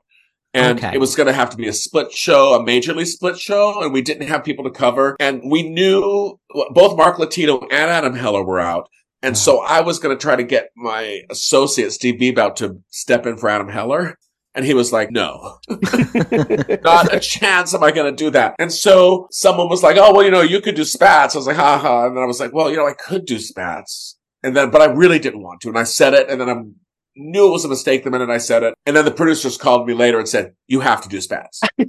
And 0.53 0.79
Okay. 0.79 0.93
it 0.95 0.99
was 0.99 1.17
going 1.17 1.27
to 1.27 1.33
have 1.33 1.51
to 1.51 1.57
be 1.57 1.67
a 1.67 1.73
split 1.73 2.13
show, 2.13 2.55
a 2.55 2.61
majorly 2.65 3.07
split 3.07 3.39
show, 3.39 3.83
and 3.83 3.93
we 3.93 4.03
didn't 4.03 4.29
have 4.29 4.45
people 4.45 4.65
to 4.65 4.71
cover. 4.71 5.17
And 5.19 5.43
we 5.51 5.69
knew 5.69 6.39
both 6.71 6.97
Mark 6.97 7.17
Lotito 7.17 7.63
and 7.63 7.91
Adam 7.91 8.15
Heller 8.15 8.45
were 8.45 8.61
out. 8.61 8.89
And 9.21 9.37
so 9.37 9.61
I 9.63 9.81
was 9.81 9.99
going 9.99 10.17
to 10.17 10.21
try 10.21 10.37
to 10.37 10.45
get 10.45 10.69
my 10.77 11.23
associate, 11.31 11.91
Steve 11.93 12.21
Bebout, 12.21 12.55
to 12.57 12.79
step 12.91 13.27
in 13.27 13.37
for 13.37 13.49
Adam 13.49 13.69
Heller. 13.69 14.17
And 14.55 14.65
he 14.65 14.75
was 14.75 14.93
like, 14.93 15.11
no, 15.11 15.57
not 16.85 17.13
a 17.13 17.19
chance 17.21 17.75
am 17.75 17.83
I 17.83 17.91
going 17.91 18.15
to 18.15 18.25
do 18.25 18.31
that. 18.31 18.55
And 18.59 18.73
so 18.73 19.27
someone 19.31 19.69
was 19.69 19.83
like, 19.83 19.97
oh, 19.99 20.13
well, 20.15 20.23
you 20.25 20.31
know, 20.31 20.43
you 20.43 20.61
could 20.61 20.75
do 20.77 20.85
spats. 20.85 21.35
I 21.35 21.39
was 21.39 21.47
like, 21.47 21.57
ha 21.57 21.79
ha. 21.79 22.07
And 22.07 22.17
then 22.17 22.23
I 22.23 22.27
was 22.27 22.39
like, 22.41 22.53
well, 22.53 22.71
you 22.71 22.77
know, 22.77 22.87
I 22.87 22.93
could 22.95 23.25
do 23.25 23.39
spats. 23.39 24.17
And 24.45 24.55
then, 24.55 24.71
but 24.71 24.83
I 24.83 24.87
really 24.87 25.19
didn't 25.19 25.43
want 25.43 25.61
to. 25.63 25.69
And 25.69 25.79
I 25.79 25.85
said 25.85 26.15
it 26.15 26.29
and 26.29 26.41
then 26.41 26.49
I 26.49 26.63
knew 27.17 27.49
it 27.49 27.53
was 27.53 27.65
a 27.65 27.69
mistake 27.69 28.05
the 28.05 28.11
minute 28.11 28.31
I 28.31 28.39
said 28.39 28.63
it. 28.63 28.75
And 28.87 28.97
then 28.97 29.05
the 29.05 29.11
producers 29.11 29.57
called 29.57 29.87
me 29.87 29.95
later 29.95 30.19
and 30.19 30.29
said, 30.29 30.55
you 30.69 30.81
have 30.81 31.03
to 31.03 31.09
do 31.09 31.21
spats. 31.21 31.61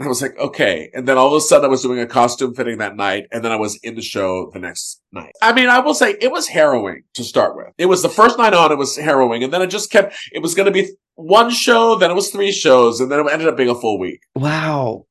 I 0.00 0.06
was 0.06 0.22
like, 0.22 0.38
okay. 0.38 0.90
And 0.94 1.08
then 1.08 1.18
all 1.18 1.26
of 1.26 1.32
a 1.32 1.40
sudden 1.40 1.64
I 1.64 1.68
was 1.68 1.82
doing 1.82 1.98
a 1.98 2.06
costume 2.06 2.54
fitting 2.54 2.78
that 2.78 2.94
night. 2.94 3.26
And 3.32 3.44
then 3.44 3.50
I 3.50 3.56
was 3.56 3.76
in 3.82 3.96
the 3.96 4.02
show 4.02 4.50
the 4.52 4.60
next 4.60 5.00
night. 5.12 5.32
I 5.42 5.52
mean, 5.52 5.68
I 5.68 5.80
will 5.80 5.94
say 5.94 6.16
it 6.20 6.30
was 6.30 6.46
harrowing 6.46 7.02
to 7.14 7.24
start 7.24 7.56
with. 7.56 7.68
It 7.78 7.86
was 7.86 8.02
the 8.02 8.08
first 8.08 8.38
night 8.38 8.54
on, 8.54 8.70
it 8.70 8.78
was 8.78 8.96
harrowing. 8.96 9.42
And 9.42 9.52
then 9.52 9.62
it 9.62 9.68
just 9.68 9.90
kept, 9.90 10.14
it 10.32 10.40
was 10.40 10.54
going 10.54 10.66
to 10.66 10.72
be 10.72 10.90
one 11.14 11.50
show, 11.50 11.96
then 11.96 12.12
it 12.12 12.14
was 12.14 12.30
three 12.30 12.52
shows, 12.52 13.00
and 13.00 13.10
then 13.10 13.18
it 13.18 13.32
ended 13.32 13.48
up 13.48 13.56
being 13.56 13.68
a 13.68 13.74
full 13.74 13.98
week. 13.98 14.20
Wow. 14.36 15.06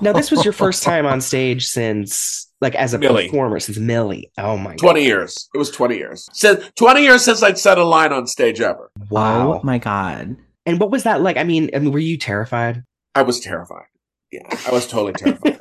Now 0.00 0.12
this 0.12 0.30
was 0.30 0.44
your 0.44 0.52
first 0.64 0.82
time 0.82 1.04
on 1.04 1.20
stage 1.20 1.66
since, 1.66 2.50
like, 2.62 2.74
as 2.74 2.94
a 2.94 2.98
Millie. 2.98 3.26
performer 3.26 3.60
since 3.60 3.76
Millie. 3.78 4.30
Oh 4.38 4.56
my 4.56 4.74
20 4.76 5.00
god. 5.00 5.06
years. 5.06 5.48
It 5.54 5.58
was 5.58 5.70
20 5.70 5.96
years. 5.96 6.26
Since 6.32 6.70
20 6.76 7.02
years 7.02 7.22
since 7.24 7.42
I'd 7.42 7.58
set 7.58 7.76
a 7.76 7.84
line 7.84 8.12
on 8.12 8.26
stage 8.26 8.60
ever. 8.60 8.90
Wow. 9.10 9.54
Oh 9.54 9.60
my 9.62 9.76
god. 9.78 10.36
And 10.64 10.80
what 10.80 10.90
was 10.90 11.02
that 11.02 11.20
like? 11.20 11.36
I 11.36 11.44
mean, 11.44 11.68
I 11.74 11.80
mean, 11.80 11.92
were 11.92 11.98
you 11.98 12.16
terrified? 12.16 12.84
I 13.14 13.22
was 13.22 13.40
terrified. 13.40 13.84
Yeah, 14.30 14.48
I 14.66 14.70
was 14.72 14.86
totally 14.88 15.12
terrified. 15.12 15.58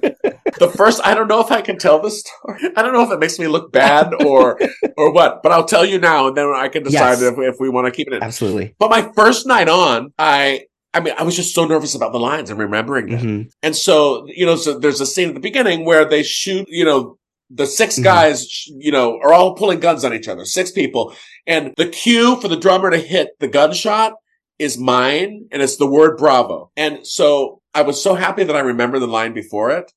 the 0.60 0.70
first, 0.78 1.02
I 1.04 1.14
don't 1.14 1.28
know 1.28 1.42
if 1.42 1.52
I 1.52 1.60
can 1.62 1.78
tell 1.78 2.00
this 2.00 2.22
story. 2.22 2.62
I 2.78 2.82
don't 2.82 2.94
know 2.94 3.04
if 3.04 3.12
it 3.12 3.20
makes 3.20 3.38
me 3.38 3.48
look 3.48 3.74
bad 3.74 4.14
or 4.24 4.58
or 4.96 5.12
what, 5.12 5.42
but 5.44 5.52
I'll 5.52 5.66
tell 5.66 5.84
you 5.84 6.00
now, 6.00 6.28
and 6.28 6.38
then 6.38 6.46
I 6.56 6.70
can 6.70 6.84
decide 6.84 7.20
Yes. 7.20 7.22
if, 7.24 7.38
if 7.40 7.56
we 7.60 7.68
want 7.70 7.88
to 7.88 7.92
keep 7.92 8.08
it 8.08 8.14
in. 8.14 8.24
Absolutely. 8.24 8.76
But 8.80 8.90
my 8.90 9.12
first 9.14 9.46
night 9.46 9.68
on, 9.68 10.14
I. 10.18 10.68
I 10.94 11.00
mean, 11.00 11.14
I 11.18 11.24
was 11.24 11.36
just 11.36 11.56
so 11.56 11.66
nervous 11.66 11.96
about 11.96 12.12
the 12.12 12.20
lines 12.20 12.50
and 12.50 12.60
remembering 12.60 13.08
them. 13.10 13.20
hmm 13.20 13.42
And 13.64 13.76
so, 13.76 14.26
you 14.28 14.46
know, 14.46 14.56
so 14.56 14.78
there's 14.78 15.00
a 15.02 15.06
scene 15.06 15.30
at 15.30 15.34
the 15.36 15.40
beginning 15.40 15.86
where 15.86 16.04
they 16.06 16.22
shoot, 16.24 16.68
you 16.70 16.84
know, 16.86 17.18
the 17.50 17.66
6 17.66 17.98
Mhm. 18.00 18.04
guys, 18.04 18.66
you 18.68 18.92
know, 18.92 19.18
are 19.24 19.34
all 19.34 19.56
pulling 19.56 19.80
guns 19.80 20.04
on 20.06 20.14
each 20.14 20.28
other, 20.28 20.46
six 20.46 20.72
people. 20.72 21.14
And 21.48 21.74
the 21.78 21.88
cue 21.88 22.40
for 22.42 22.48
the 22.48 22.56
drummer 22.58 22.90
to 22.92 22.98
hit 22.98 23.30
the 23.40 23.48
gunshot 23.48 24.14
is 24.60 24.78
mine 24.78 25.48
and 25.52 25.62
it's 25.62 25.78
the 25.78 25.88
word 25.88 26.18
bravo. 26.18 26.72
And 26.78 27.06
so 27.08 27.62
I 27.74 27.82
was 27.84 28.02
so 28.02 28.16
happy 28.16 28.44
that 28.44 28.56
I 28.56 28.60
remember 28.60 29.00
the 29.00 29.08
line 29.08 29.34
before 29.34 29.72
it 29.72 29.92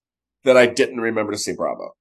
that 0.45 0.57
I 0.57 0.67
didn't 0.67 1.01
remember 1.01 1.33
to 1.33 1.39
say 1.39 1.55
bravo. 1.55 1.95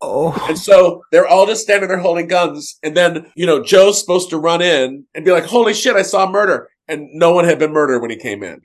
Oh, 0.00 0.32
And 0.48 0.58
so 0.58 1.02
they're 1.12 1.26
all 1.26 1.46
just 1.46 1.62
standing 1.62 1.88
there 1.88 1.98
holding 1.98 2.26
guns. 2.26 2.78
And 2.82 2.96
then, 2.96 3.30
you 3.36 3.44
know, 3.46 3.62
Joe's 3.62 4.00
supposed 4.00 4.30
to 4.30 4.38
run 4.38 4.62
in 4.62 5.04
and 5.14 5.24
be 5.26 5.30
like, 5.30 5.44
holy 5.44 5.74
shit, 5.74 5.94
I 5.94 6.02
saw 6.02 6.30
murder. 6.30 6.68
And 6.88 7.08
no 7.14 7.32
one 7.32 7.44
had 7.46 7.58
been 7.58 7.72
murdered 7.72 8.00
when 8.00 8.10
he 8.10 8.16
came 8.16 8.42
in. 8.42 8.60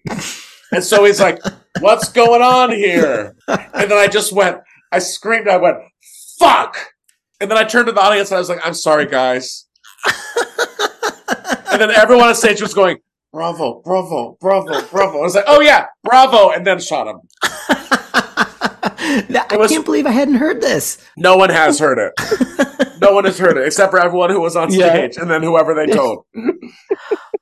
And 0.71 0.83
so 0.83 1.05
he's 1.05 1.19
like, 1.19 1.39
what's 1.79 2.11
going 2.11 2.41
on 2.41 2.71
here? 2.71 3.35
And 3.47 3.89
then 3.89 3.93
I 3.97 4.07
just 4.07 4.31
went, 4.33 4.57
I 4.91 4.99
screamed, 4.99 5.47
I 5.47 5.57
went, 5.57 5.77
fuck. 6.37 6.75
And 7.41 7.49
then 7.49 7.57
I 7.57 7.63
turned 7.63 7.87
to 7.87 7.91
the 7.93 8.01
audience 8.01 8.29
and 8.31 8.35
I 8.35 8.39
was 8.39 8.49
like, 8.49 8.59
I'm 8.65 8.73
sorry, 8.73 9.05
guys. 9.07 9.65
And 11.71 11.79
then 11.81 11.91
everyone 11.91 12.27
on 12.27 12.35
stage 12.35 12.61
was 12.61 12.73
going, 12.73 12.97
bravo, 13.31 13.81
bravo, 13.85 14.37
bravo, 14.41 14.81
bravo. 14.89 15.19
I 15.19 15.21
was 15.21 15.35
like, 15.35 15.45
oh 15.47 15.61
yeah, 15.61 15.85
bravo. 16.03 16.49
And 16.49 16.67
then 16.67 16.79
shot 16.79 17.07
him. 17.07 17.21
I 19.31 19.45
was- 19.57 19.71
can't 19.71 19.85
believe 19.85 20.05
I 20.05 20.11
hadn't 20.11 20.35
heard 20.35 20.61
this. 20.61 20.97
No 21.17 21.37
one 21.37 21.49
has 21.49 21.79
heard 21.79 21.97
it. 21.99 22.13
No 23.01 23.13
one 23.13 23.23
has 23.25 23.37
heard 23.39 23.55
it 23.57 23.65
except 23.65 23.91
for 23.91 23.99
everyone 23.99 24.29
who 24.29 24.41
was 24.41 24.55
on 24.55 24.71
Yeah. 24.73 24.89
stage 24.89 25.17
and 25.17 25.29
then 25.31 25.41
whoever 25.41 25.73
they 25.73 25.85
told. 25.87 26.25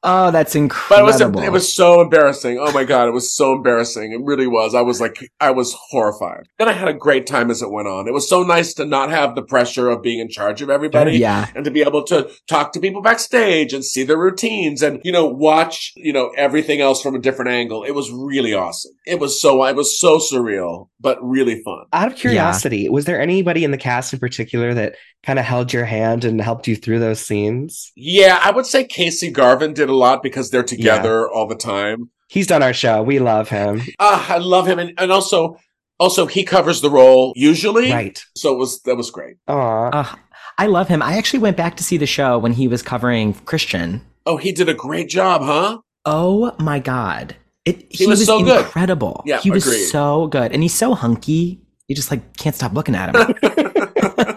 Oh, 0.03 0.31
that's 0.31 0.55
incredible! 0.55 1.07
But 1.07 1.21
it 1.21 1.25
incredible. 1.25 1.39
was 1.39 1.47
it 1.47 1.51
was 1.51 1.75
so 1.75 2.01
embarrassing. 2.01 2.60
Oh 2.60 2.71
my 2.71 2.83
god, 2.83 3.07
it 3.07 3.13
was 3.13 3.33
so 3.33 3.53
embarrassing. 3.53 4.12
It 4.12 4.21
really 4.23 4.47
was. 4.47 4.75
I 4.75 4.81
was 4.81 5.01
like 5.01 5.17
I 5.39 5.51
was 5.51 5.75
horrified. 5.89 6.47
Then 6.60 6.69
I 6.69 6.73
had 6.73 6.88
a 6.88 6.93
great 6.93 7.25
time 7.25 7.49
as 7.49 7.62
it 7.62 7.71
went 7.71 7.88
on. 7.88 8.07
It 8.07 8.13
was 8.13 8.29
so 8.29 8.43
nice 8.43 8.73
to 8.75 8.86
not 8.86 9.10
have 9.10 9.36
the 9.36 9.41
pressure 9.41 9.89
of 9.89 10.01
being 10.03 10.19
in 10.19 10.29
charge 10.29 10.62
of 10.62 10.69
everybody. 10.69 11.17
yeah. 11.17 11.47
And 11.55 11.65
to 11.65 11.71
be 11.71 11.81
able 11.81 12.03
to 12.05 12.29
talk 12.47 12.73
to 12.73 12.79
people 12.79 13.01
backstage 13.01 13.73
and 13.73 13.83
see 13.83 14.03
their 14.03 14.17
routines 14.17 14.81
and, 14.81 15.01
you 15.03 15.12
know, 15.12 15.25
watch, 15.25 15.93
you 15.95 16.13
know, 16.13 16.31
everything 16.38 16.79
else 16.79 17.01
from 17.01 17.15
a 17.15 17.19
different 17.19 17.51
angle. 17.51 17.83
It 17.83 17.91
was 17.91 18.12
really 18.12 18.53
awesome. 18.53 18.91
It 19.05 19.19
was 19.19 19.41
so, 19.41 19.63
it 19.65 19.75
was 19.75 19.99
so 19.99 20.19
surreal, 20.19 20.89
but 20.99 21.17
really 21.21 21.62
fun. 21.63 21.86
Out 21.93 22.12
of 22.12 22.15
curiosity, 22.17 22.88
was 22.89 23.05
there 23.05 23.19
anybody 23.19 23.63
in 23.63 23.71
the 23.71 23.77
cast 23.77 24.13
in 24.13 24.19
particular 24.19 24.73
that 24.73 24.95
kind 25.23 25.39
of 25.39 25.45
held 25.45 25.73
your 25.73 25.86
hand 25.86 26.23
and 26.23 26.41
helped 26.41 26.67
you 26.67 26.75
through 26.75 26.99
those 26.99 27.19
scenes? 27.19 27.91
Yeah, 27.95 28.39
I 28.43 28.51
would 28.51 28.65
say 28.65 28.84
Casey 28.84 29.32
Garvin 29.32 29.73
did 29.73 29.89
a 29.89 29.95
lot 29.95 30.23
because 30.23 30.49
they're 30.49 30.63
together 30.63 31.30
all 31.30 31.47
the 31.47 31.56
time. 31.56 32.10
He's 32.30 32.47
done 32.47 32.63
our 32.63 32.73
show. 32.73 33.01
We 33.03 33.19
love 33.19 33.49
him. 33.49 33.82
Ah, 33.99 34.34
I 34.34 34.38
love 34.38 34.67
him. 34.67 34.80
And, 34.80 34.93
and 34.97 35.12
also, 35.12 35.58
also 35.99 36.25
he 36.25 36.43
covers 36.43 36.82
the 36.82 36.89
role 36.89 37.34
usually. 37.36 37.91
Right. 37.91 38.23
So 38.36 38.53
it 38.53 38.58
was, 38.58 38.82
that 38.82 38.95
was 38.95 39.12
great. 39.12 39.38
Aw. 39.47 39.89
Uh, 39.89 40.15
I 40.58 40.65
love 40.65 40.88
him. 40.88 41.01
I 41.01 41.17
actually 41.17 41.39
went 41.39 41.56
back 41.56 41.77
to 41.77 41.84
see 41.84 41.97
the 41.97 42.08
show 42.08 42.38
when 42.38 42.53
he 42.53 42.67
was 42.67 42.82
covering 42.82 43.34
Christian. 43.34 44.01
Oh, 44.25 44.38
he 44.38 44.51
did 44.51 44.67
a 44.67 44.73
great 44.73 45.08
job, 45.08 45.41
huh? 45.41 45.80
Oh 46.06 46.56
my 46.60 46.80
god. 46.80 47.36
It, 47.63 47.86
he, 47.89 48.08
was 48.08 48.19
was, 48.19 48.27
so 48.27 48.43
good. 48.43 48.60
incredible. 48.60 49.23
Yeah, 49.25 49.39
he 49.39 49.51
was 49.51 49.91
so 49.91 50.27
good. 50.27 50.53
And 50.53 50.63
he's 50.63 50.73
so 50.73 50.95
hunky. 50.95 51.62
You 51.88 51.95
just 51.95 52.12
like 52.12 52.38
can't 52.38 52.56
stop 52.56 52.73
looking 52.73 52.95
at 52.95 53.13
him. 53.13 53.36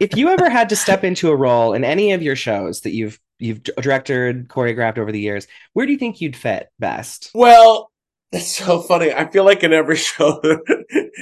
if 0.00 0.16
you 0.16 0.28
ever 0.28 0.48
had 0.48 0.68
to 0.70 0.76
step 0.76 1.04
into 1.04 1.30
a 1.30 1.36
role 1.36 1.72
in 1.72 1.84
any 1.84 2.12
of 2.12 2.22
your 2.22 2.36
shows 2.36 2.82
that 2.82 2.92
you've 2.92 3.20
you've 3.38 3.62
directed, 3.62 4.48
choreographed 4.48 4.98
over 4.98 5.12
the 5.12 5.20
years, 5.20 5.46
where 5.72 5.86
do 5.86 5.92
you 5.92 5.98
think 5.98 6.20
you'd 6.20 6.36
fit 6.36 6.68
best? 6.78 7.30
Well, 7.34 7.90
that's 8.34 8.56
so 8.56 8.80
funny. 8.80 9.12
I 9.12 9.30
feel 9.30 9.44
like 9.44 9.62
in 9.62 9.72
every 9.72 9.96
show, 9.96 10.40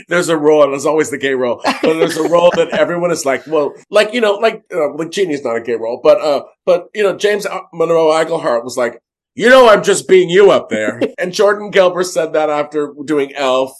there's 0.09 0.29
a 0.29 0.37
role, 0.37 0.63
and 0.63 0.73
there's 0.73 0.87
always 0.87 1.11
the 1.11 1.19
gay 1.19 1.35
role, 1.35 1.61
but 1.65 1.95
there's 1.99 2.17
a 2.17 2.29
role 2.29 2.51
that 2.57 2.71
everyone 2.71 3.11
is 3.11 3.27
like, 3.27 3.47
well, 3.47 3.75
like, 3.91 4.15
you 4.15 4.21
know, 4.21 4.35
like, 4.35 4.63
uh, 4.73 4.95
like 4.95 5.11
Genie's 5.11 5.45
not 5.45 5.57
a 5.57 5.61
gay 5.61 5.75
role, 5.75 6.01
but, 6.03 6.21
uh, 6.21 6.45
but, 6.65 6.89
you 6.95 7.03
know, 7.03 7.17
James 7.17 7.47
Monroe 7.73 8.11
Iglehart 8.13 8.65
was 8.65 8.77
like, 8.77 8.99
you 9.35 9.49
know, 9.49 9.69
I'm 9.69 9.83
just 9.83 10.09
being 10.09 10.31
you 10.31 10.51
up 10.51 10.69
there. 10.69 11.01
and 11.19 11.33
Jordan 11.33 11.71
Gelber 11.71 12.05
said 12.05 12.33
that 12.33 12.51
after 12.51 12.95
doing 13.05 13.35
Elf. 13.35 13.73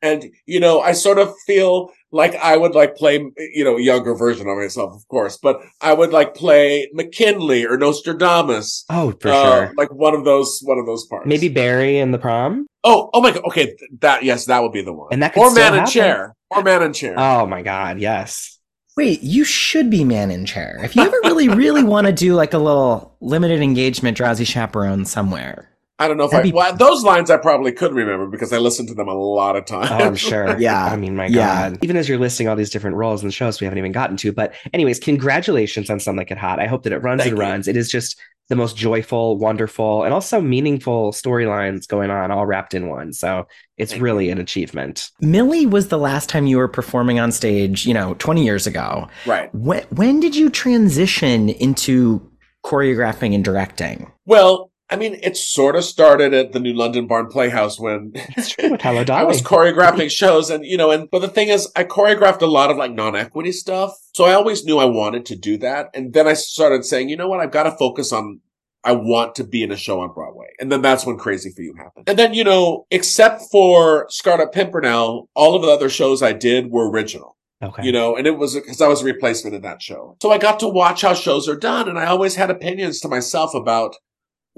And, 0.00 0.30
you 0.46 0.60
know, 0.60 0.80
I 0.80 0.92
sort 0.92 1.18
of 1.18 1.34
feel 1.46 1.90
like 2.10 2.34
I 2.36 2.56
would 2.56 2.74
like 2.74 2.96
play, 2.96 3.16
you 3.54 3.64
know, 3.64 3.76
a 3.76 3.82
younger 3.82 4.14
version 4.14 4.48
of 4.48 4.56
myself, 4.56 4.94
of 4.94 5.06
course, 5.08 5.36
but 5.36 5.60
I 5.80 5.92
would 5.92 6.10
like 6.10 6.34
play 6.34 6.88
McKinley 6.92 7.66
or 7.66 7.76
Nostradamus. 7.76 8.84
Oh, 8.88 9.12
for 9.20 9.28
uh, 9.28 9.42
sure. 9.42 9.74
Like 9.76 9.92
one 9.92 10.14
of 10.14 10.24
those, 10.24 10.60
one 10.62 10.78
of 10.78 10.86
those 10.86 11.06
parts. 11.06 11.26
Maybe 11.26 11.48
Barry 11.48 11.98
in 11.98 12.12
the 12.12 12.18
prom. 12.18 12.66
Oh, 12.84 13.10
oh 13.12 13.20
my 13.20 13.32
god. 13.32 13.44
Okay, 13.46 13.76
that 14.00 14.22
yes, 14.22 14.46
that 14.46 14.62
would 14.62 14.72
be 14.72 14.82
the 14.82 14.92
one. 14.92 15.08
And 15.12 15.22
that 15.22 15.34
could 15.34 15.40
or 15.40 15.50
still 15.50 15.70
man 15.70 15.80
in 15.80 15.86
chair, 15.86 16.34
or 16.50 16.62
man 16.62 16.82
in 16.82 16.92
chair. 16.92 17.14
Oh 17.18 17.46
my 17.46 17.62
God, 17.62 17.98
yes. 17.98 18.58
Wait, 18.96 19.22
you 19.22 19.44
should 19.44 19.90
be 19.90 20.02
man 20.02 20.30
in 20.30 20.44
chair. 20.44 20.80
If 20.82 20.96
you 20.96 21.02
ever 21.02 21.16
really, 21.22 21.48
really 21.48 21.84
want 21.84 22.08
to 22.08 22.12
do 22.12 22.34
like 22.34 22.52
a 22.52 22.58
little 22.58 23.16
limited 23.20 23.60
engagement 23.60 24.16
drowsy 24.16 24.44
chaperone 24.44 25.04
somewhere. 25.04 25.70
I 26.00 26.06
don't 26.06 26.16
know 26.16 26.24
if 26.24 26.32
I 26.32 26.38
that'd 26.38 26.52
be- 26.52 26.56
well, 26.56 26.76
those 26.76 27.02
lines 27.02 27.28
I 27.30 27.38
probably 27.38 27.72
could 27.72 27.92
remember 27.92 28.26
because 28.26 28.52
I 28.52 28.58
listened 28.58 28.88
to 28.88 28.94
them 28.94 29.08
a 29.08 29.14
lot 29.14 29.56
of 29.56 29.64
oh, 29.64 29.80
times. 29.82 29.90
Oh, 29.90 30.06
I'm 30.06 30.14
sure. 30.16 30.56
Yeah. 30.60 30.84
I 30.84 30.96
mean, 30.96 31.16
my 31.16 31.26
Yeah. 31.26 31.70
God. 31.70 31.78
Even 31.82 31.96
as 31.96 32.08
you're 32.08 32.18
listing 32.18 32.46
all 32.48 32.54
these 32.56 32.70
different 32.70 32.96
roles 32.96 33.22
and 33.22 33.34
shows 33.34 33.60
we 33.60 33.64
haven't 33.64 33.78
even 33.78 33.92
gotten 33.92 34.16
to. 34.18 34.32
But, 34.32 34.54
anyways, 34.72 35.00
congratulations 35.00 35.90
on 35.90 35.98
Some 36.00 36.16
Like 36.16 36.30
It 36.30 36.38
Hot. 36.38 36.60
I 36.60 36.66
hope 36.66 36.84
that 36.84 36.92
it 36.92 36.98
runs 37.02 37.22
Thank 37.22 37.30
and 37.32 37.38
you. 37.38 37.42
runs. 37.44 37.66
It 37.68 37.76
is 37.76 37.90
just 37.90 38.18
the 38.48 38.56
most 38.56 38.76
joyful, 38.76 39.36
wonderful, 39.36 40.04
and 40.04 40.14
also 40.14 40.40
meaningful 40.40 41.12
storylines 41.12 41.86
going 41.86 42.10
on 42.10 42.30
all 42.30 42.46
wrapped 42.46 42.72
in 42.74 42.88
one. 42.88 43.12
So 43.12 43.46
it's 43.76 43.90
Thank 43.92 44.02
really 44.02 44.30
an 44.30 44.38
achievement. 44.38 45.10
Millie 45.20 45.66
was 45.66 45.88
the 45.88 45.98
last 45.98 46.28
time 46.30 46.46
you 46.46 46.56
were 46.58 46.68
performing 46.68 47.18
on 47.20 47.30
stage, 47.32 47.84
you 47.86 47.92
know, 47.92 48.14
20 48.14 48.44
years 48.44 48.66
ago. 48.66 49.06
right. 49.26 49.54
When, 49.54 49.82
when 49.90 50.20
did 50.20 50.34
you 50.34 50.48
transition 50.48 51.48
into 51.50 52.26
choreographing 52.64 53.34
and 53.34 53.44
directing? 53.44 54.10
Well, 54.24 54.70
I 54.90 54.96
mean, 54.96 55.18
it 55.22 55.36
sort 55.36 55.76
of 55.76 55.84
started 55.84 56.32
at 56.32 56.52
the 56.52 56.60
New 56.60 56.72
London 56.72 57.06
Barn 57.06 57.28
Playhouse 57.28 57.78
when 57.78 58.12
It's 58.14 58.50
true 58.50 58.70
with 58.70 58.80
Hello 58.80 59.04
I 59.08 59.24
was 59.24 59.42
choreographing 59.42 60.10
shows 60.10 60.48
and, 60.48 60.64
you 60.64 60.76
know, 60.76 60.90
and, 60.90 61.10
but 61.10 61.20
the 61.20 61.28
thing 61.28 61.48
is, 61.48 61.70
I 61.76 61.84
choreographed 61.84 62.40
a 62.40 62.46
lot 62.46 62.70
of 62.70 62.76
like 62.78 62.92
non-equity 62.92 63.52
stuff. 63.52 63.92
So 64.14 64.24
I 64.24 64.32
always 64.32 64.64
knew 64.64 64.78
I 64.78 64.86
wanted 64.86 65.26
to 65.26 65.36
do 65.36 65.58
that. 65.58 65.90
And 65.92 66.14
then 66.14 66.26
I 66.26 66.32
started 66.34 66.84
saying, 66.84 67.10
you 67.10 67.16
know 67.16 67.28
what? 67.28 67.40
I've 67.40 67.52
got 67.52 67.64
to 67.64 67.72
focus 67.72 68.12
on, 68.12 68.40
I 68.82 68.92
want 68.92 69.34
to 69.36 69.44
be 69.44 69.62
in 69.62 69.72
a 69.72 69.76
show 69.76 70.00
on 70.00 70.14
Broadway. 70.14 70.48
And 70.58 70.72
then 70.72 70.80
that's 70.80 71.04
when 71.04 71.18
Crazy 71.18 71.50
for 71.50 71.60
You 71.60 71.74
happened. 71.76 72.08
And 72.08 72.18
then, 72.18 72.32
you 72.32 72.44
know, 72.44 72.86
except 72.90 73.42
for 73.50 74.06
Scarlet 74.08 74.52
Pimpernel, 74.52 75.28
all 75.34 75.54
of 75.54 75.62
the 75.62 75.68
other 75.68 75.90
shows 75.90 76.22
I 76.22 76.32
did 76.32 76.70
were 76.70 76.90
original 76.90 77.36
okay. 77.62 77.84
you 77.84 77.92
know, 77.92 78.16
and 78.16 78.26
it 78.26 78.38
was 78.38 78.54
because 78.54 78.80
I 78.80 78.88
was 78.88 79.02
a 79.02 79.04
replacement 79.04 79.54
in 79.54 79.62
that 79.62 79.82
show. 79.82 80.16
So 80.22 80.30
I 80.30 80.38
got 80.38 80.60
to 80.60 80.68
watch 80.68 81.02
how 81.02 81.14
shows 81.14 81.48
are 81.48 81.56
done, 81.56 81.88
and 81.88 81.98
I 81.98 82.06
always 82.06 82.36
had 82.36 82.50
opinions 82.50 83.00
to 83.00 83.08
myself 83.08 83.54
about 83.54 83.96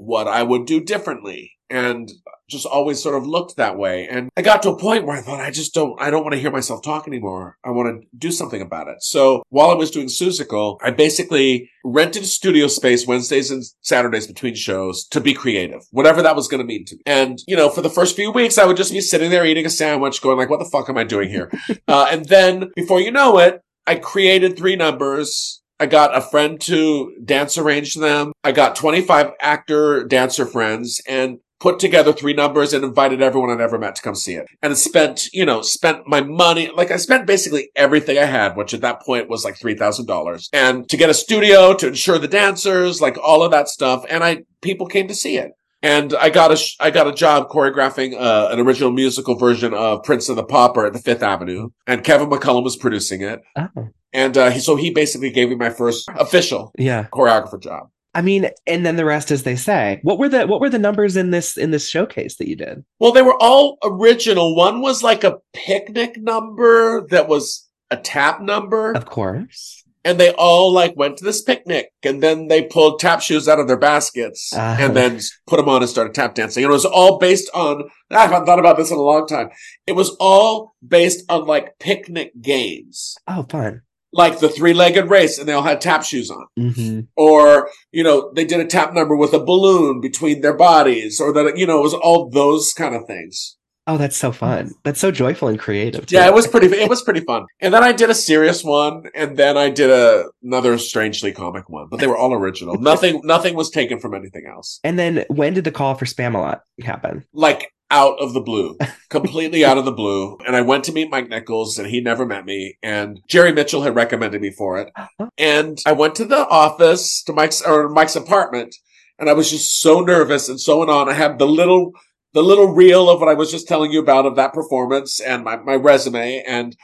what 0.01 0.27
I 0.27 0.43
would 0.43 0.65
do 0.65 0.81
differently, 0.83 1.53
and 1.69 2.11
just 2.49 2.65
always 2.65 3.01
sort 3.01 3.15
of 3.15 3.25
looked 3.25 3.55
that 3.55 3.77
way. 3.77 4.07
And 4.07 4.29
I 4.35 4.41
got 4.41 4.61
to 4.63 4.71
a 4.71 4.77
point 4.77 5.05
where 5.05 5.17
I 5.17 5.21
thought, 5.21 5.39
I 5.39 5.49
just 5.49 5.73
don't, 5.73 5.99
I 5.99 6.11
don't 6.11 6.23
want 6.23 6.33
to 6.33 6.39
hear 6.39 6.51
myself 6.51 6.83
talk 6.83 7.07
anymore. 7.07 7.57
I 7.63 7.71
want 7.71 8.01
to 8.01 8.07
do 8.15 8.29
something 8.29 8.61
about 8.61 8.89
it. 8.89 9.01
So 9.01 9.43
while 9.49 9.69
I 9.69 9.75
was 9.75 9.89
doing 9.89 10.07
Seussical, 10.07 10.77
I 10.83 10.91
basically 10.91 11.71
rented 11.85 12.25
studio 12.25 12.67
space 12.67 13.07
Wednesdays 13.07 13.49
and 13.49 13.63
Saturdays 13.81 14.27
between 14.27 14.53
shows 14.53 15.07
to 15.07 15.21
be 15.21 15.33
creative, 15.33 15.83
whatever 15.91 16.21
that 16.21 16.35
was 16.35 16.49
going 16.49 16.59
to 16.61 16.67
mean 16.67 16.85
to 16.85 16.95
me. 16.95 17.01
And, 17.05 17.39
you 17.47 17.55
know, 17.55 17.69
for 17.69 17.81
the 17.81 17.89
first 17.89 18.15
few 18.15 18.31
weeks, 18.31 18.57
I 18.57 18.65
would 18.65 18.77
just 18.77 18.91
be 18.91 19.01
sitting 19.01 19.31
there 19.31 19.45
eating 19.45 19.65
a 19.65 19.69
sandwich 19.69 20.21
going 20.21 20.37
like, 20.37 20.49
what 20.49 20.59
the 20.59 20.69
fuck 20.69 20.89
am 20.89 20.97
I 20.97 21.05
doing 21.05 21.29
here? 21.29 21.49
Uh, 21.87 22.07
and 22.09 22.25
then 22.25 22.71
before 22.75 23.01
you 23.01 23.11
know 23.11 23.37
it, 23.37 23.61
I 23.87 23.95
created 23.95 24.55
three 24.55 24.75
numbers. 24.75 25.60
I 25.81 25.87
got 25.87 26.15
a 26.15 26.21
friend 26.21 26.61
to 26.61 27.15
dance 27.25 27.57
arrange 27.57 27.95
them. 27.95 28.33
I 28.43 28.51
got 28.51 28.75
25 28.75 29.31
actor 29.41 30.03
dancer 30.03 30.45
friends 30.45 31.01
and 31.07 31.39
put 31.59 31.79
together 31.79 32.13
three 32.13 32.33
numbers 32.33 32.71
and 32.71 32.83
invited 32.83 33.19
everyone 33.19 33.49
I'd 33.49 33.61
ever 33.61 33.79
met 33.79 33.95
to 33.95 34.01
come 34.03 34.13
see 34.13 34.35
it. 34.35 34.45
And 34.61 34.77
spent, 34.77 35.33
you 35.33 35.43
know, 35.43 35.63
spent 35.63 36.07
my 36.07 36.21
money, 36.21 36.69
like 36.69 36.91
I 36.91 36.97
spent 36.97 37.25
basically 37.25 37.71
everything 37.75 38.19
I 38.19 38.25
had, 38.25 38.55
which 38.55 38.75
at 38.75 38.81
that 38.81 39.01
point 39.01 39.27
was 39.27 39.43
like 39.43 39.57
$3,000 39.57 40.49
and 40.53 40.87
to 40.87 40.97
get 40.97 41.09
a 41.09 41.15
studio, 41.15 41.73
to 41.73 41.87
insure 41.87 42.19
the 42.19 42.27
dancers, 42.27 43.01
like 43.01 43.17
all 43.17 43.41
of 43.41 43.49
that 43.49 43.67
stuff. 43.67 44.05
And 44.07 44.23
I, 44.23 44.43
people 44.61 44.85
came 44.85 45.07
to 45.07 45.15
see 45.15 45.37
it. 45.37 45.53
And 45.83 46.13
I 46.13 46.29
got 46.29 46.51
a 46.51 46.57
sh- 46.57 46.75
I 46.79 46.91
got 46.91 47.07
a 47.07 47.13
job 47.13 47.49
choreographing 47.49 48.15
uh, 48.15 48.49
an 48.51 48.59
original 48.59 48.91
musical 48.91 49.35
version 49.35 49.73
of 49.73 50.03
Prince 50.03 50.29
of 50.29 50.35
the 50.35 50.43
Pauper 50.43 50.85
at 50.85 50.93
the 50.93 50.99
Fifth 50.99 51.23
Avenue, 51.23 51.69
and 51.87 52.03
Kevin 52.03 52.29
McCollum 52.29 52.63
was 52.63 52.77
producing 52.77 53.21
it. 53.21 53.41
Oh, 53.55 53.89
And 54.13 54.37
uh, 54.37 54.51
he, 54.51 54.59
so 54.59 54.75
he 54.75 54.91
basically 54.91 55.31
gave 55.31 55.49
me 55.49 55.55
my 55.55 55.69
first 55.69 56.07
official 56.15 56.71
yeah. 56.77 57.07
choreographer 57.11 57.59
job. 57.59 57.89
I 58.13 58.21
mean, 58.21 58.49
and 58.67 58.85
then 58.85 58.97
the 58.97 59.05
rest 59.05 59.31
as 59.31 59.43
they 59.43 59.55
say. 59.55 59.99
What 60.03 60.19
were 60.19 60.29
the 60.29 60.45
what 60.45 60.59
were 60.59 60.69
the 60.69 60.79
numbers 60.79 61.15
in 61.15 61.31
this 61.31 61.57
in 61.57 61.71
this 61.71 61.87
showcase 61.87 62.35
that 62.37 62.47
you 62.47 62.55
did? 62.55 62.83
Well, 62.99 63.13
they 63.13 63.21
were 63.21 63.41
all 63.41 63.77
original. 63.83 64.55
One 64.55 64.81
was 64.81 65.01
like 65.01 65.23
a 65.23 65.37
picnic 65.53 66.17
number 66.17 67.07
that 67.07 67.27
was 67.27 67.69
a 67.89 67.97
tap 67.97 68.41
number. 68.41 68.91
Of 68.91 69.05
course. 69.05 69.80
And 70.03 70.19
they 70.19 70.31
all 70.33 70.71
like 70.73 70.95
went 70.95 71.17
to 71.17 71.23
this 71.23 71.41
picnic 71.41 71.89
and 72.03 72.21
then 72.23 72.47
they 72.47 72.63
pulled 72.63 72.99
tap 72.99 73.21
shoes 73.21 73.47
out 73.47 73.59
of 73.59 73.67
their 73.67 73.77
baskets 73.77 74.51
Uh-huh. 74.53 74.83
and 74.83 74.95
then 74.95 75.19
put 75.47 75.57
them 75.57 75.69
on 75.69 75.81
and 75.81 75.89
started 75.89 76.13
tap 76.15 76.35
dancing. 76.35 76.63
And 76.63 76.71
it 76.71 76.73
was 76.73 76.85
all 76.85 77.19
based 77.19 77.49
on, 77.53 77.83
I 78.09 78.21
haven't 78.27 78.45
thought 78.45 78.59
about 78.59 78.77
this 78.77 78.91
in 78.91 78.97
a 78.97 79.01
long 79.01 79.27
time. 79.27 79.49
It 79.85 79.93
was 79.93 80.15
all 80.19 80.75
based 80.85 81.23
on 81.29 81.45
like 81.45 81.77
picnic 81.79 82.31
games, 82.41 83.15
Oh, 83.27 83.43
fun. 83.43 83.81
like 84.11 84.39
the 84.39 84.49
three 84.49 84.73
legged 84.73 85.09
race 85.09 85.37
and 85.37 85.47
they 85.47 85.53
all 85.53 85.61
had 85.63 85.81
tap 85.81 86.03
shoes 86.03 86.31
on. 86.31 86.45
hmm 86.57 87.01
Or, 87.15 87.69
you 87.91 88.03
know, 88.03 88.31
they 88.35 88.45
did 88.45 88.59
a 88.59 88.65
tap 88.65 88.93
number 88.93 89.15
with 89.15 89.33
a 89.33 89.39
balloon 89.43 90.01
between 90.01 90.41
their 90.41 90.57
bodies 90.57 91.19
or 91.21 91.31
that, 91.33 91.57
you 91.57 91.67
know, 91.67 91.79
it 91.79 91.83
was 91.83 91.93
all 91.93 92.29
those 92.29 92.73
kind 92.73 92.95
of 92.95 93.05
things. 93.05 93.57
Oh, 93.87 93.97
that's 93.97 94.15
so 94.15 94.31
fun. 94.31 94.71
That's 94.83 94.99
so 94.99 95.11
joyful 95.11 95.47
and 95.47 95.59
creative. 95.59 96.05
too. 96.05 96.15
Yeah, 96.15 96.27
it 96.27 96.33
was 96.33 96.47
pretty. 96.47 96.67
It 96.67 96.89
was 96.89 97.01
pretty 97.01 97.21
fun. 97.21 97.45
And 97.59 97.73
then 97.73 97.83
I 97.83 97.91
did 97.91 98.09
a 98.09 98.15
serious 98.15 98.63
one, 98.63 99.05
and 99.15 99.35
then 99.37 99.57
I 99.57 99.69
did 99.69 99.89
a, 99.89 100.25
another 100.43 100.77
strangely 100.77 101.31
comic 101.31 101.67
one. 101.67 101.87
But 101.89 101.99
they 101.99 102.07
were 102.07 102.17
all 102.17 102.33
original. 102.33 102.77
nothing, 102.79 103.21
nothing 103.23 103.55
was 103.55 103.69
taken 103.71 103.99
from 103.99 104.13
anything 104.13 104.45
else. 104.45 104.79
And 104.83 104.99
then 104.99 105.25
when 105.29 105.53
did 105.53 105.63
the 105.63 105.71
call 105.71 105.95
for 105.95 106.05
Spamalot 106.05 106.61
happen? 106.83 107.25
Like 107.33 107.73
out 107.89 108.19
of 108.19 108.33
the 108.33 108.39
blue, 108.39 108.77
completely 109.09 109.65
out 109.65 109.77
of 109.79 109.85
the 109.85 109.91
blue. 109.91 110.37
And 110.45 110.55
I 110.55 110.61
went 110.61 110.83
to 110.85 110.93
meet 110.93 111.09
Mike 111.09 111.29
Nichols, 111.29 111.79
and 111.79 111.87
he 111.87 112.01
never 112.01 112.25
met 112.25 112.45
me. 112.45 112.77
And 112.83 113.19
Jerry 113.27 113.51
Mitchell 113.51 113.81
had 113.81 113.95
recommended 113.95 114.41
me 114.41 114.51
for 114.51 114.79
it. 114.79 114.91
Uh-huh. 114.95 115.29
And 115.39 115.79
I 115.85 115.91
went 115.91 116.15
to 116.15 116.25
the 116.25 116.47
office 116.47 117.23
to 117.23 117.33
Mike's 117.33 117.61
or 117.61 117.89
Mike's 117.89 118.15
apartment, 118.15 118.75
and 119.17 119.27
I 119.27 119.33
was 119.33 119.49
just 119.49 119.81
so 119.81 120.01
nervous 120.01 120.49
and 120.49 120.59
so 120.59 120.87
on. 120.87 121.09
I 121.09 121.13
had 121.13 121.39
the 121.39 121.47
little 121.47 121.93
the 122.33 122.43
little 122.43 122.73
reel 122.73 123.09
of 123.09 123.19
what 123.19 123.29
I 123.29 123.33
was 123.33 123.51
just 123.51 123.67
telling 123.67 123.91
you 123.91 123.99
about 123.99 124.25
of 124.25 124.35
that 124.35 124.53
performance 124.53 125.19
and 125.19 125.43
my, 125.43 125.57
my 125.57 125.75
resume. 125.75 126.43
And 126.47 126.75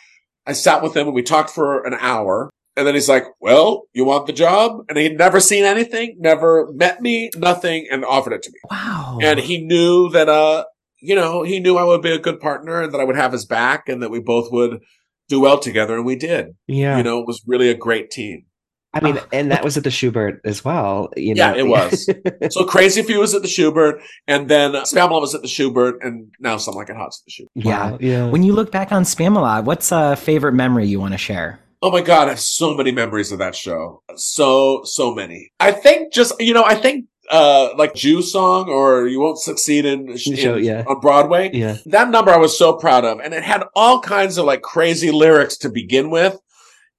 I 0.45 0.53
sat 0.53 0.81
with 0.83 0.95
him 0.95 1.07
and 1.07 1.15
we 1.15 1.23
talked 1.23 1.49
for 1.49 1.85
an 1.85 1.95
hour. 1.99 2.49
And 2.75 2.85
then 2.85 2.93
he's 2.93 3.09
like, 3.09 3.23
well, 3.39 3.83
you 3.93 4.05
want 4.05 4.27
the 4.27 4.33
job? 4.33 4.83
And 4.87 4.97
he'd 4.99 5.17
never 5.17 5.39
seen 5.39 5.63
anything, 5.63 6.17
never 6.19 6.71
met 6.73 7.01
me, 7.01 7.31
nothing, 7.35 7.87
and 7.89 8.05
offered 8.05 8.33
it 8.33 8.43
to 8.43 8.51
me. 8.51 8.59
Wow. 8.69 9.17
And 9.19 9.39
he 9.39 9.65
knew 9.65 10.09
that, 10.09 10.29
uh, 10.29 10.65
you 11.01 11.15
know, 11.15 11.41
he 11.41 11.59
knew 11.59 11.77
I 11.77 11.83
would 11.85 12.03
be 12.03 12.11
a 12.11 12.19
good 12.19 12.39
partner 12.39 12.81
and 12.81 12.93
that 12.93 13.01
I 13.01 13.03
would 13.03 13.15
have 13.15 13.31
his 13.31 13.45
back 13.45 13.89
and 13.89 14.03
that 14.03 14.11
we 14.11 14.19
both 14.19 14.51
would 14.51 14.81
do 15.27 15.39
well 15.39 15.57
together. 15.59 15.95
And 15.95 16.05
we 16.05 16.15
did. 16.15 16.55
Yeah. 16.67 16.97
You 16.97 17.03
know, 17.03 17.19
it 17.19 17.25
was 17.25 17.41
really 17.47 17.69
a 17.69 17.75
great 17.75 18.11
team. 18.11 18.45
I 18.93 19.01
mean, 19.01 19.19
and 19.31 19.51
that 19.51 19.63
was 19.63 19.77
at 19.77 19.83
the 19.83 19.89
Shubert 19.89 20.39
as 20.45 20.63
well. 20.65 21.09
You 21.15 21.35
Yeah, 21.35 21.51
know? 21.51 21.57
it 21.59 21.67
was. 21.67 22.09
So 22.51 22.65
Crazy 22.65 23.03
Few 23.03 23.19
was 23.19 23.35
at 23.35 23.41
the 23.41 23.47
Shubert, 23.47 23.99
and 24.27 24.49
then 24.49 24.75
uh, 24.75 24.83
Spamalot 24.83 25.21
was 25.21 25.35
at 25.35 25.41
the 25.41 25.47
Shubert, 25.47 25.95
and 26.01 26.31
now 26.39 26.57
Some 26.57 26.75
Like 26.75 26.89
It 26.89 26.95
Hot's 26.95 27.21
at 27.21 27.25
the 27.25 27.31
Shubert. 27.43 27.65
Yeah. 27.65 27.91
Wow, 27.91 27.97
yeah. 27.99 28.25
when 28.29 28.43
you 28.43 28.53
look 28.53 28.71
back 28.71 28.91
on 28.91 29.03
Spamalot, 29.03 29.65
what's 29.65 29.91
a 29.91 30.15
favorite 30.15 30.53
memory 30.53 30.87
you 30.87 30.99
want 30.99 31.13
to 31.13 31.17
share? 31.17 31.59
Oh 31.81 31.91
my 31.91 32.01
God, 32.01 32.27
I 32.27 32.31
have 32.31 32.39
so 32.39 32.73
many 32.73 32.91
memories 32.91 33.31
of 33.31 33.37
that 33.39 33.55
show. 33.55 34.01
So, 34.15 34.81
so 34.85 35.13
many. 35.13 35.51
I 35.59 35.71
think 35.71 36.11
just, 36.11 36.33
you 36.39 36.53
know, 36.53 36.63
I 36.63 36.73
think, 36.75 37.05
uh, 37.29 37.69
like 37.77 37.93
Jew 37.93 38.21
song 38.23 38.69
or 38.69 39.05
You 39.07 39.19
Won't 39.19 39.37
Succeed 39.39 39.85
in, 39.85 40.09
in 40.09 40.17
Show, 40.17 40.55
yeah. 40.55 40.85
on 40.87 40.99
Broadway. 41.01 41.51
yeah. 41.53 41.77
That 41.85 42.09
number 42.09 42.31
I 42.31 42.37
was 42.37 42.57
so 42.57 42.73
proud 42.77 43.03
of. 43.05 43.19
And 43.19 43.33
it 43.33 43.43
had 43.43 43.63
all 43.75 43.99
kinds 44.01 44.37
of 44.39 44.45
like 44.45 44.61
crazy 44.63 45.11
lyrics 45.11 45.57
to 45.57 45.69
begin 45.69 46.09
with 46.09 46.39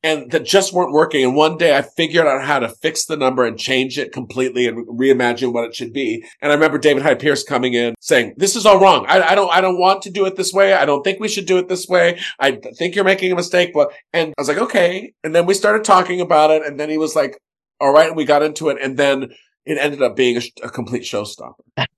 and 0.02 0.30
that 0.30 0.44
just 0.44 0.72
weren't 0.72 0.92
working. 0.92 1.24
And 1.24 1.34
one 1.34 1.56
day 1.56 1.76
I 1.76 1.82
figured 1.82 2.26
out 2.26 2.44
how 2.44 2.60
to 2.60 2.68
fix 2.68 3.04
the 3.04 3.16
number 3.16 3.44
and 3.44 3.58
change 3.58 3.98
it 3.98 4.12
completely 4.12 4.66
and 4.66 4.86
reimagine 4.86 5.52
what 5.52 5.64
it 5.64 5.74
should 5.74 5.92
be. 5.92 6.24
And 6.40 6.52
I 6.52 6.54
remember 6.54 6.78
David 6.78 7.02
Hyde 7.02 7.18
Pierce 7.18 7.42
coming 7.42 7.74
in 7.74 7.94
saying, 8.00 8.34
this 8.36 8.54
is 8.54 8.64
all 8.64 8.80
wrong. 8.80 9.06
I, 9.08 9.20
I 9.22 9.34
don't, 9.34 9.50
I 9.52 9.60
don't 9.60 9.78
want 9.78 10.02
to 10.02 10.10
do 10.10 10.24
it 10.26 10.36
this 10.36 10.52
way. 10.52 10.72
I 10.72 10.84
don't 10.84 11.02
think 11.02 11.18
we 11.18 11.28
should 11.28 11.46
do 11.46 11.58
it 11.58 11.68
this 11.68 11.88
way. 11.88 12.20
I 12.38 12.52
think 12.76 12.94
you're 12.94 13.04
making 13.04 13.32
a 13.32 13.36
mistake. 13.36 13.72
But, 13.74 13.92
and 14.12 14.32
I 14.38 14.40
was 14.40 14.48
like, 14.48 14.58
okay. 14.58 15.12
And 15.24 15.34
then 15.34 15.46
we 15.46 15.54
started 15.54 15.84
talking 15.84 16.20
about 16.20 16.50
it. 16.50 16.64
And 16.64 16.78
then 16.78 16.90
he 16.90 16.98
was 16.98 17.16
like, 17.16 17.38
all 17.80 17.92
right. 17.92 18.08
And 18.08 18.16
we 18.16 18.24
got 18.24 18.42
into 18.42 18.68
it. 18.68 18.78
And 18.80 18.96
then 18.96 19.30
it 19.64 19.78
ended 19.78 20.00
up 20.00 20.16
being 20.16 20.36
a, 20.36 20.66
a 20.66 20.70
complete 20.70 21.02
showstopper. 21.02 21.54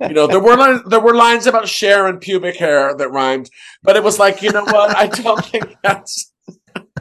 you 0.00 0.14
know, 0.14 0.26
there 0.26 0.40
were 0.40 0.56
lines, 0.56 0.82
there 0.86 1.00
were 1.00 1.14
lines 1.14 1.46
about 1.46 1.68
Cher 1.68 2.06
and 2.06 2.20
pubic 2.20 2.56
hair 2.56 2.94
that 2.94 3.10
rhymed, 3.10 3.48
but 3.82 3.96
it 3.96 4.02
was 4.02 4.18
like, 4.18 4.42
you 4.42 4.50
know 4.50 4.64
what? 4.64 4.96
I 4.96 5.06
don't 5.06 5.44
think 5.44 5.74
that's 5.82 6.31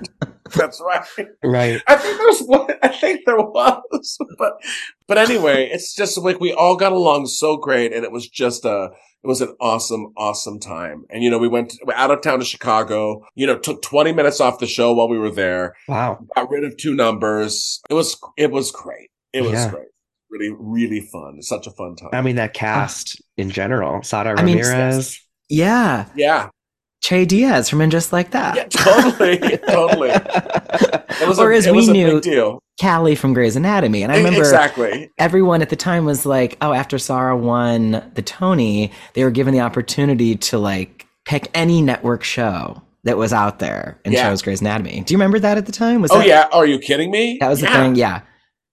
that's 0.55 0.81
right. 0.85 1.05
Right. 1.43 1.81
I 1.87 1.95
think 1.95 2.17
there's 2.17 2.41
one. 2.41 2.67
I 2.81 2.87
think 2.89 3.21
there 3.25 3.37
was, 3.37 4.17
but 4.37 4.53
but 5.07 5.17
anyway, 5.17 5.69
it's 5.71 5.95
just 5.95 6.17
like 6.17 6.39
we 6.39 6.53
all 6.53 6.75
got 6.75 6.91
along 6.91 7.27
so 7.27 7.57
great, 7.57 7.93
and 7.93 8.03
it 8.03 8.11
was 8.11 8.27
just 8.27 8.65
a. 8.65 8.89
It 9.23 9.27
was 9.27 9.39
an 9.39 9.55
awesome, 9.61 10.13
awesome 10.17 10.59
time. 10.59 11.03
And, 11.11 11.21
you 11.21 11.29
know, 11.29 11.37
we 11.37 11.47
went 11.47 11.75
out 11.93 12.09
of 12.09 12.21
town 12.21 12.39
to 12.39 12.45
Chicago, 12.45 13.21
you 13.35 13.45
know, 13.45 13.55
took 13.55 13.83
20 13.83 14.13
minutes 14.13 14.41
off 14.41 14.57
the 14.57 14.65
show 14.65 14.93
while 14.95 15.07
we 15.07 15.19
were 15.19 15.29
there, 15.29 15.75
Wow. 15.87 16.25
got 16.35 16.49
rid 16.49 16.63
of 16.63 16.75
two 16.77 16.95
numbers. 16.95 17.81
It 17.87 17.93
was, 17.93 18.19
it 18.35 18.49
was 18.49 18.71
great. 18.71 19.11
It 19.31 19.43
was 19.43 19.51
Yeah. 19.51 19.69
great. 19.69 19.89
Really, 20.31 20.55
really 20.57 21.01
fun. 21.01 21.39
Such 21.43 21.67
a 21.67 21.69
fun 21.69 21.97
time. 21.97 22.09
I 22.13 22.23
mean, 22.23 22.37
that 22.37 22.55
cast 22.55 23.21
in 23.37 23.51
general. 23.51 24.01
Sara 24.01 24.39
I 24.39 24.41
mean, 24.43 24.57
Ramirez. 24.57 25.19
Yeah, 25.49 26.07
yeah. 26.15 26.49
Che 27.01 27.25
Diaz 27.25 27.67
from 27.69 27.81
And 27.81 27.91
Just 27.91 28.13
Like 28.13 28.31
That. 28.31 28.55
Yeah, 28.55 28.65
totally. 28.65 29.37
totally. 29.67 30.09
It 30.11 31.27
was 31.27 31.39
Or 31.39 31.51
a, 31.51 31.57
as 31.57 31.67
we 31.67 31.87
knew- 31.87 32.21
deal. 32.21 32.59
Callie 32.79 33.15
from 33.15 33.33
Grey's 33.33 33.55
Anatomy. 33.55 34.01
And 34.01 34.11
I 34.11 34.17
remember 34.17 34.39
exactly. 34.39 35.09
everyone 35.19 35.61
at 35.61 35.69
the 35.69 35.75
time 35.75 36.03
was 36.05 36.25
like, 36.25 36.57
oh, 36.61 36.73
after 36.73 36.97
Sara 36.97 37.37
won 37.37 38.03
the 38.15 38.23
Tony, 38.23 38.91
they 39.13 39.23
were 39.23 39.29
given 39.29 39.53
the 39.53 39.59
opportunity 39.59 40.35
to 40.35 40.57
like 40.57 41.05
pick 41.25 41.49
any 41.53 41.81
network 41.81 42.23
show 42.23 42.81
that 43.03 43.17
was 43.17 43.33
out 43.33 43.59
there 43.59 43.99
and 44.03 44.13
Yeah. 44.13 44.29
chose 44.29 44.41
Grey's 44.41 44.61
Anatomy. 44.61 45.01
Do 45.01 45.13
you 45.13 45.17
remember 45.17 45.37
that 45.39 45.57
at 45.57 45.65
the 45.67 45.71
time? 45.71 46.01
Was 46.01 46.11
Oh 46.11 46.19
that, 46.19 46.27
yeah. 46.27 46.47
Are 46.51 46.65
you 46.65 46.79
kidding 46.79 47.11
me? 47.11 47.37
That 47.39 47.49
was 47.49 47.61
the 47.61 47.67
thing. 47.67 47.95
Yeah. 47.95 48.21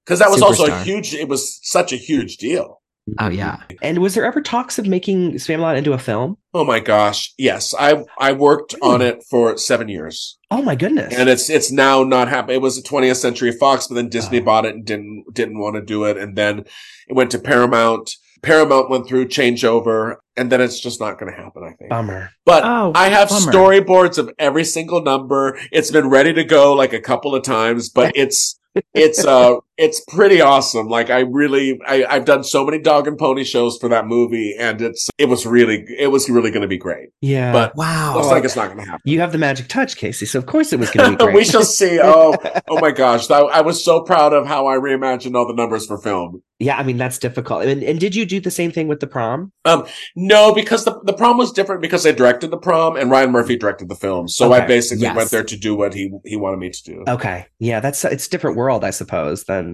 Because 0.07 0.21
that 0.21 0.31
was 0.31 0.41
also 0.41 0.67
a 0.67 0.79
huge. 0.85 1.13
It 1.13 1.29
was 1.29 1.59
such 1.63 1.93
a 1.93 1.97
huge 1.97 2.39
deal. 2.39 2.78
Oh, 3.19 3.29
yeah. 3.29 3.59
And 3.83 3.99
was 3.99 4.15
there 4.15 4.25
ever 4.25 4.41
talks 4.41 4.79
of 4.79 4.87
making 4.87 5.35
Spamalot 5.35 5.77
into 5.77 5.93
a 5.93 5.99
film? 5.99 6.37
Oh 6.55 6.65
my 6.65 6.81
gosh. 6.81 7.33
Yes, 7.39 7.75
I 7.79 8.05
I 8.19 8.33
worked 8.33 8.75
on 8.83 9.01
it 9.03 9.23
for 9.31 9.57
seven 9.59 9.89
years, 9.89 10.39
Oh 10.51 10.63
my 10.63 10.75
goodness. 10.75 11.15
and 11.17 11.29
it's 11.29 11.49
it's 11.49 11.71
now 11.71 12.03
not 12.03 12.29
happening. 12.29 12.57
It 12.57 12.63
was 12.63 12.79
a 12.79 12.83
20th 12.83 13.17
Century 13.17 13.53
Fox, 13.53 13.87
but 13.87 13.95
then 13.95 14.09
Disney 14.09 14.41
Oh. 14.41 14.45
bought 14.45 14.67
it 14.67 14.75
and 14.75 14.85
didn't 14.85 15.25
didn't 15.33 15.59
want 15.59 15.77
to 15.77 15.83
do 15.83 16.05
it, 16.05 16.17
and 16.17 16.37
then 16.37 16.61
it 17.09 17.15
went 17.15 17.31
to 17.33 17.39
Paramount. 17.39 18.11
Paramount 18.41 18.89
went 18.89 19.07
through 19.09 19.27
changeover, 19.27 20.17
and 20.37 20.51
then 20.51 20.61
it's 20.61 20.79
just 20.79 21.01
not 21.01 21.19
going 21.19 21.33
to 21.33 21.37
happen. 21.37 21.63
I 21.65 21.73
think. 21.73 21.91
Bummer. 21.91 22.31
But 22.45 22.63
Oh, 22.65 22.93
I 22.95 23.09
have 23.09 23.29
bummer. 23.29 23.53
storyboards 23.53 24.17
of 24.19 24.31
every 24.39 24.65
single 24.65 25.03
number. 25.03 25.59
It's 25.73 25.91
been 25.91 26.09
ready 26.09 26.33
to 26.35 26.45
go 26.45 26.73
like 26.73 26.93
a 26.93 27.01
couple 27.01 27.35
of 27.35 27.43
times, 27.43 27.89
but 27.89 28.13
it's 28.17 28.59
it's 28.95 29.25
uh 29.25 29.57
it's 29.79 30.01
pretty 30.09 30.41
awesome. 30.41 30.89
Like 30.89 31.09
I 31.09 31.21
really 31.21 31.79
I, 31.87 32.05
I've 32.05 32.25
done 32.25 32.43
so 32.45 32.65
many 32.65 32.79
dog 32.81 33.07
and 33.07 33.17
pony 33.17 33.45
shows 33.45 33.79
for 33.79 33.89
that 33.89 34.07
movie, 34.07 34.55
and 34.59 34.81
it's 34.83 35.09
it 35.19 35.27
was 35.29 35.47
really 35.47 35.85
it 35.99 36.09
was 36.09 36.29
really 36.29 36.51
going 36.51 36.63
to 36.63 36.69
be 36.69 36.77
great. 36.79 37.11
Yeah. 37.21 37.53
But 37.53 37.77
Wow. 37.77 38.17
looks 38.17 38.27
like 38.29 38.45
it's 38.45 38.57
not 38.57 38.67
going 38.67 38.79
to 38.79 38.85
happen. 38.85 39.01
you 39.05 39.21
have 39.21 39.33
the 39.33 39.39
magic 39.39 39.69
touch, 39.69 39.97
Casey. 39.97 40.27
So 40.27 40.39
of 40.39 40.47
course 40.47 40.73
it 40.73 40.81
was 40.81 40.91
going 40.91 41.13
to 41.13 41.17
be 41.17 41.25
great. 41.25 41.35
we 41.37 41.45
shall 41.45 41.63
see. 41.63 42.01
Oh, 42.03 42.35
oh 42.69 42.81
my 42.81 42.91
gosh! 42.91 43.31
I, 43.31 43.39
I 43.41 43.61
was 43.61 43.83
so 43.83 44.03
proud 44.03 44.33
of 44.33 44.47
how 44.47 44.67
I 44.67 44.77
reimagined 44.77 45.35
all 45.37 45.47
the 45.47 45.55
numbers 45.55 45.87
for 45.87 45.97
film. 45.99 46.43
yeah, 46.59 46.77
I 46.77 46.83
mean 46.83 46.97
that's 46.97 47.19
difficult. 47.19 47.65
And, 47.65 47.83
and 47.85 48.01
did 48.01 48.17
you 48.17 48.27
do 48.27 48.41
the 48.41 48.51
same 48.51 48.73
thing 48.73 48.89
with 48.89 48.99
the 49.01 49.07
prom? 49.07 49.53
Um, 49.65 49.87
no, 50.17 50.53
because 50.53 50.85
the 50.85 50.99
the 51.05 51.13
prom 51.13 51.37
was 51.39 51.53
different 51.53 51.83
because 51.83 52.05
I 52.05 52.11
directed 52.13 52.51
the 52.51 52.59
prom 52.59 52.97
and 52.97 53.11
Ryan 53.13 53.31
Murphy 53.31 53.57
directed 53.57 53.89
the 53.89 53.95
film, 53.95 54.27
so 54.27 54.53
I 54.53 54.61
basically 54.67 55.03
Yes. 55.05 55.17
went 55.17 55.31
there 55.31 55.45
to 55.45 55.57
do 55.57 55.77
what 55.77 55.95
he 55.95 56.11
he 56.25 56.37
wanted 56.37 56.59
me 56.59 56.71
to 56.71 56.83
do. 56.83 57.05
Okay. 57.07 57.47
Yeah, 57.61 57.79
that's 57.81 58.05
it's 58.05 58.27
a 58.27 58.31
different 58.31 58.57
world, 58.57 58.83
I 58.85 58.91
suppose, 58.91 59.45
than 59.45 59.68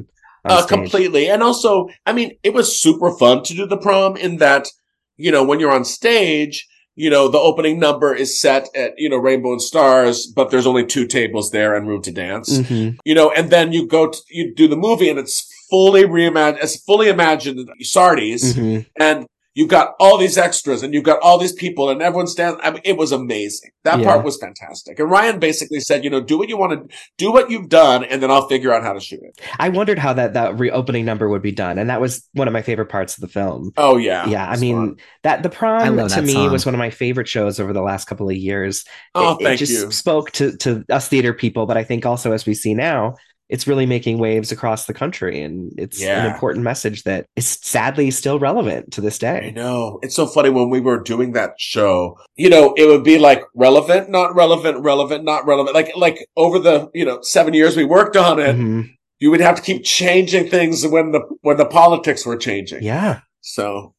uh, 0.45 0.67
completely. 0.67 1.29
And 1.29 1.43
also, 1.43 1.89
I 2.07 2.13
mean, 2.13 2.33
it 2.43 2.55
was 2.55 2.81
super 2.81 3.11
fun 3.17 3.43
to 3.45 3.55
do 3.55 3.67
the 3.67 3.77
prom 3.77 4.17
in 4.17 4.37
that, 4.39 4.69
you 5.17 5.31
know, 5.31 5.45
when 5.45 5.61
you're 5.61 5.73
on 5.73 5.85
stage, 5.85 6.67
you 6.97 7.11
know, 7.11 7.29
the 7.29 7.39
opening 7.39 7.79
number 7.81 8.15
is 8.15 8.41
set 8.41 8.69
at, 8.77 8.93
you 8.99 9.09
know, 9.09 9.17
Rainbow 9.17 9.53
and 9.53 9.63
Stars, 9.63 10.27
but 10.27 10.51
there's 10.51 10.67
only 10.67 10.87
two 10.87 11.07
tables 11.07 11.51
there 11.51 11.75
and 11.75 11.89
room 11.89 12.03
to 12.03 12.13
dance, 12.13 12.59
Mhm. 12.59 12.99
you 13.05 13.15
know, 13.15 13.31
and 13.33 13.51
then 13.51 13.73
you 13.73 13.87
go 13.89 14.11
to, 14.11 14.19
you 14.31 14.55
do 14.55 14.69
the 14.69 14.77
movie 14.77 15.09
and 15.09 15.19
it's 15.19 15.45
fully 15.71 16.05
reimagined, 16.05 16.59
it's 16.63 16.81
fully 16.85 17.09
imagined 17.09 17.69
Sardi's 17.81 18.55
Mhm. 18.55 18.87
and 19.01 19.27
you've 19.55 19.69
got 19.69 19.95
all 20.01 20.19
these 20.19 20.37
extras 20.37 20.83
and 20.83 20.93
you've 20.93 21.05
got 21.05 21.21
all 21.21 21.39
these 21.39 21.53
people 21.53 21.89
and 21.91 22.03
everyone's 22.03 22.35
down. 22.35 22.59
I 22.63 22.71
mean, 22.73 22.81
it 22.85 22.97
was 22.97 23.13
amazing. 23.13 23.71
That 23.85 24.01
Yeah. 24.01 24.07
part 24.13 24.25
was 24.25 24.37
fantastic. 24.37 24.99
And 24.99 25.11
Ryan 25.11 25.39
basically 25.39 25.81
said, 25.81 26.03
you 26.05 26.11
know, 26.11 26.21
do 26.21 26.37
what 26.39 26.49
you 26.49 26.57
want 26.57 26.73
to 26.91 26.97
do 27.19 27.31
what 27.33 27.51
you've 27.51 27.69
done 27.69 28.05
and 28.05 28.23
then 28.23 28.31
I'll 28.31 28.49
figure 28.49 28.73
out 28.73 28.83
how 28.83 28.93
to 28.93 29.01
shoot 29.01 29.21
it. 29.23 29.41
I 29.59 29.69
wondered 29.69 29.99
how 29.99 30.13
that 30.15 30.35
that 30.35 30.59
reopening 30.59 31.05
number 31.05 31.29
would 31.29 31.43
be 31.43 31.53
done, 31.53 31.79
and 31.79 31.89
that 31.91 32.01
was 32.01 32.27
one 32.33 32.49
of 32.49 32.53
my 32.53 32.63
favorite 32.63 32.89
parts 32.89 33.17
of 33.17 33.21
the 33.23 33.29
film. 33.29 33.73
Oh 33.77 33.97
yeah. 33.97 34.27
yeah, 34.29 34.49
I 34.49 34.57
mean 34.57 34.77
fun. 34.77 34.97
that 35.23 35.43
the 35.43 35.51
prom 35.51 35.97
love 35.97 36.09
to 36.11 36.17
that 36.17 36.25
me 36.25 36.33
song. 36.35 36.51
was 36.53 36.67
one 36.67 36.75
of 36.75 36.79
my 36.79 36.91
favorite 36.91 37.29
shows 37.29 37.61
over 37.61 37.73
the 37.73 37.83
last 37.83 38.07
couple 38.07 38.29
of 38.29 38.37
years. 38.37 38.85
Oh, 39.15 39.33
it, 39.35 39.41
it 39.41 39.45
thank 39.45 39.59
just 39.59 39.73
you. 39.73 39.91
spoke 39.93 40.33
to 40.33 40.57
to 40.59 40.85
us 40.91 41.09
theater 41.09 41.33
people, 41.33 41.67
but 41.67 41.77
I 41.77 41.85
think 41.85 42.05
also 42.07 42.33
as 42.33 42.45
we 42.47 42.55
see 42.55 42.75
now, 42.75 43.15
it's 43.49 43.67
really 43.67 43.85
making 43.87 44.19
waves 44.19 44.51
across 44.51 44.87
the 44.87 44.95
country 44.95 45.41
and 45.43 45.71
it's 45.77 46.03
an 46.03 46.33
important 46.33 46.65
message 46.65 47.03
that 47.05 47.27
is 47.37 47.47
sadly 47.63 48.11
still 48.11 48.39
relevant 48.39 48.93
to 48.93 49.01
this 49.01 49.19
day. 49.19 49.49
I 49.49 49.51
know. 49.51 49.99
It's 50.03 50.15
so 50.17 50.27
funny 50.27 50.49
when 50.51 50.71
we 50.71 50.81
were 50.81 50.99
doing 51.03 51.33
that 51.33 51.53
show, 51.59 52.19
you 52.37 52.49
know, 52.49 52.73
it 52.77 52.87
would 52.87 53.05
be 53.05 53.19
like 53.19 53.43
relevant, 53.55 54.09
not 54.09 54.35
relevant, 54.35 54.83
relevant, 54.83 55.25
not 55.25 55.47
relevant. 55.47 55.75
Like, 55.75 55.91
like 55.97 56.27
over 56.37 56.59
the, 56.59 56.91
you 56.95 57.05
know, 57.05 57.19
seven 57.23 57.53
years 57.55 57.77
we 57.77 57.85
worked 57.85 58.17
on 58.17 58.39
it, 58.39 58.57
Mhm. 58.57 58.89
you 59.21 59.31
would 59.31 59.41
have 59.41 59.57
to 59.57 59.63
keep 59.63 59.85
changing 59.85 60.49
things 60.49 60.87
when 60.87 61.13
the, 61.13 61.21
when 61.43 61.59
the 61.59 61.67
politics 61.67 62.25
were 62.25 62.37
changing. 62.39 62.83
Yeah. 62.83 63.21
So 63.43 63.95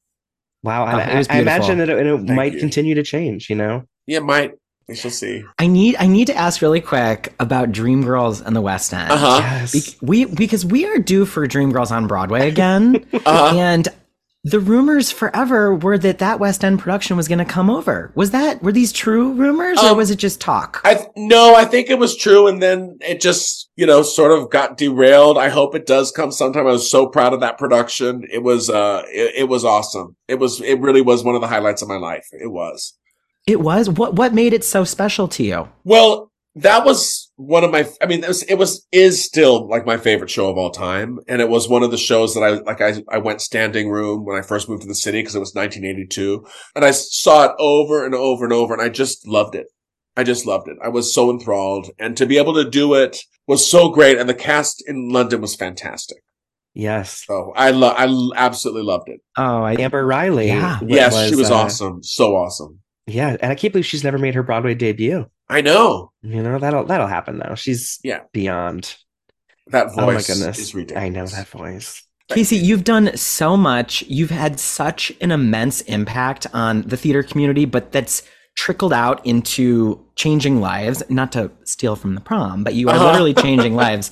Wow. 0.64 0.86
Oh, 0.86 0.98
I, 0.98 1.02
it 1.04 1.18
was 1.18 1.28
I 1.30 1.38
imagine 1.40 1.78
that 1.78 1.90
it, 1.90 2.06
it 2.08 2.22
might 2.24 2.54
you. 2.54 2.60
continue 2.60 2.96
to 2.96 3.04
change, 3.04 3.50
you 3.52 3.56
know? 3.56 3.84
yeah, 4.08 4.20
might, 4.20 4.54
we 4.88 4.96
shall 4.96 5.12
see. 5.12 5.44
I 5.60 5.68
need 5.68 5.96
I 6.00 6.08
need 6.08 6.28
to 6.28 6.36
ask 6.36 6.62
really 6.62 6.82
quick 6.82 7.34
about 7.40 7.72
Dreamgirls 7.72 8.46
and 8.46 8.56
the 8.56 8.62
West 8.62 8.94
End. 8.94 9.12
Uh 9.12 9.18
huh. 9.18 9.38
Yes. 9.42 9.72
Be- 9.96 9.98
we 10.06 10.26
because 10.26 10.66
we 10.66 10.86
are 10.86 10.98
due 11.00 11.26
for 11.26 11.48
Dreamgirls 11.48 11.92
on 11.92 12.08
Broadway 12.08 12.48
again, 12.48 13.06
Uh 13.14 13.20
huh. 13.26 13.56
and 13.58 13.88
the 14.48 14.60
rumors 14.60 15.10
forever 15.12 15.74
were 15.74 15.98
that 15.98 16.20
that 16.20 16.40
West 16.40 16.64
End 16.64 16.78
production 16.78 17.18
was 17.18 17.28
going 17.28 17.40
to 17.40 17.46
come 17.46 17.68
over. 17.68 18.12
Was 18.14 18.30
that 18.30 18.62
were 18.62 18.72
these 18.72 18.92
true 18.94 19.34
rumors 19.34 19.80
or 19.80 19.88
Um, 19.90 19.98
was 19.98 20.12
it 20.12 20.18
just 20.20 20.40
talk? 20.40 20.82
I 20.86 20.94
th- 20.94 21.08
no, 21.18 21.56
I 21.56 21.66
think 21.66 21.90
it 21.90 21.98
was 21.98 22.16
true, 22.16 22.46
and 22.46 22.62
then 22.62 23.00
it 23.02 23.22
just 23.22 23.72
you 23.76 23.88
know 23.88 24.04
sort 24.04 24.32
of 24.38 24.52
got 24.52 24.78
derailed. 24.78 25.40
I 25.40 25.50
hope 25.50 25.74
it 25.74 25.88
does 25.88 26.12
come 26.12 26.32
sometime. 26.32 26.68
I 26.68 26.74
was 26.74 26.92
so 26.92 27.08
proud 27.08 27.34
of 27.34 27.40
that 27.40 27.58
production. 27.58 28.24
It 28.32 28.44
was 28.44 28.70
uh, 28.70 29.02
it, 29.08 29.34
it 29.36 29.44
was 29.50 29.66
awesome. 29.66 30.16
It 30.28 30.36
was 30.36 30.62
it 30.62 30.80
really 30.80 31.02
was 31.02 31.24
one 31.24 31.34
of 31.34 31.42
the 31.42 31.48
highlights 31.48 31.82
of 31.82 31.88
my 31.88 31.98
life. 31.98 32.28
It 32.32 32.52
was. 32.52 32.94
It 33.48 33.60
was 33.62 33.90
what 33.90 34.16
what 34.16 34.34
made 34.34 34.54
it 34.54 34.64
so 34.64 34.84
special 34.84 35.28
to 35.30 35.44
you? 35.44 35.70
Well, 35.84 36.32
that 36.56 36.86
was 36.86 37.32
one 37.36 37.64
of 37.64 37.72
my. 37.72 37.88
I 38.02 38.06
mean, 38.06 38.24
it 38.24 38.28
was 38.28 38.44
it 38.44 38.56
was 38.56 38.88
is 38.92 39.24
still 39.24 39.68
like 39.70 39.86
my 39.86 39.98
favorite 39.98 40.30
show 40.30 40.50
of 40.50 40.58
all 40.58 40.72
time, 40.72 41.20
and 41.28 41.42
it 41.42 41.50
was 41.50 41.68
one 41.68 41.84
of 41.84 41.92
the 41.92 41.98
shows 41.98 42.34
that 42.34 42.42
I 42.42 42.52
like. 42.52 42.82
I 42.82 43.04
I 43.10 43.18
went 43.20 43.42
standing 43.42 43.90
room 43.90 44.26
when 44.26 44.38
I 44.38 44.42
first 44.42 44.70
moved 44.70 44.84
to 44.84 44.88
the 44.88 44.96
city 44.96 45.20
because 45.20 45.36
it 45.36 45.40
was 45.40 45.54
1982, 45.54 46.46
and 46.76 46.86
I 46.86 46.92
saw 46.92 47.46
it 47.46 47.52
over 47.60 48.06
and 48.06 48.16
over 48.16 48.46
and 48.46 48.54
over, 48.54 48.74
and 48.74 48.82
I 48.82 48.90
just 48.90 49.28
loved 49.28 49.54
it. 49.56 49.68
I 50.18 50.24
just 50.24 50.46
loved 50.46 50.70
it. 50.70 50.78
I 50.82 50.88
was 50.88 51.14
so 51.14 51.30
enthralled, 51.30 51.90
and 52.00 52.16
to 52.18 52.26
be 52.26 52.38
able 52.38 52.54
to 52.54 52.70
do 52.70 52.94
it 52.94 53.18
was 53.48 53.70
so 53.70 53.90
great, 53.90 54.18
and 54.18 54.30
the 54.30 54.34
cast 54.34 54.82
in 54.88 55.10
London 55.10 55.42
was 55.42 55.56
fantastic. 55.56 56.18
yes. 56.74 57.26
So 57.28 57.52
I 57.56 57.72
love 57.72 57.96
I 57.98 58.08
absolutely 58.42 58.84
loved 58.84 59.10
it. 59.10 59.20
Oh, 59.38 59.68
Amber 59.68 60.06
Riley. 60.06 60.48
Yeah. 60.48 60.76
w- 60.80 60.96
yes, 60.96 61.30
she 61.30 61.36
was 61.36 61.52
uh, 61.52 61.56
awesome, 61.56 62.02
so 62.02 62.36
awesome. 62.36 62.80
Yeah, 63.08 63.38
and 63.40 63.52
I 63.52 63.56
can't 63.56 63.72
believe 63.74 63.86
she's 63.86 64.04
never 64.04 64.18
made 64.18 64.36
her 64.36 64.44
Broadway 64.44 64.74
debut. 64.74 65.28
I 65.48 65.62
know 65.62 66.12
You 66.24 66.42
know 66.42 66.58
that'll 66.58 66.86
that'll 66.86 67.08
happen 67.08 67.38
though. 67.40 67.56
She's 67.56 68.00
Yeah. 68.04 68.22
beyond. 68.34 68.96
that 69.68 69.88
voice 69.88 69.98
oh 69.98 70.06
my 70.06 70.14
goodness, 70.22 70.60
is 70.60 70.76
ridiculous. 70.76 71.04
I 71.06 71.10
know 71.10 71.26
that 71.28 71.48
voice. 71.48 72.04
Casey, 72.30 72.56
you've 72.58 72.84
done 72.84 73.16
so 73.18 73.56
much. 73.56 74.04
You've 74.08 74.32
had 74.32 74.60
such 74.60 75.12
an 75.22 75.32
immense 75.32 75.82
impact 75.82 76.48
on 76.54 76.82
the 76.84 76.98
theater 76.98 77.22
community, 77.24 77.66
but 77.66 77.92
that's 77.92 78.24
trickled 78.56 78.94
out 78.94 79.24
into 79.26 80.04
changing 80.16 80.60
lives. 80.62 81.04
Not 81.10 81.32
to 81.34 81.52
steal 81.66 81.96
from 81.96 82.16
the 82.16 82.22
prom, 82.22 82.64
but 82.64 82.74
you 82.74 82.90
are 82.90 82.96
Uh-huh. 82.96 83.06
literally 83.08 83.34
changing 83.36 83.76
lives. 83.86 84.10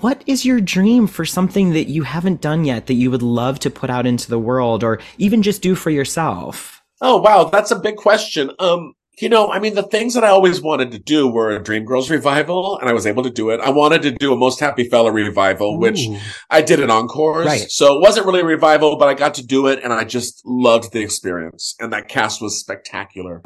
What 0.00 0.24
is 0.26 0.44
your 0.44 0.60
dream 0.60 1.06
for 1.06 1.24
something 1.24 1.72
that 1.74 1.88
you 1.88 2.02
haven't 2.02 2.40
done 2.40 2.64
yet 2.64 2.86
that 2.86 2.94
you 2.94 3.10
would 3.12 3.22
love 3.22 3.58
to 3.60 3.70
put 3.70 3.90
out 3.90 4.06
into 4.06 4.28
the 4.28 4.38
world 4.38 4.82
or 4.82 4.98
even 5.18 5.42
just 5.42 5.62
do 5.62 5.74
for 5.76 5.90
yourself? 5.90 6.81
Oh 7.02 7.20
wow, 7.20 7.44
that's 7.44 7.72
a 7.72 7.78
big 7.78 7.96
question. 7.96 8.52
Um, 8.60 8.94
you 9.20 9.28
know, 9.28 9.50
I 9.50 9.58
mean, 9.58 9.74
the 9.74 9.82
things 9.82 10.14
that 10.14 10.24
I 10.24 10.28
always 10.28 10.62
wanted 10.62 10.92
to 10.92 10.98
do 10.98 11.28
were 11.28 11.50
a 11.50 11.62
Dreamgirls 11.62 12.08
revival, 12.08 12.78
and 12.78 12.88
I 12.88 12.92
was 12.92 13.06
able 13.06 13.24
to 13.24 13.30
do 13.30 13.50
it. 13.50 13.60
I 13.60 13.70
wanted 13.70 14.02
to 14.02 14.12
do 14.12 14.32
a 14.32 14.36
Most 14.36 14.60
Happy 14.60 14.88
Fella 14.88 15.12
revival, 15.12 15.78
which 15.78 16.08
I 16.48 16.62
did 16.62 16.80
in 16.80 16.90
encores. 16.90 17.44
Right. 17.44 17.70
So 17.70 17.96
it 17.96 18.00
wasn't 18.00 18.26
really 18.26 18.40
a 18.40 18.44
revival, 18.44 18.96
but 18.96 19.08
I 19.08 19.14
got 19.14 19.34
to 19.34 19.46
do 19.46 19.66
it, 19.66 19.80
and 19.82 19.92
I 19.92 20.04
just 20.04 20.42
loved 20.46 20.92
the 20.92 21.02
experience. 21.02 21.74
And 21.78 21.92
that 21.92 22.08
cast 22.08 22.40
was 22.40 22.58
spectacular. 22.58 23.42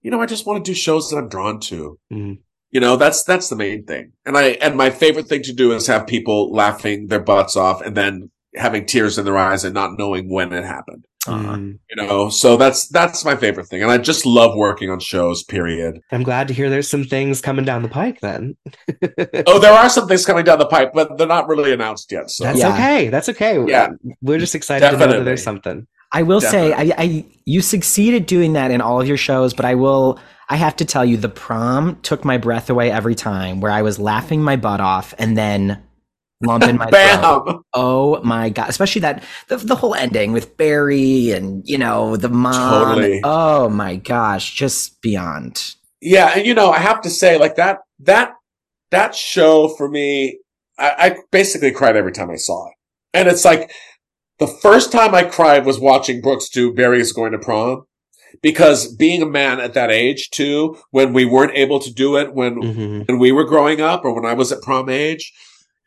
You 0.00 0.10
know, 0.10 0.20
I 0.20 0.26
just 0.26 0.46
want 0.46 0.64
to 0.64 0.70
do 0.70 0.74
shows 0.74 1.10
that 1.10 1.18
I'm 1.18 1.28
drawn 1.28 1.60
to. 1.60 1.98
Mm. 2.12 2.38
You 2.70 2.80
know, 2.80 2.96
that's 2.96 3.22
that's 3.22 3.50
the 3.50 3.56
main 3.56 3.84
thing. 3.84 4.12
And 4.24 4.36
I 4.36 4.58
and 4.60 4.74
my 4.74 4.90
favorite 4.90 5.28
thing 5.28 5.42
to 5.42 5.52
do 5.52 5.72
is 5.72 5.86
have 5.86 6.06
people 6.06 6.50
laughing 6.50 7.06
their 7.06 7.20
butts 7.20 7.56
off, 7.56 7.82
and 7.82 7.94
then 7.94 8.30
having 8.56 8.86
tears 8.86 9.18
in 9.18 9.24
their 9.24 9.36
eyes 9.36 9.64
and 9.64 9.74
not 9.74 9.98
knowing 9.98 10.32
when 10.32 10.52
it 10.52 10.64
happened 10.64 11.04
Aw. 11.26 11.56
Mm. 11.56 11.78
you 11.90 11.96
know 11.96 12.28
so 12.28 12.56
that's 12.56 12.88
that's 12.88 13.24
my 13.24 13.34
favorite 13.36 13.66
thing 13.66 13.82
and 13.82 13.90
i 13.90 13.96
just 13.98 14.26
love 14.26 14.54
working 14.56 14.90
on 14.90 15.00
shows 15.00 15.42
period 15.42 16.00
I'm 16.12 16.22
glad 16.22 16.48
to 16.48 16.54
hear 16.54 16.68
there's 16.68 16.88
some 16.88 17.04
things 17.04 17.40
coming 17.40 17.64
down 17.64 17.82
the 17.82 17.88
pike 17.88 18.20
then. 18.20 18.56
oh 19.46 19.58
there 19.58 19.72
are 19.72 19.88
some 19.88 20.06
things 20.06 20.26
coming 20.26 20.44
down 20.44 20.58
the 20.58 20.66
pipe 20.66 20.92
but 20.92 21.16
they're 21.16 21.26
not 21.26 21.48
really 21.48 21.72
announced 21.72 22.12
yet 22.12 22.30
so 22.30 22.44
That's 22.44 22.58
Yeah. 22.58 22.72
okay. 22.74 23.08
That's 23.08 23.28
okay. 23.30 23.64
Yeah. 23.66 23.88
We're 24.22 24.38
just 24.38 24.54
excited 24.54 24.90
to 24.90 24.96
know 24.96 25.06
that 25.06 25.24
there's 25.24 25.42
something. 25.42 25.86
I 26.12 26.22
will 26.22 26.40
say, 26.40 26.72
I, 26.72 26.86
Definitely. 26.86 27.22
I 27.26 27.36
you 27.44 27.60
succeeded 27.60 28.26
doing 28.26 28.52
that 28.52 28.70
in 28.70 28.80
all 28.80 29.00
of 29.00 29.08
your 29.08 29.16
shows, 29.16 29.52
but 29.54 29.64
I 29.64 29.74
will. 29.74 30.18
I 30.48 30.56
have 30.56 30.76
to 30.76 30.84
tell 30.84 31.04
you, 31.04 31.16
the 31.16 31.28
prom 31.28 31.96
took 32.02 32.24
my 32.24 32.36
breath 32.38 32.70
away 32.70 32.90
every 32.90 33.14
time. 33.16 33.60
Where 33.60 33.72
I 33.72 33.82
was 33.82 33.98
laughing 33.98 34.40
my 34.42 34.56
butt 34.56 34.80
off 34.80 35.12
and 35.18 35.36
then 35.36 35.82
lump 36.44 36.64
in 36.64 36.76
my 36.76 36.86
throat. 36.90 37.62
Oh 37.74 38.20
my 38.22 38.48
god! 38.50 38.68
Especially 38.68 39.00
that 39.00 39.22
the, 39.48 39.56
the 39.56 39.74
whole 39.76 39.94
ending 39.94 40.32
with 40.32 40.56
Barry 40.56 41.30
and 41.32 41.62
you 41.66 41.78
know 41.78 42.16
the 42.16 42.28
mom. 42.28 42.94
Totally. 42.96 43.20
Oh 43.24 43.68
my 43.68 43.96
gosh, 43.96 44.54
just 44.54 45.00
beyond. 45.02 45.74
yeah 46.00 46.32
and 46.36 46.44
you 46.46 46.52
know 46.54 46.70
i 46.70 46.78
have 46.78 47.00
to 47.00 47.08
say 47.10 47.38
like 47.38 47.56
that 47.56 47.78
that 47.98 48.34
that 48.90 49.14
show 49.14 49.68
for 49.68 49.88
me 49.88 50.38
I, 50.78 50.90
I 50.98 51.16
basically 51.32 51.72
cried 51.72 51.96
every 51.96 52.12
time 52.12 52.30
i 52.30 52.36
saw 52.36 52.66
it 52.68 52.74
and 53.14 53.26
it's 53.28 53.44
like 53.44 53.72
the 54.38 54.46
first 54.46 54.92
time 54.92 55.14
i 55.14 55.22
cried 55.24 55.64
was 55.64 55.80
watching 55.80 56.20
brooks 56.20 56.50
do 56.50 56.74
barry 56.74 57.00
is 57.00 57.12
going 57.12 57.32
to 57.32 57.38
prom 57.38 57.84
because 58.42 58.94
being 58.94 59.22
a 59.22 59.26
man 59.40 59.60
at 59.60 59.72
that 59.74 59.90
age 59.90 60.28
too 60.30 60.76
when 60.90 61.12
we 61.14 61.24
weren't 61.24 61.56
able 61.56 61.78
to 61.80 61.90
do 61.92 62.16
it 62.18 62.34
when 62.34 62.60
hmm 62.60 63.02
when 63.06 63.18
we 63.18 63.32
were 63.32 63.44
growing 63.44 63.80
up 63.80 64.04
or 64.04 64.12
when 64.14 64.24
I 64.26 64.34
was 64.34 64.50
at 64.52 64.60
prom 64.62 64.88
age 64.90 65.32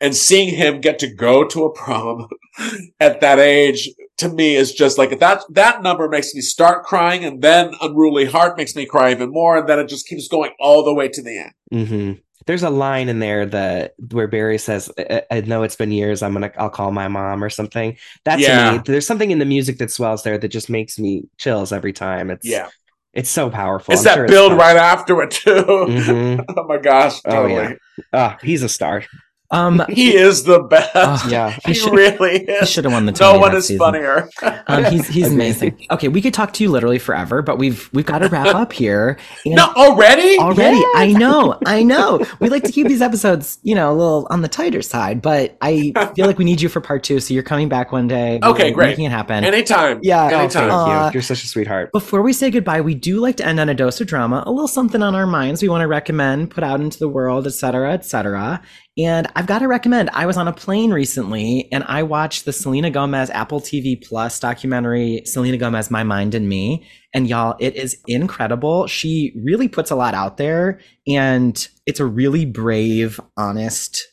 and 0.00 0.14
seeing 0.14 0.54
him 0.54 0.80
get 0.80 0.98
to 1.00 1.12
go 1.12 1.44
to 1.44 1.64
a 1.64 1.72
prom 1.72 2.28
at 3.00 3.20
that 3.20 3.38
age 3.38 3.88
to 4.18 4.28
me 4.28 4.56
is 4.56 4.72
just 4.72 4.98
like 4.98 5.18
that, 5.20 5.42
that 5.50 5.82
number 5.82 6.08
makes 6.08 6.34
me 6.34 6.40
start 6.40 6.84
crying 6.84 7.24
and 7.24 7.40
then 7.42 7.72
unruly 7.80 8.24
heart 8.24 8.56
makes 8.56 8.74
me 8.74 8.84
cry 8.84 9.10
even 9.12 9.30
more. 9.30 9.58
And 9.58 9.68
then 9.68 9.78
it 9.78 9.88
just 9.88 10.06
keeps 10.08 10.26
going 10.28 10.50
all 10.58 10.82
the 10.84 10.94
way 10.94 11.08
to 11.08 11.22
the 11.22 11.38
end. 11.38 11.52
hmm 11.86 12.12
There's 12.46 12.62
a 12.64 12.70
line 12.70 13.08
in 13.08 13.18
there 13.20 13.46
that 13.46 13.94
where 14.10 14.26
Barry 14.26 14.58
says, 14.58 14.90
I, 14.98 15.22
"I 15.30 15.40
know 15.42 15.62
it's 15.62 15.76
been 15.76 15.92
years. 15.92 16.22
I'm 16.22 16.32
gonna, 16.32 16.50
I'll 16.56 16.70
call 16.70 16.90
my 16.90 17.06
mom 17.08 17.44
or 17.44 17.50
something." 17.50 17.96
That's 18.24 18.42
Yeah. 18.42 18.82
There's 18.84 19.06
something 19.06 19.30
in 19.30 19.38
the 19.38 19.44
music 19.44 19.78
that 19.78 19.90
swells 19.90 20.22
there 20.22 20.38
that 20.38 20.48
just 20.48 20.68
makes 20.70 20.98
me 20.98 21.28
chills 21.36 21.72
every 21.72 21.92
time. 21.92 22.30
It's 22.30 22.46
Yeah. 22.46 22.68
it's 23.12 23.30
so 23.30 23.50
powerful. 23.50 23.92
It's 23.92 24.02
I'm 24.02 24.04
that 24.06 24.14
sure 24.14 24.26
build 24.28 24.52
right 24.54 24.76
after 24.76 25.20
it 25.22 25.30
too. 25.30 25.50
Mhm. 25.88 26.44
oh 26.56 26.64
my 26.66 26.78
gosh. 26.78 27.20
Oh, 27.24 27.46
yeah. 27.46 27.74
Ah, 28.12 28.38
he's 28.42 28.62
a 28.62 28.68
star. 28.68 29.04
Um, 29.50 29.82
He 29.88 30.14
is 30.14 30.44
the 30.44 30.60
best. 30.60 30.90
Oh, 30.94 31.26
Yeah. 31.28 31.50
he 31.50 31.72
he 31.72 31.74
should 31.74 31.92
really 31.94 32.40
he 32.40 32.44
is. 32.52 32.68
should 32.70 32.84
have 32.84 32.92
won 32.92 33.06
the 33.06 33.12
Tony 33.12 33.34
No 33.34 33.40
one 33.40 33.52
that 33.52 33.58
is 33.58 33.66
season. 33.68 33.78
funnier. 33.78 34.28
Um, 34.70 34.84
he's 34.84 35.06
he's 35.08 35.32
amazing. 35.32 35.86
Okay, 35.90 36.08
we 36.08 36.20
could 36.20 36.34
talk 36.34 36.52
to 36.54 36.62
you 36.62 36.70
literally 36.70 36.98
forever, 36.98 37.40
but 37.40 37.56
we've 37.58 37.88
we've 37.94 38.04
got 38.04 38.18
to 38.18 38.28
wrap 38.28 38.54
up 38.54 38.72
here. 38.72 39.16
No, 39.46 39.64
already? 39.76 40.36
already, 40.38 40.82
I 40.94 41.12
know, 41.16 41.58
I 41.64 41.82
know. 41.82 42.22
We 42.38 42.50
like 42.50 42.64
to 42.64 42.72
keep 42.72 42.86
these 42.86 43.00
episodes, 43.00 43.58
you 43.62 43.74
know, 43.74 43.90
a 43.90 43.96
little 43.96 44.26
on 44.30 44.42
the 44.42 44.48
tighter 44.48 44.82
side, 44.82 45.22
but 45.22 45.56
I 45.62 45.92
feel 46.14 46.26
like 46.26 46.36
we 46.36 46.44
need 46.44 46.60
you 46.60 46.68
for 46.68 46.82
part 46.82 47.02
two. 47.02 47.18
So 47.20 47.32
you're 47.32 47.42
coming 47.42 47.70
back 47.70 47.90
one 47.92 48.08
day. 48.08 48.38
We're 48.42 48.48
Okay, 48.50 48.70
great. 48.72 48.88
making 48.90 49.06
it 49.06 49.10
happen. 49.12 49.42
Anytime. 49.44 50.00
Yeah. 50.02 50.24
Oh, 50.24 50.38
Anytime. 50.40 50.68
thank 50.68 50.72
Uh, 50.72 51.04
you. 51.06 51.10
You're 51.14 51.22
such 51.22 51.42
a 51.44 51.46
sweetheart. 51.46 51.90
Before 51.92 52.20
we 52.20 52.34
say 52.34 52.50
goodbye, 52.50 52.82
we 52.82 52.94
do 52.94 53.20
like 53.20 53.36
to 53.38 53.46
end 53.46 53.58
on 53.58 53.70
a 53.70 53.74
dose 53.74 54.00
of 54.02 54.06
drama, 54.06 54.42
a 54.46 54.50
little 54.50 54.68
something 54.68 55.02
on 55.02 55.14
our 55.14 55.26
minds 55.26 55.62
we 55.62 55.70
want 55.70 55.80
to 55.80 55.88
recommend, 55.88 56.50
put 56.50 56.62
out 56.62 56.80
into 56.82 56.98
the 56.98 57.08
world, 57.08 57.46
etc., 57.46 57.92
etc. 57.94 58.60
And 58.98 59.28
I've 59.36 59.46
got 59.46 59.60
to 59.60 59.68
recommend. 59.68 60.10
I 60.12 60.26
was 60.26 60.36
on 60.36 60.48
a 60.48 60.52
plane 60.52 60.92
recently 60.92 61.68
and 61.70 61.84
I 61.84 62.02
watched 62.02 62.44
the 62.44 62.52
Selena 62.52 62.90
Gomez 62.90 63.30
Apple 63.30 63.60
TV 63.60 64.04
Plus 64.04 64.40
documentary, 64.40 65.22
Selena 65.24 65.56
Gomez, 65.56 65.88
My 65.90 66.02
Mind 66.02 66.34
and 66.34 66.48
Me. 66.48 66.84
And 67.14 67.28
y'all, 67.28 67.56
it 67.60 67.76
is 67.76 68.02
incredible. 68.08 68.88
She 68.88 69.32
really 69.36 69.68
puts 69.68 69.92
a 69.92 69.96
lot 69.96 70.14
out 70.14 70.36
there 70.36 70.80
and 71.06 71.68
it's 71.86 72.00
a 72.00 72.06
really 72.06 72.44
brave, 72.44 73.20
honest 73.36 74.04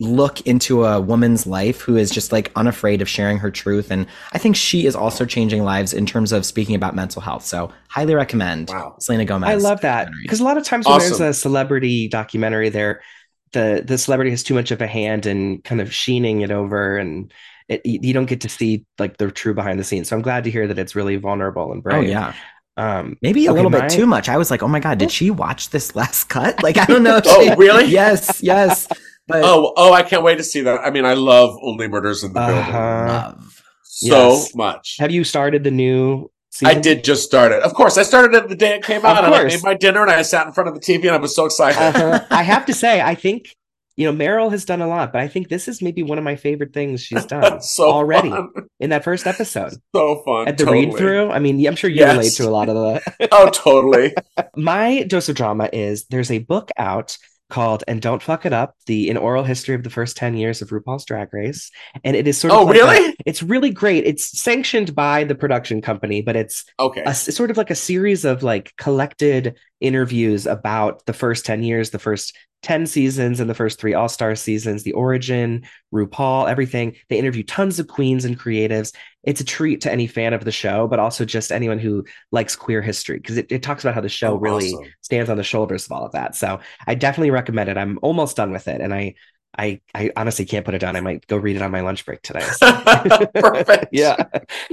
look 0.00 0.40
into 0.42 0.84
a 0.84 1.00
woman's 1.00 1.44
life 1.46 1.80
who 1.80 1.96
is 1.96 2.10
just 2.10 2.30
like 2.30 2.52
unafraid 2.54 3.02
of 3.02 3.08
sharing 3.08 3.36
her 3.38 3.50
truth. 3.50 3.90
And 3.90 4.06
I 4.32 4.38
think 4.38 4.54
she 4.54 4.86
is 4.86 4.94
also 4.94 5.24
changing 5.24 5.64
lives 5.64 5.92
in 5.92 6.06
terms 6.06 6.30
of 6.30 6.46
speaking 6.46 6.76
about 6.76 6.94
mental 6.94 7.20
health. 7.20 7.44
So 7.44 7.72
highly 7.88 8.14
recommend 8.14 8.68
Wow. 8.68 8.94
Selena 9.00 9.24
Gomez. 9.24 9.48
I 9.48 9.54
love 9.54 9.80
that 9.80 10.08
because 10.22 10.38
a 10.40 10.44
lot 10.44 10.56
of 10.56 10.62
times 10.62 10.86
when 10.86 11.00
there's 11.00 11.20
a 11.20 11.34
celebrity 11.34 12.06
documentary, 12.06 12.68
there 12.68 13.00
the 13.52 13.82
the 13.86 13.98
celebrity 13.98 14.30
has 14.30 14.42
too 14.42 14.54
much 14.54 14.70
of 14.70 14.80
a 14.82 14.86
hand 14.86 15.26
in 15.26 15.60
kind 15.62 15.80
of 15.80 15.92
sheening 15.94 16.40
it 16.42 16.50
over, 16.50 16.96
and 16.96 17.32
it, 17.68 17.82
you 17.84 17.98
you 18.02 18.12
don't 18.12 18.26
get 18.26 18.40
to 18.42 18.48
see 18.48 18.84
like 18.98 19.16
the 19.18 19.30
true 19.30 19.54
behind 19.54 19.78
the 19.78 19.84
scenes. 19.84 20.08
So 20.08 20.16
I'm 20.16 20.22
glad 20.22 20.44
to 20.44 20.50
hear 20.50 20.66
that 20.66 20.78
it's 20.78 20.94
really 20.94 21.16
vulnerable 21.16 21.72
and 21.72 21.82
brave 21.82 21.98
Oh 21.98 22.00
yeah, 22.06 22.32
Um, 22.76 23.16
maybe 23.22 23.46
a 23.46 23.50
Okay, 23.50 23.56
little 23.56 23.70
my- 23.70 23.80
bit 23.80 23.90
too 23.90 24.06
much. 24.06 24.28
I 24.28 24.36
was 24.36 24.50
like, 24.50 24.62
oh 24.62 24.68
my 24.68 24.80
god, 24.80 24.98
did 24.98 25.10
she 25.10 25.30
watch 25.30 25.70
this 25.70 25.94
last 25.96 26.24
cut? 26.28 26.62
Like 26.62 26.76
I 26.78 26.84
don't 26.86 27.02
know. 27.02 27.16
if 27.18 27.24
Oh, 27.26 27.42
she- 27.42 27.54
really? 27.56 27.86
Yes, 27.86 28.42
yes. 28.42 28.86
But 29.26 29.44
Oh, 29.44 29.74
oh, 29.76 29.92
I 29.92 30.02
can't 30.02 30.22
wait 30.22 30.38
to 30.38 30.44
see 30.44 30.62
that. 30.62 30.80
I 30.80 30.90
mean, 30.90 31.04
I 31.04 31.12
love 31.14 31.54
Only 31.62 31.86
Murders 31.88 32.24
in 32.24 32.32
the 32.32 32.40
Building 32.40 32.74
Uh-huh. 32.74 33.06
love. 33.36 33.62
so 33.82 34.06
Yes. 34.38 34.54
much. 34.54 34.96
Have 35.00 35.10
you 35.10 35.22
started 35.24 35.64
the 35.64 35.70
new 35.70 36.30
I 36.64 36.74
did 36.74 37.04
just 37.04 37.22
start 37.24 37.52
it. 37.52 37.62
Of 37.62 37.74
course, 37.74 37.96
I 37.98 38.02
started 38.02 38.34
it 38.34 38.48
the 38.48 38.56
day 38.56 38.74
it 38.76 38.82
came 38.84 39.04
out. 39.04 39.22
and 39.24 39.34
I 39.34 39.44
made 39.44 39.62
my 39.62 39.74
dinner 39.74 40.02
and 40.02 40.10
I 40.10 40.22
sat 40.22 40.46
in 40.46 40.52
front 40.52 40.68
of 40.68 40.74
the 40.74 40.80
TV 40.80 41.02
and 41.02 41.10
I 41.10 41.18
was 41.18 41.34
so 41.34 41.44
excited. 41.46 41.78
Uh-huh. 41.78 42.24
I 42.30 42.42
have 42.42 42.66
to 42.66 42.74
say, 42.74 43.00
I 43.00 43.14
think 43.14 43.54
you 43.96 44.10
know 44.10 44.16
Meryl 44.24 44.50
has 44.50 44.64
done 44.64 44.80
a 44.80 44.86
lot, 44.88 45.12
but 45.12 45.20
I 45.20 45.28
think 45.28 45.48
this 45.48 45.68
is 45.68 45.82
maybe 45.82 46.02
one 46.02 46.18
of 46.18 46.24
my 46.24 46.36
favorite 46.36 46.72
things 46.72 47.00
she's 47.02 47.24
done 47.36 47.60
so 47.60 47.90
already 47.90 48.30
fun. 48.30 48.50
in 48.80 48.90
that 48.90 49.04
first 49.04 49.26
episode. 49.26 49.74
So 49.94 50.22
fun. 50.24 50.48
At 50.48 50.58
the 50.58 50.64
totally. 50.64 50.86
read 50.86 50.96
through, 50.96 51.30
I 51.30 51.38
mean, 51.38 51.64
I'm 51.66 51.74
sure 51.76 51.90
you 51.90 51.96
Yes. 51.96 52.16
relate 52.16 52.32
to 52.34 52.48
a 52.48 52.50
lot 52.50 52.68
of 52.68 52.74
the. 52.76 53.28
Oh, 53.32 53.50
totally. 53.50 54.14
my 54.56 55.02
dose 55.04 55.28
of 55.28 55.36
drama 55.36 55.68
is 55.72 56.06
there's 56.06 56.30
a 56.30 56.38
book 56.38 56.70
out 56.76 57.18
called 57.50 57.84
"And 57.88 58.00
Don't 58.02 58.22
Fuck 58.22 58.46
It 58.46 58.52
Up: 58.52 58.74
The 58.86 59.08
Inaural 59.08 59.44
History 59.44 59.74
of 59.74 59.82
the 59.82 59.90
First 59.90 60.16
Ten 60.16 60.36
Years 60.36 60.62
of 60.62 60.70
RuPaul's 60.70 61.04
Drag 61.04 61.32
Race," 61.32 61.70
and 62.04 62.14
it 62.16 62.26
is 62.26 62.38
sort 62.38 62.52
of 62.52 62.58
Oh, 62.58 62.64
like 62.64 62.76
a- 62.76 62.84
really? 62.84 63.16
it's 63.26 63.42
really 63.42 63.70
great. 63.70 64.04
It's 64.06 64.40
sanctioned 64.40 64.94
by 64.94 65.24
the 65.24 65.34
production 65.34 65.80
company, 65.82 66.22
but 66.22 66.36
it's 66.36 66.64
Okay. 66.78 67.02
a 67.02 67.08
s- 67.08 67.34
sort 67.34 67.50
of 67.50 67.56
like 67.56 67.70
a 67.70 67.74
series 67.74 68.24
of 68.24 68.42
like 68.42 68.72
collected 68.76 69.54
interviews 69.80 70.46
about 70.46 71.04
the 71.06 71.12
first 71.12 71.46
10 71.46 71.62
years, 71.62 71.90
the 71.90 71.98
first 71.98 72.36
10 72.64 72.86
seasons 72.86 73.38
and 73.38 73.48
the 73.48 73.54
first 73.54 73.78
three 73.78 73.94
All 73.94 74.08
Star 74.08 74.34
seasons, 74.34 74.82
the 74.82 74.92
origin, 74.92 75.64
RuPaul, 75.94 76.48
everything. 76.50 76.96
They 77.08 77.18
interview 77.18 77.44
tons 77.44 77.78
of 77.78 77.86
queens 77.86 78.24
and 78.24 78.38
creatives. 78.38 78.92
It's 79.22 79.40
a 79.40 79.44
treat 79.44 79.82
to 79.82 79.92
any 79.92 80.08
fan 80.08 80.32
of 80.34 80.44
the 80.44 80.50
show, 80.50 80.88
but 80.88 80.98
also 80.98 81.24
just 81.24 81.52
anyone 81.52 81.78
who 81.78 82.04
likes 82.32 82.56
queer 82.56 82.82
history 82.82 83.18
because 83.18 83.36
it, 83.36 83.52
it 83.52 83.62
talks 83.62 83.84
about 83.84 83.94
how 83.94 84.00
the 84.00 84.08
show 84.08 84.32
Oh, 84.32 84.36
really 84.38 84.72
awesome. 84.72 84.92
stands 85.02 85.30
on 85.30 85.36
the 85.36 85.44
shoulders 85.44 85.86
of 85.86 85.92
all 85.92 86.04
of 86.04 86.12
that. 86.12 86.34
So 86.34 86.58
I 86.86 86.96
definitely 86.96 87.30
recommend 87.30 87.68
it. 87.68 87.76
I'm 87.78 87.98
almost 88.02 88.36
done 88.36 88.50
with 88.50 88.66
it. 88.66 88.80
And 88.80 88.92
I, 88.92 89.14
I, 89.56 89.80
I 89.94 90.10
honestly 90.16 90.44
can't 90.44 90.64
put 90.64 90.74
it 90.74 90.78
down. 90.80 90.96
I 90.96 91.00
might 91.00 91.26
go 91.28 91.36
read 91.36 91.56
it 91.56 91.62
on 91.62 91.70
my 91.70 91.80
lunch 91.80 92.04
break 92.04 92.22
today. 92.22 92.40
So. 92.40 92.72
Perfect. 93.34 93.86
yeah. 93.92 94.16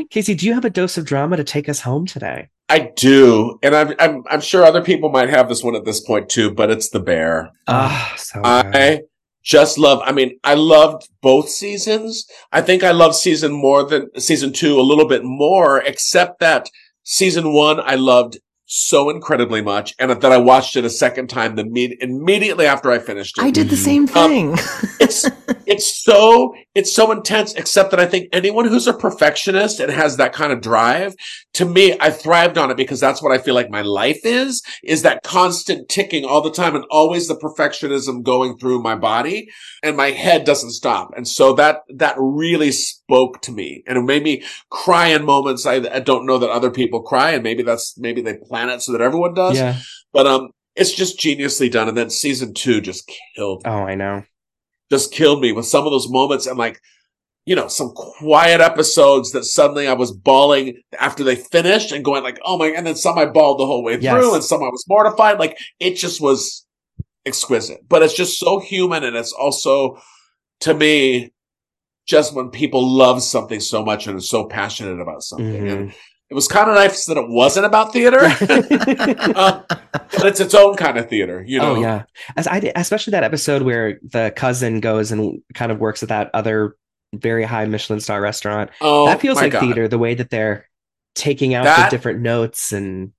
Casey, 0.10 0.34
do 0.34 0.46
you 0.48 0.54
have 0.54 0.66
a 0.66 0.70
dose 0.72 0.98
of 0.98 1.06
drama 1.06 1.38
to 1.38 1.44
take 1.44 1.70
us 1.70 1.82
home 1.82 2.06
today? 2.08 2.50
I 2.68 2.92
do. 2.96 3.60
And 3.62 3.76
I'm, 3.76 3.94
I'm, 4.00 4.24
I'm 4.30 4.42
sure 4.42 4.64
other 4.64 4.84
people 4.84 5.10
might 5.10 5.30
have 5.30 5.50
this 5.50 5.64
one 5.64 5.76
at 5.76 5.86
this 5.86 6.02
point 6.02 6.30
too, 6.30 6.52
but 6.52 6.72
it's 6.72 6.90
The 6.90 7.00
Bear. 7.00 7.52
Ah, 7.68 8.14
so 8.18 8.42
good. 8.42 8.46
I 8.46 9.02
just 9.44 9.78
love, 9.78 10.02
I 10.04 10.12
mean, 10.12 10.40
I 10.44 10.56
loved 10.56 11.08
both 11.22 11.50
seasons. 11.50 12.26
I 12.52 12.62
think 12.62 12.84
I 12.84 12.92
love 12.92 13.16
season 13.16 13.52
more 13.52 13.84
than 13.84 14.10
season 14.20 14.52
two 14.52 14.80
a 14.80 14.82
little 14.82 15.08
bit 15.08 15.24
more, 15.24 15.80
except 15.80 16.40
that 16.40 16.70
season 17.04 17.54
one 17.54 17.80
I 17.80 17.96
loved 17.96 18.40
so 18.66 19.10
incredibly 19.10 19.62
much. 19.62 19.94
And 20.00 20.10
that 20.12 20.26
I 20.32 20.38
watched 20.38 20.76
it 20.76 20.86
a 20.86 20.90
second 20.90 21.28
time 21.30 21.56
the 21.56 21.64
imme- 21.64 21.96
immediately 22.00 22.66
after 22.66 22.92
I 22.92 23.00
finished 23.00 23.38
it. 23.38 23.44
I 23.44 23.52
did 23.52 23.70
the 23.70 23.76
Mhm. 23.76 23.80
same 23.80 24.08
thing. 24.08 24.58
it's 25.00 25.26
it's 25.66 26.04
so 26.04 26.54
it's 26.74 26.94
so 26.94 27.12
intense 27.12 27.54
except 27.56 27.90
that 27.92 28.00
i 28.00 28.06
think 28.06 28.28
anyone 28.32 28.68
who's 28.68 28.86
a 28.88 28.94
perfectionist 28.94 29.80
and 29.80 29.92
has 29.92 30.18
that 30.18 30.32
kind 30.32 30.54
of 30.54 30.62
drive 30.62 31.16
to 31.54 31.66
me 31.66 31.96
i 32.00 32.10
thrived 32.10 32.58
on 32.58 32.70
it 32.70 32.78
because 32.78 33.00
that's 33.00 33.22
what 33.22 33.32
i 33.32 33.38
feel 33.38 33.56
like 33.56 33.70
my 33.70 33.82
life 33.82 34.20
is 34.24 34.62
is 34.84 35.02
that 35.02 35.22
constant 35.24 35.90
ticking 35.90 36.24
all 36.24 36.42
the 36.42 36.52
time 36.52 36.76
and 36.76 36.86
always 36.92 37.28
the 37.28 37.36
perfectionism 37.36 38.22
going 38.24 38.58
through 38.58 38.82
my 38.82 38.96
body 38.96 39.48
and 39.84 39.98
my 39.98 40.12
head 40.12 40.44
doesn't 40.46 40.72
stop 40.72 41.10
and 41.18 41.28
so 41.28 41.54
that 41.54 41.80
that 41.90 42.16
really 42.18 42.72
spoke 43.08 43.42
to 43.42 43.52
me 43.52 43.84
and 43.88 43.98
it 43.98 44.02
made 44.02 44.24
me 44.24 44.44
cry 44.70 45.08
in 45.08 45.24
moments 45.24 45.66
i, 45.66 45.76
I 45.76 46.00
don't 46.00 46.26
know 46.26 46.38
that 46.40 46.50
other 46.50 46.72
people 46.72 47.02
cry 47.04 47.32
and 47.32 47.44
maybe 47.44 47.62
that's 47.64 47.98
maybe 47.98 48.22
they 48.22 48.36
plan 48.36 48.70
it 48.70 48.82
so 48.82 48.92
that 48.94 49.02
everyone 49.02 49.34
does 49.36 49.58
yeah. 49.58 49.78
but 50.12 50.26
um 50.26 50.50
it's 50.76 50.92
just 50.92 51.20
geniusly 51.20 51.70
done 51.72 51.88
and 51.88 51.96
then 51.98 52.10
season 52.10 52.54
two 52.54 52.82
just 52.82 53.10
killed 53.36 53.62
Oh, 53.66 53.84
I 53.84 53.96
know. 53.96 54.24
just 54.92 55.12
killed 55.14 55.40
me 55.42 55.52
with 55.52 55.66
some 55.66 55.86
of 55.86 55.92
those 55.92 56.10
moments 56.10 56.48
and 56.48 56.58
like, 56.58 56.82
you 57.46 57.56
know, 57.56 57.68
some 57.70 57.92
quiet 57.96 58.60
episodes 58.60 59.32
that 59.32 59.46
suddenly 59.46 59.88
I 59.88 59.94
was 59.94 60.12
bawling 60.12 60.82
after 61.00 61.24
they 61.24 61.36
finished 61.36 61.92
and 61.94 62.04
going 62.04 62.24
like, 62.24 62.40
oh 62.44 62.58
my, 62.58 62.68
and 62.76 62.86
then 62.86 62.96
some 62.96 63.18
I 63.18 63.26
bawled 63.28 63.60
the 63.60 63.66
whole 63.68 63.84
way 63.84 63.98
Yes. 64.00 64.12
through 64.14 64.34
and 64.36 64.44
some 64.44 64.62
I 64.64 64.68
was 64.68 64.84
mortified. 64.90 65.40
Like 65.40 65.58
it 65.80 65.94
just 65.96 66.20
was 66.20 66.66
exquisite, 67.26 67.88
but 67.88 68.02
it's 68.04 68.14
just 68.16 68.38
so 68.40 68.60
human. 68.60 69.04
And 69.04 69.16
it's 69.16 69.32
also 69.32 69.98
to 70.62 70.74
me, 70.74 71.32
just 72.06 72.34
when 72.34 72.50
people 72.50 72.88
love 72.88 73.22
something 73.24 73.60
so 73.60 73.84
much 73.84 74.08
and 74.08 74.18
are 74.18 74.22
so 74.22 74.46
passionate 74.46 75.00
about 75.00 75.24
something. 75.24 75.64
Mhm. 75.64 75.72
And 75.72 75.94
it 76.30 76.34
was 76.34 76.48
kind 76.48 76.70
of 76.70 76.76
nice 76.76 77.06
that 77.06 77.18
it 77.18 77.30
wasn't 77.30 77.66
about 77.66 77.94
theater, 77.94 78.20
uh, 78.24 79.62
but 79.68 80.26
it's 80.26 80.40
its 80.40 80.54
own 80.54 80.76
kind 80.76 80.98
of 80.98 81.10
theater, 81.10 81.44
you 81.48 81.60
know? 81.60 81.76
Oh 81.76 81.82
yeah, 81.82 82.04
as 82.36 82.48
I 82.48 82.60
did, 82.60 82.74
especially 82.76 83.12
that 83.12 83.24
episode 83.24 83.62
where 83.62 84.00
the 84.04 84.34
cousin 84.36 84.80
goes 84.80 85.12
and 85.12 85.42
kind 85.54 85.72
of 85.72 85.80
works 85.80 86.04
at 86.04 86.10
that 86.10 86.32
other 86.34 86.76
very 87.14 87.44
high 87.44 87.66
Michelin 87.66 88.00
star 88.00 88.20
restaurant. 88.22 88.72
Oh, 88.82 89.06
that 89.06 89.22
feels 89.22 89.38
like 89.38 89.52
God. 89.52 89.60
theater. 89.62 89.88
The 89.88 89.98
way 90.00 90.16
that 90.16 90.30
they're 90.30 90.68
taking 91.14 91.54
out 91.54 91.64
That- 91.66 91.90
the 91.90 91.96
different 91.98 92.22
notes 92.22 92.72
and 92.72 93.12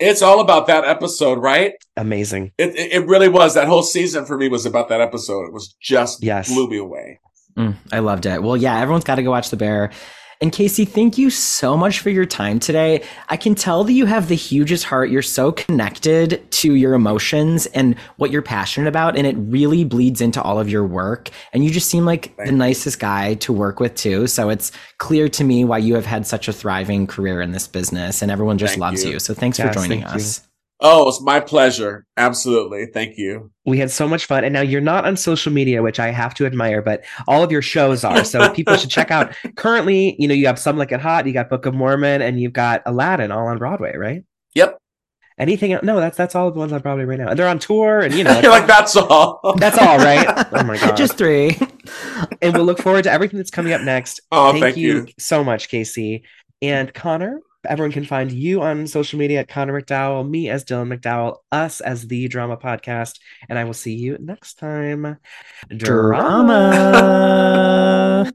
It's 0.00 0.22
all 0.22 0.40
about 0.40 0.66
that 0.68 0.84
episode, 0.84 1.38
right? 1.38 1.72
amazing. 1.96 2.52
It, 2.58 2.70
it 2.76 2.92
it 3.02 3.06
really 3.06 3.28
was. 3.28 3.54
That 3.54 3.68
whole 3.68 3.82
season 3.82 4.24
for 4.26 4.36
me 4.38 4.48
was 4.48 4.64
about 4.66 4.88
that 4.88 5.00
episode. 5.00 5.44
It 5.46 5.52
was 5.52 5.74
just 5.80 6.22
Yes. 6.22 6.48
blew 6.52 6.68
me 6.68 6.78
away. 6.78 7.20
Mm, 7.56 7.76
I 7.92 8.00
loved 8.00 8.26
it. 8.26 8.42
Well, 8.42 8.56
yeah, 8.56 8.80
everyone's 8.80 9.04
got 9.04 9.16
to 9.16 9.22
go 9.22 9.30
watch 9.30 9.50
The 9.50 9.56
Bear. 9.56 9.90
And 10.40 10.52
Casey, 10.52 10.84
thank 10.84 11.16
you 11.16 11.30
so 11.30 11.76
much 11.76 12.00
for 12.00 12.10
your 12.10 12.26
time 12.26 12.58
today. 12.58 13.02
I 13.28 13.36
can 13.36 13.54
tell 13.54 13.84
that 13.84 13.92
you 13.92 14.04
have 14.04 14.28
the 14.28 14.34
hugest 14.34 14.84
heart. 14.84 15.08
You're 15.08 15.22
so 15.22 15.52
connected 15.52 16.50
to 16.50 16.74
your 16.74 16.94
emotions 16.94 17.66
and 17.66 17.96
what 18.16 18.30
you're 18.30 18.42
passionate 18.42 18.88
about, 18.88 19.16
and 19.16 19.26
it 19.26 19.36
really 19.38 19.84
bleeds 19.84 20.20
into 20.20 20.42
all 20.42 20.58
of 20.58 20.68
your 20.68 20.84
work. 20.84 21.30
And 21.52 21.64
you 21.64 21.70
just 21.70 21.88
seem 21.88 22.04
like 22.04 22.36
the 22.36 22.52
nicest 22.52 22.98
guy 22.98 23.34
to 23.34 23.52
work 23.52 23.78
with, 23.78 23.94
too. 23.94 24.26
So 24.26 24.50
it's 24.50 24.72
clear 24.98 25.28
to 25.30 25.44
me 25.44 25.64
why 25.64 25.78
you 25.78 25.94
have 25.94 26.06
had 26.06 26.26
such 26.26 26.48
a 26.48 26.52
thriving 26.52 27.06
career 27.06 27.40
in 27.40 27.52
this 27.52 27.68
business, 27.68 28.20
and 28.20 28.30
everyone 28.30 28.58
just 28.58 28.72
Thank 28.72 28.80
loves 28.80 29.04
you. 29.04 29.12
you. 29.12 29.18
So 29.20 29.34
thanks 29.34 29.58
Yes, 29.58 29.68
for 29.68 29.74
joining 29.74 30.02
thank 30.02 30.14
you. 30.14 30.53
Us. 30.80 30.86
Oh, 30.86 31.08
it's 31.08 31.20
my 31.22 31.40
pleasure. 31.40 32.06
Absolutely. 32.16 32.86
Thank 32.86 33.16
you. 33.16 33.50
We 33.64 33.78
had 33.78 33.90
so 33.90 34.06
much 34.08 34.26
fun, 34.26 34.44
and 34.44 34.52
now 34.52 34.60
you're 34.60 34.80
not 34.80 35.06
on 35.06 35.16
social 35.16 35.52
media, 35.52 35.82
which 35.82 36.00
I 36.00 36.08
have 36.10 36.34
to 36.34 36.46
admire, 36.46 36.82
but 36.82 37.04
all 37.26 37.42
of 37.42 37.50
your 37.52 37.62
shows 37.62 38.04
are. 38.04 38.24
So 38.24 38.48
people 38.54 38.76
should 38.76 38.90
check 38.90 39.10
out. 39.10 39.34
Currently, 39.56 40.16
you 40.18 40.28
know, 40.28 40.34
you 40.34 40.46
have 40.46 40.58
Some 40.58 40.76
Like 40.76 40.92
It 40.92 41.00
Hot, 41.00 41.26
you 41.26 41.32
got 41.32 41.48
Book 41.48 41.66
of 41.66 41.74
Mormon, 41.74 42.22
and 42.22 42.40
you've 42.40 42.52
got 42.52 42.82
Aladdin 42.86 43.30
all 43.32 43.46
on 43.46 43.58
Broadway, 43.58 43.96
right? 43.96 44.24
Yep. 44.54 44.78
Anything? 45.36 45.72
else? 45.72 45.82
No, 45.82 45.98
that's 45.98 46.16
that's 46.16 46.36
all 46.36 46.52
the 46.52 46.58
ones 46.60 46.72
on 46.72 46.80
Broadway 46.80 47.04
right 47.04 47.18
now, 47.18 47.28
and 47.28 47.36
they're 47.38 47.48
on 47.48 47.58
tour, 47.58 48.00
and 48.00 48.14
you 48.14 48.22
know, 48.22 48.38
You're 48.42 48.52
like 48.52 48.68
that's 48.68 48.94
all. 48.94 49.40
that's 49.58 49.76
all 49.78 49.98
right. 49.98 50.46
Oh 50.52 50.62
my 50.62 50.76
god! 50.80 50.96
Just 50.96 51.18
three. 51.18 51.58
and 52.40 52.54
we'll 52.54 52.64
look 52.64 52.78
forward 52.80 53.02
to 53.02 53.10
everything 53.10 53.38
that's 53.38 53.50
coming 53.50 53.72
up 53.72 53.80
next. 53.80 54.20
Oh, 54.30 54.52
thank 54.52 54.76
you, 54.76 54.98
you. 54.98 55.06
so 55.18 55.42
much, 55.42 55.68
Casey. 55.68 56.22
And 56.62 56.94
Connor, 56.94 57.40
everyone 57.66 57.92
can 57.92 58.04
find 58.04 58.30
you 58.32 58.62
on 58.62 58.86
social 58.86 59.18
media 59.18 59.40
at 59.40 59.48
Connor 59.48 59.80
MacDowell, 59.80 60.28
me 60.28 60.48
as 60.48 60.64
Dylan 60.64 60.96
MacDowell, 60.96 61.38
us 61.52 61.80
as 61.80 62.06
the 62.06 62.28
Drama 62.28 62.56
Podcast, 62.56 63.18
and 63.48 63.58
I 63.58 63.64
will 63.64 63.74
see 63.74 63.94
you 63.94 64.16
next 64.20 64.58
time. 64.58 65.18
Drama. 65.76 67.12